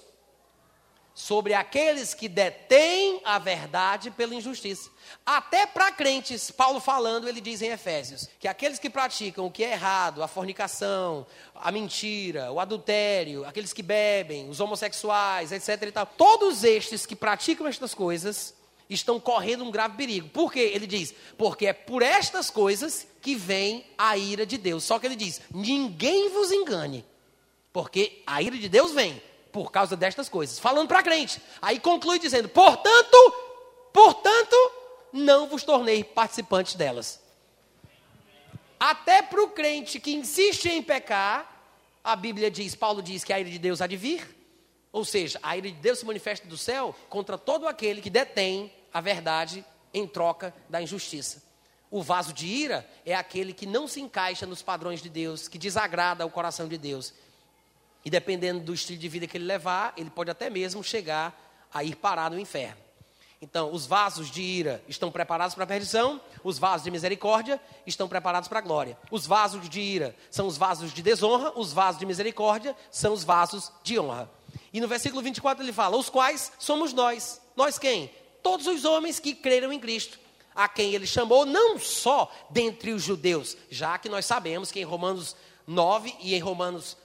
Sobre 1.15 1.55
aqueles 1.55 2.13
que 2.13 2.29
detêm 2.29 3.21
a 3.25 3.39
verdade 3.39 4.11
pela 4.11 4.35
injustiça. 4.35 4.91
Até 5.25 5.65
para 5.65 5.93
crentes, 5.93 6.51
Paulo 6.51 6.81
falando, 6.81 7.29
ele 7.29 7.41
diz 7.41 7.63
em 7.63 7.71
Efésios, 7.71 8.29
que 8.41 8.49
aqueles 8.49 8.81
que 8.81 8.91
praticam 8.91 9.47
o 9.47 9.51
que 9.51 9.63
é 9.63 9.73
errado, 9.73 10.23
a 10.23 10.29
fornicação, 10.29 11.25
a 11.55 11.71
mentira, 11.71 12.51
o 12.51 12.59
adultério, 12.59 13.47
aqueles 13.47 13.73
que 13.73 13.83
bebem, 13.83 14.51
os 14.51 14.59
homossexuais, 14.59 15.53
etc 15.53 15.83
e 15.83 15.93
tal, 15.93 16.07
todos 16.07 16.65
estes 16.65 17.07
que 17.07 17.15
praticam 17.15 17.69
estas 17.69 17.95
coisas 17.95 18.53
estão 18.91 19.21
correndo 19.21 19.65
um 19.65 19.71
grave 19.71 19.97
perigo. 19.97 20.29
Por 20.29 20.53
quê? 20.53 20.73
Ele 20.75 20.87
diz, 20.87 21.15
porque 21.39 21.67
é 21.67 21.73
por 21.73 22.03
estas 22.03 22.51
coisas 22.51 23.07
que 23.23 23.37
vem 23.37 23.87
a 23.97 24.17
ira 24.17 24.45
de 24.45 24.59
Deus. 24.59 24.83
Só 24.83 24.99
que 24.99 25.07
ele 25.07 25.17
diz, 25.17 25.41
ninguém 25.53 26.29
vos 26.31 26.51
engane, 26.51 27.05
porque 27.73 28.21
a 28.27 28.43
ira 28.43 28.59
de 28.59 28.69
Deus 28.69 28.93
vem 28.93 29.23
por 29.55 29.71
causa 29.71 29.97
destas 29.97 30.29
coisas. 30.29 30.59
Falando 30.59 30.89
para 30.89 31.01
crente. 31.01 31.41
Aí 31.63 31.79
conclui 31.79 32.19
dizendo: 32.19 32.49
portanto, 32.49 33.17
portanto, 33.93 34.57
não 35.13 35.47
vos 35.47 35.63
tornei 35.63 36.03
participantes 36.03 36.75
delas. 36.75 37.23
Até 38.81 39.23
para 39.23 39.41
o 39.41 39.51
crente 39.51 40.01
que 40.01 40.13
insiste 40.13 40.67
em 40.69 40.83
pecar, 40.83 41.49
a 42.03 42.17
Bíblia 42.17 42.51
diz, 42.51 42.75
Paulo 42.75 43.01
diz 43.01 43.23
que 43.23 43.33
a 43.33 43.39
ira 43.39 43.49
de 43.49 43.61
Deus 43.61 43.81
há 43.81 43.87
de 43.87 43.97
vir, 43.97 44.29
Ou 44.91 45.05
seja, 45.05 45.39
a 45.43 45.57
ira 45.57 45.69
de 45.69 45.75
Deus 45.75 46.01
se 46.01 46.05
manifesta 46.05 46.47
do 46.47 46.59
céu 46.59 46.95
contra 47.09 47.39
todo 47.39 47.67
aquele 47.67 48.01
que 48.01 48.11
detém 48.11 48.73
a 48.93 49.01
verdade 49.01 49.65
em 49.93 50.07
troca 50.07 50.53
da 50.69 50.83
injustiça. 50.83 51.43
O 51.91 52.03
vaso 52.03 52.33
de 52.33 52.47
ira 52.47 52.89
é 53.07 53.15
aquele 53.15 53.53
que 53.53 53.67
não 53.67 53.87
se 53.87 54.01
encaixa 54.01 54.47
nos 54.47 54.63
padrões 54.63 55.01
de 55.01 55.09
Deus, 55.09 55.49
que 55.49 55.59
desagrada 55.59 56.27
o 56.27 56.31
coração 56.31 56.69
de 56.69 56.77
Deus. 56.77 57.15
E 58.05 58.11
dependendo 58.11 58.61
do 58.61 58.75
estilo 58.75 58.99
de 58.99 59.09
vida 59.09 59.27
que 59.27 59.37
ele 59.37 59.45
levar, 59.45 59.95
ele 59.97 60.11
pode 60.11 60.31
até 60.31 60.51
mesmo 60.51 60.85
chegar 60.85 61.69
a 61.73 61.83
ir 61.83 61.97
parar 61.97 62.31
no 62.31 62.39
inferno. 62.39 62.85
Então, 63.45 63.73
os 63.73 63.85
vasos 63.85 64.31
de 64.31 64.41
ira 64.41 64.83
estão 64.89 65.11
preparados 65.11 65.55
para 65.55 65.65
a 65.65 65.67
perdição, 65.67 66.19
os 66.43 66.59
vasos 66.59 66.85
de 66.85 66.91
misericórdia 66.91 67.61
estão 67.87 68.09
preparados 68.09 68.49
para 68.49 68.59
a 68.59 68.63
glória. 68.63 68.97
Os 69.11 69.27
vasos 69.27 69.69
de 69.69 69.81
ira 69.81 70.17
são 70.31 70.47
os 70.47 70.57
vasos 70.57 70.95
de 70.95 71.03
desonra, 71.03 71.53
os 71.55 71.71
vasos 71.71 71.99
de 71.99 72.07
misericórdia 72.07 72.75
são 72.91 73.13
os 73.13 73.23
vasos 73.23 73.71
de 73.83 73.99
honra. 73.99 74.31
E 74.73 74.81
no 74.81 74.89
versículo 74.89 75.21
24 75.21 75.63
ele 75.63 75.75
fala: 75.75 75.97
Os 75.97 76.09
quais 76.09 76.53
somos 76.59 76.95
nós. 76.95 77.39
Nós 77.55 77.79
quem? 77.79 78.11
Todos 78.43 78.67
os 78.67 78.85
homens 78.87 79.21
que 79.21 79.35
creram 79.35 79.71
em 79.71 79.79
Cristo, 79.79 80.19
a 80.55 80.67
quem 80.67 80.95
ele 80.95 81.07
chamou, 81.07 81.45
não 81.45 81.79
só 81.79 82.33
dentre 82.49 82.93
os 82.93 83.03
judeus, 83.03 83.59
já 83.71 83.99
que 83.99 84.09
nós 84.09 84.25
sabemos 84.25 84.73
que 84.73 84.81
em 84.81 84.85
Romanos 84.85 85.37
9 85.67 86.15
e 86.21 86.35
em 86.35 86.41
Romanos 86.41 86.97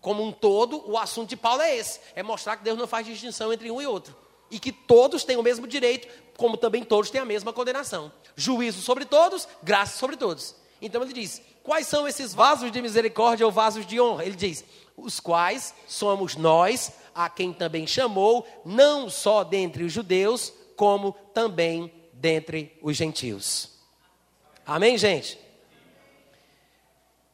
como 0.00 0.22
um 0.22 0.32
todo, 0.32 0.88
o 0.88 0.96
assunto 0.96 1.28
de 1.28 1.36
Paulo 1.36 1.62
é 1.62 1.76
esse: 1.76 2.00
é 2.14 2.22
mostrar 2.22 2.56
que 2.56 2.64
Deus 2.64 2.78
não 2.78 2.86
faz 2.86 3.06
distinção 3.06 3.52
entre 3.52 3.70
um 3.70 3.80
e 3.80 3.86
outro 3.86 4.16
e 4.50 4.58
que 4.58 4.72
todos 4.72 5.24
têm 5.24 5.36
o 5.36 5.42
mesmo 5.42 5.66
direito, 5.66 6.08
como 6.36 6.56
também 6.56 6.84
todos 6.84 7.10
têm 7.10 7.20
a 7.20 7.24
mesma 7.24 7.52
condenação. 7.52 8.10
Juízo 8.36 8.80
sobre 8.80 9.04
todos, 9.04 9.46
graça 9.62 9.98
sobre 9.98 10.16
todos. 10.16 10.54
Então 10.80 11.02
ele 11.02 11.12
diz: 11.12 11.42
quais 11.62 11.86
são 11.86 12.06
esses 12.06 12.34
vasos 12.34 12.70
de 12.70 12.80
misericórdia 12.80 13.46
ou 13.46 13.52
vasos 13.52 13.86
de 13.86 14.00
honra? 14.00 14.24
Ele 14.24 14.36
diz: 14.36 14.64
os 14.96 15.20
quais 15.20 15.74
somos 15.86 16.36
nós, 16.36 16.92
a 17.14 17.28
quem 17.28 17.52
também 17.52 17.86
chamou, 17.86 18.46
não 18.64 19.10
só 19.10 19.44
dentre 19.44 19.84
os 19.84 19.92
judeus, 19.92 20.52
como 20.76 21.12
também 21.34 21.92
dentre 22.12 22.78
os 22.82 22.96
gentios. 22.96 23.70
Amém, 24.64 24.98
gente? 24.98 25.38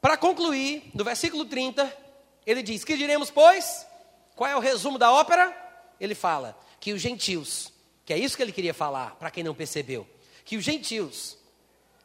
Para 0.01 0.17
concluir, 0.17 0.91
no 0.95 1.03
versículo 1.03 1.47
30, 1.47 2.04
ele 2.47 2.63
diz: 2.63 2.85
Que 2.85 2.97
diremos, 2.97 3.31
pois? 3.31 3.87
Qual 4.35 4.51
é 4.51 4.57
o 4.57 4.61
resumo 4.61 4.99
da 4.99 5.13
ópera? 5.13 5.55
Ele 6.01 6.15
fala: 6.15 6.57
que 6.85 6.93
os 6.93 7.01
gentios, 7.01 7.73
que 8.05 8.13
é 8.13 8.19
isso 8.19 8.37
que 8.37 8.43
ele 8.43 8.53
queria 8.53 8.75
falar, 8.75 9.17
para 9.17 9.31
quem 9.31 9.43
não 9.43 9.55
percebeu, 9.55 10.07
que 10.45 10.57
os 10.57 10.65
gentios 10.65 11.39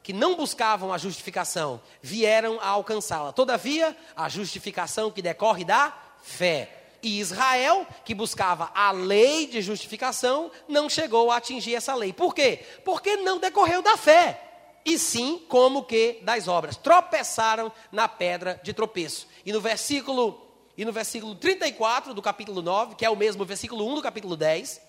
que 0.01 0.13
não 0.13 0.35
buscavam 0.35 0.93
a 0.93 0.97
justificação 0.97 1.81
vieram 2.01 2.57
a 2.61 2.67
alcançá-la. 2.67 3.33
Todavia, 3.33 3.95
a 4.15 4.29
justificação 4.29 5.11
que 5.11 5.21
decorre 5.21 5.65
da 5.65 5.93
fé. 6.23 6.77
E 7.03 7.19
Israel, 7.19 7.85
que 8.03 8.15
buscava 8.15 8.71
a 8.73 8.91
lei 8.91 9.47
de 9.47 9.61
justificação, 9.61 10.49
não 10.67 10.89
chegou 10.89 11.29
a 11.29 11.37
atingir 11.37 11.75
essa 11.75 11.93
lei. 11.93 12.13
Por 12.13 12.33
quê? 12.33 12.65
Porque 12.83 13.17
não 13.17 13.37
decorreu 13.37 13.81
da 13.81 13.97
fé, 13.97 14.48
e 14.85 14.97
sim 14.97 15.43
como 15.47 15.83
que 15.83 16.19
das 16.23 16.47
obras. 16.47 16.75
Tropeçaram 16.75 17.71
na 17.91 18.07
pedra 18.07 18.59
de 18.63 18.73
tropeço. 18.73 19.27
E 19.45 19.51
no 19.51 19.61
versículo 19.61 20.45
e 20.77 20.85
no 20.85 20.93
versículo 20.93 21.35
34 21.35 22.13
do 22.13 22.21
capítulo 22.21 22.61
9, 22.61 22.95
que 22.95 23.05
é 23.05 23.09
o 23.09 23.15
mesmo 23.15 23.43
versículo 23.43 23.85
1 23.91 23.95
do 23.95 24.01
capítulo 24.01 24.37
10, 24.37 24.81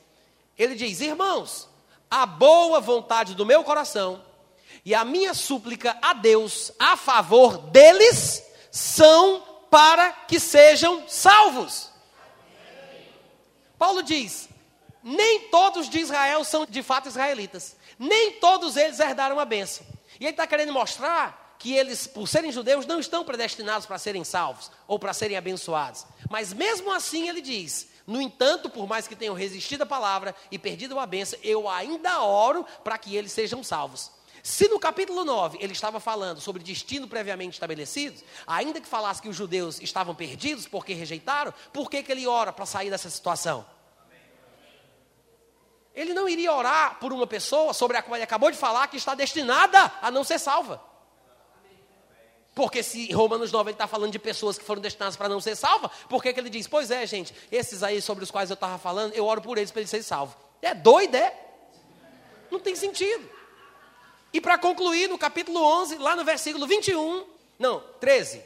ele 0.57 0.77
diz: 0.77 1.01
Irmãos, 1.01 1.69
a 2.09 2.25
boa 2.25 2.81
vontade 2.81 3.35
do 3.35 3.45
meu 3.45 3.65
coração 3.65 4.23
e 4.85 4.95
a 4.95 5.05
minha 5.05 5.35
súplica 5.35 5.99
a 6.01 6.13
Deus 6.13 6.73
a 6.79 6.97
favor 6.97 7.59
deles 7.59 8.45
são 8.71 9.43
para 9.69 10.13
que 10.13 10.39
sejam 10.39 11.09
salvos. 11.09 11.91
Paulo 13.79 14.03
diz: 14.03 14.49
nem 15.03 15.49
todos 15.49 15.89
de 15.89 15.99
Israel 15.99 16.45
são 16.45 16.67
de 16.67 16.83
fato 16.83 17.09
israelitas, 17.09 17.77
nem 17.99 18.33
todos 18.33 18.77
eles 18.77 19.01
herdaram 19.01 19.39
a 19.39 19.45
bênção. 19.45 19.87
E 20.19 20.25
ele 20.25 20.33
está 20.33 20.47
querendo 20.47 20.73
mostrar 20.73 21.57
que 21.59 21.75
eles, 21.75 22.07
por 22.07 22.27
serem 22.27 22.51
judeus, 22.51 22.87
não 22.87 22.99
estão 22.99 23.25
predestinados 23.25 23.87
para 23.87 23.99
serem 23.99 24.25
salvos 24.25 24.71
ou 24.89 24.99
para 24.99 25.13
serem 25.13 25.37
abençoados. 25.37 26.07
Mas 26.29 26.53
mesmo 26.53 26.93
assim 26.93 27.29
ele 27.29 27.41
diz: 27.41 27.89
no 28.07 28.21
entanto, 28.21 28.69
por 28.69 28.89
mais 28.89 29.07
que 29.07 29.15
tenham 29.15 29.35
resistido 29.35 29.83
à 29.83 29.87
palavra 29.87 30.35
e 30.51 30.59
perdido 30.59 30.99
a 30.99 31.07
bênção, 31.07 31.39
eu 31.43 31.69
ainda 31.69 32.23
oro 32.23 32.67
para 32.83 32.99
que 32.99 33.15
eles 33.15 33.33
sejam 33.33 33.63
salvos. 33.63 34.11
Se 34.43 34.69
no 34.69 34.81
capítulo 34.81 35.25
9 35.25 35.59
ele 35.61 35.75
estava 35.75 36.01
falando 36.01 36.41
sobre 36.41 36.63
destino 36.63 37.07
previamente 37.07 37.55
estabelecido, 37.55 38.23
ainda 38.47 38.81
que 38.81 38.89
falasse 38.89 39.21
que 39.21 39.29
os 39.29 39.37
judeus 39.37 39.81
estavam 39.83 40.15
perdidos 40.15 40.67
porque 40.67 40.95
rejeitaram, 40.95 41.53
por 41.73 41.91
que, 41.91 42.03
que 42.03 42.11
ele 42.11 42.27
ora 42.27 42.53
para 42.53 42.65
sair 42.65 42.89
dessa 42.89 43.11
situação? 43.11 43.67
Ele 45.95 46.15
não 46.15 46.29
iria 46.29 46.53
orar 46.53 46.99
por 47.01 47.13
uma 47.13 47.27
pessoa 47.27 47.73
sobre 47.75 47.97
a 47.97 48.03
qual 48.03 48.17
ele 48.17 48.25
acabou 48.25 48.51
de 48.51 48.57
falar 48.57 48.87
que 48.89 48.97
está 48.97 49.15
destinada 49.15 49.93
a 50.01 50.11
não 50.11 50.23
ser 50.23 50.39
salva. 50.39 50.81
Porque 52.55 52.83
se 52.83 53.13
Romanos 53.13 53.53
9 53.53 53.71
está 53.71 53.87
falando 53.87 54.13
de 54.13 54.19
pessoas 54.19 54.59
que 54.59 54.65
foram 54.65 54.83
destinadas 54.83 55.17
para 55.17 55.29
não 55.29 55.41
ser 55.41 55.57
salvas, 55.57 55.91
por 56.09 56.23
que, 56.23 56.33
que 56.33 56.41
ele 56.41 56.51
diz, 56.51 56.67
pois 56.67 56.91
é, 56.91 57.07
gente, 57.07 57.35
esses 57.51 57.83
aí 57.83 58.03
sobre 58.03 58.25
os 58.25 58.31
quais 58.31 58.51
eu 58.51 58.55
estava 58.55 58.77
falando, 58.79 59.15
eu 59.15 59.25
oro 59.25 59.41
por 59.41 59.57
eles 59.57 59.71
para 59.71 59.81
eles 59.81 59.91
serem 59.91 60.05
salvos. 60.05 60.37
É 60.61 60.75
doido, 60.75 61.15
é? 61.15 61.35
Não 62.51 62.59
tem 62.59 62.75
sentido. 62.75 63.29
E 64.33 64.41
para 64.41 64.59
concluir, 64.59 65.09
no 65.09 65.19
capítulo 65.19 65.61
11, 65.61 65.99
lá 65.99 66.15
no 66.15 66.25
versículo 66.25 66.67
21, 66.67 67.25
não, 67.59 67.83
13. 68.01 68.43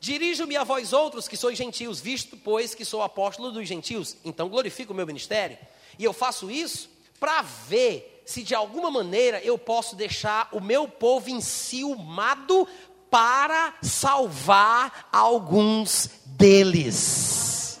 Dirijo-me 0.00 0.56
a 0.56 0.64
vós 0.64 0.92
outros 0.92 1.26
que 1.26 1.36
sois 1.36 1.56
gentios, 1.56 2.00
visto, 2.00 2.36
pois, 2.36 2.74
que 2.74 2.84
sou 2.84 3.02
apóstolo 3.02 3.50
dos 3.50 3.66
gentios. 3.66 4.16
Então 4.24 4.48
glorifico 4.48 4.92
o 4.92 4.96
meu 4.96 5.06
ministério. 5.06 5.58
E 5.98 6.04
eu 6.04 6.12
faço 6.12 6.50
isso 6.50 6.90
para 7.18 7.42
ver 7.42 8.22
se 8.24 8.42
de 8.42 8.54
alguma 8.54 8.90
maneira 8.90 9.40
eu 9.42 9.58
posso 9.58 9.96
deixar 9.96 10.48
o 10.52 10.60
meu 10.60 10.86
povo 10.86 11.30
enciumado 11.30 12.68
para 13.10 13.74
salvar 13.82 15.08
alguns 15.10 16.10
deles. 16.26 17.80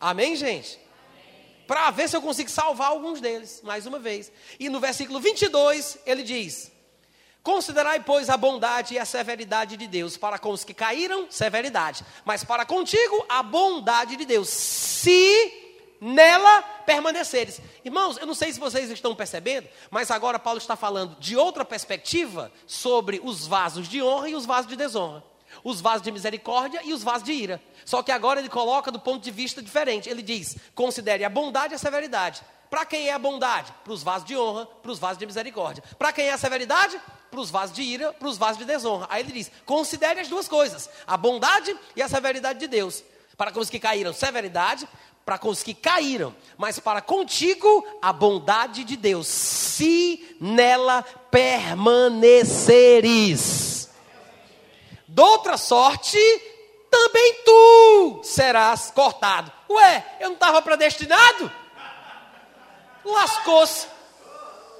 Amém, 0.00 0.36
gente? 0.36 0.78
Para 1.66 1.90
ver 1.90 2.08
se 2.08 2.16
eu 2.16 2.22
consigo 2.22 2.48
salvar 2.48 2.88
alguns 2.88 3.20
deles, 3.20 3.60
mais 3.62 3.86
uma 3.86 3.98
vez. 3.98 4.32
E 4.58 4.68
no 4.68 4.80
versículo 4.80 5.20
22, 5.20 5.98
ele 6.06 6.22
diz: 6.22 6.72
Considerai, 7.42 8.00
pois, 8.00 8.28
a 8.28 8.36
bondade 8.36 8.94
e 8.94 8.98
a 8.98 9.04
severidade 9.04 9.76
de 9.76 9.86
Deus. 9.86 10.16
Para 10.16 10.38
com 10.38 10.50
os 10.50 10.64
que 10.64 10.74
caíram, 10.74 11.26
severidade. 11.30 12.04
Mas 12.24 12.44
para 12.44 12.64
contigo, 12.64 13.24
a 13.28 13.42
bondade 13.42 14.16
de 14.16 14.24
Deus. 14.24 14.48
Se 14.48 15.57
nela 16.00 16.62
permaneceres. 16.84 17.60
Irmãos, 17.84 18.16
eu 18.18 18.26
não 18.26 18.34
sei 18.34 18.52
se 18.52 18.60
vocês 18.60 18.90
estão 18.90 19.14
percebendo, 19.14 19.68
mas 19.90 20.10
agora 20.10 20.38
Paulo 20.38 20.58
está 20.58 20.76
falando 20.76 21.16
de 21.18 21.36
outra 21.36 21.64
perspectiva 21.64 22.52
sobre 22.66 23.20
os 23.22 23.46
vasos 23.46 23.88
de 23.88 24.02
honra 24.02 24.28
e 24.30 24.34
os 24.34 24.46
vasos 24.46 24.68
de 24.68 24.76
desonra. 24.76 25.22
Os 25.64 25.80
vasos 25.80 26.02
de 26.02 26.12
misericórdia 26.12 26.80
e 26.84 26.92
os 26.92 27.02
vasos 27.02 27.24
de 27.24 27.32
ira. 27.32 27.60
Só 27.84 28.02
que 28.02 28.12
agora 28.12 28.38
ele 28.38 28.48
coloca 28.48 28.92
do 28.92 29.00
ponto 29.00 29.22
de 29.22 29.30
vista 29.30 29.62
diferente. 29.62 30.08
Ele 30.08 30.22
diz: 30.22 30.56
considere 30.74 31.24
a 31.24 31.30
bondade 31.30 31.72
e 31.72 31.76
a 31.76 31.78
severidade. 31.78 32.42
Para 32.70 32.84
quem 32.84 33.08
é 33.08 33.12
a 33.12 33.18
bondade? 33.18 33.72
Para 33.82 33.92
os 33.92 34.02
vasos 34.02 34.26
de 34.26 34.36
honra, 34.36 34.66
para 34.66 34.90
os 34.90 34.98
vasos 34.98 35.18
de 35.18 35.24
misericórdia. 35.24 35.82
Para 35.98 36.12
quem 36.12 36.26
é 36.26 36.32
a 36.32 36.38
severidade? 36.38 37.00
Para 37.30 37.40
os 37.40 37.50
vasos 37.50 37.74
de 37.74 37.82
ira, 37.82 38.12
para 38.12 38.28
os 38.28 38.36
vasos 38.36 38.58
de 38.58 38.64
desonra. 38.66 39.06
Aí 39.10 39.22
ele 39.22 39.32
diz: 39.32 39.50
considere 39.64 40.20
as 40.20 40.28
duas 40.28 40.46
coisas, 40.46 40.88
a 41.06 41.16
bondade 41.16 41.74
e 41.96 42.02
a 42.02 42.08
severidade 42.08 42.58
de 42.58 42.68
Deus. 42.68 43.02
Para 43.36 43.58
os 43.58 43.70
que 43.70 43.78
caíram, 43.78 44.12
severidade, 44.12 44.86
para 45.28 45.36
com 45.36 45.50
os 45.50 45.62
que 45.62 45.74
caíram, 45.74 46.34
mas 46.56 46.78
para 46.78 47.02
contigo 47.02 47.86
a 48.00 48.14
bondade 48.14 48.82
de 48.82 48.96
Deus, 48.96 49.26
se 49.26 50.34
nela 50.40 51.02
permaneceres. 51.30 53.90
Doutra 55.06 55.58
sorte, 55.58 56.18
também 56.90 57.42
tu 57.44 58.22
serás 58.24 58.90
cortado. 58.90 59.52
Ué, 59.68 60.16
eu 60.18 60.28
não 60.28 60.36
estava 60.36 60.62
predestinado? 60.62 61.52
Lascou-se. 63.04 63.86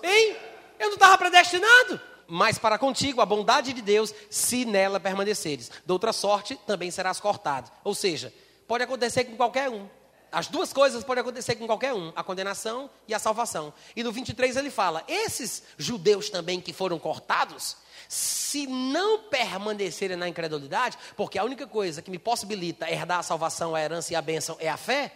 Hein? 0.03 0.34
Eu 0.78 0.86
não 0.86 0.94
estava 0.94 1.18
predestinado? 1.18 2.01
Mas 2.26 2.57
para 2.57 2.78
contigo 2.78 3.20
a 3.20 3.26
bondade 3.26 3.74
de 3.74 3.82
Deus, 3.82 4.14
se 4.30 4.64
nela 4.64 4.99
permaneceres. 4.99 5.70
Doutra 5.84 6.11
sorte, 6.11 6.59
também 6.66 6.90
serás 6.90 7.20
cortado. 7.20 7.70
Ou 7.84 7.94
seja, 7.94 8.32
pode 8.66 8.84
acontecer 8.84 9.24
com 9.24 9.36
qualquer 9.36 9.68
um. 9.68 9.97
As 10.31 10.47
duas 10.47 10.72
coisas 10.72 11.03
podem 11.03 11.22
acontecer 11.22 11.57
com 11.57 11.66
qualquer 11.66 11.95
um, 11.95 12.12
a 12.14 12.22
condenação 12.22 12.91
e 13.07 13.14
a 13.14 13.18
salvação. 13.18 13.72
E 13.97 14.03
no 14.03 14.12
23 14.12 14.57
ele 14.57 14.70
fala: 14.70 15.03
esses 15.09 15.62
judeus 15.76 16.29
também 16.29 16.61
que 16.61 16.72
foram 16.72 16.99
cortados, 16.99 17.76
se 18.09 18.66
não 18.66 19.24
permanecerem 19.24 20.16
na 20.16 20.29
incredulidade, 20.29 20.99
porque 21.16 21.39
a 21.39 21.45
única 21.45 21.66
coisa 21.66 22.03
que 22.03 22.11
me 22.11 22.18
possibilita 22.18 22.91
herdar 22.91 23.20
a 23.20 23.22
salvação, 23.22 23.74
a 23.74 23.81
herança 23.81 24.12
e 24.12 24.16
a 24.16 24.22
bênção 24.22 24.57
é 24.61 24.68
a 24.68 24.76
fé, 24.76 25.14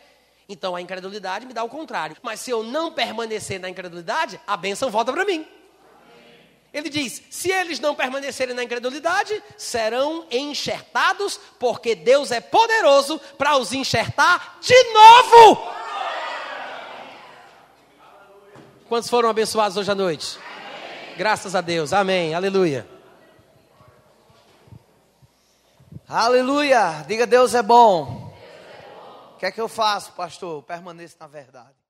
então 0.48 0.74
a 0.74 0.80
incredulidade 0.80 1.46
me 1.46 1.54
dá 1.54 1.62
o 1.62 1.68
contrário. 1.68 2.16
Mas 2.22 2.40
se 2.40 2.50
eu 2.50 2.62
não 2.62 2.92
permanecer 2.92 3.60
na 3.60 3.68
incredulidade, 3.68 4.40
a 4.46 4.56
bênção 4.56 4.90
volta 4.90 5.12
para 5.12 5.24
mim. 5.24 5.46
Ele 6.72 6.88
diz: 6.88 7.22
se 7.28 7.50
eles 7.50 7.78
não 7.78 7.94
permanecerem 7.94 8.54
na 8.54 8.64
incredulidade, 8.64 9.42
serão 9.56 10.26
enxertados, 10.30 11.38
porque 11.58 11.94
Deus 11.94 12.30
é 12.30 12.40
poderoso 12.40 13.20
para 13.36 13.56
os 13.56 13.72
enxertar 13.72 14.58
de 14.60 14.82
novo. 14.92 15.70
Quantos 18.88 19.10
foram 19.10 19.28
abençoados 19.28 19.76
hoje 19.76 19.90
à 19.90 19.94
noite? 19.94 20.38
Amém. 20.38 21.16
Graças 21.16 21.54
a 21.54 21.60
Deus, 21.60 21.92
amém, 21.92 22.34
aleluia. 22.34 22.86
Aleluia, 26.08 27.04
diga 27.06 27.26
Deus 27.26 27.54
é 27.54 27.62
bom. 27.62 28.32
O 29.34 29.38
que 29.38 29.46
é 29.46 29.50
que 29.50 29.60
eu 29.60 29.68
faço, 29.68 30.12
pastor? 30.12 30.62
Permaneça 30.62 31.16
na 31.18 31.26
verdade. 31.26 31.81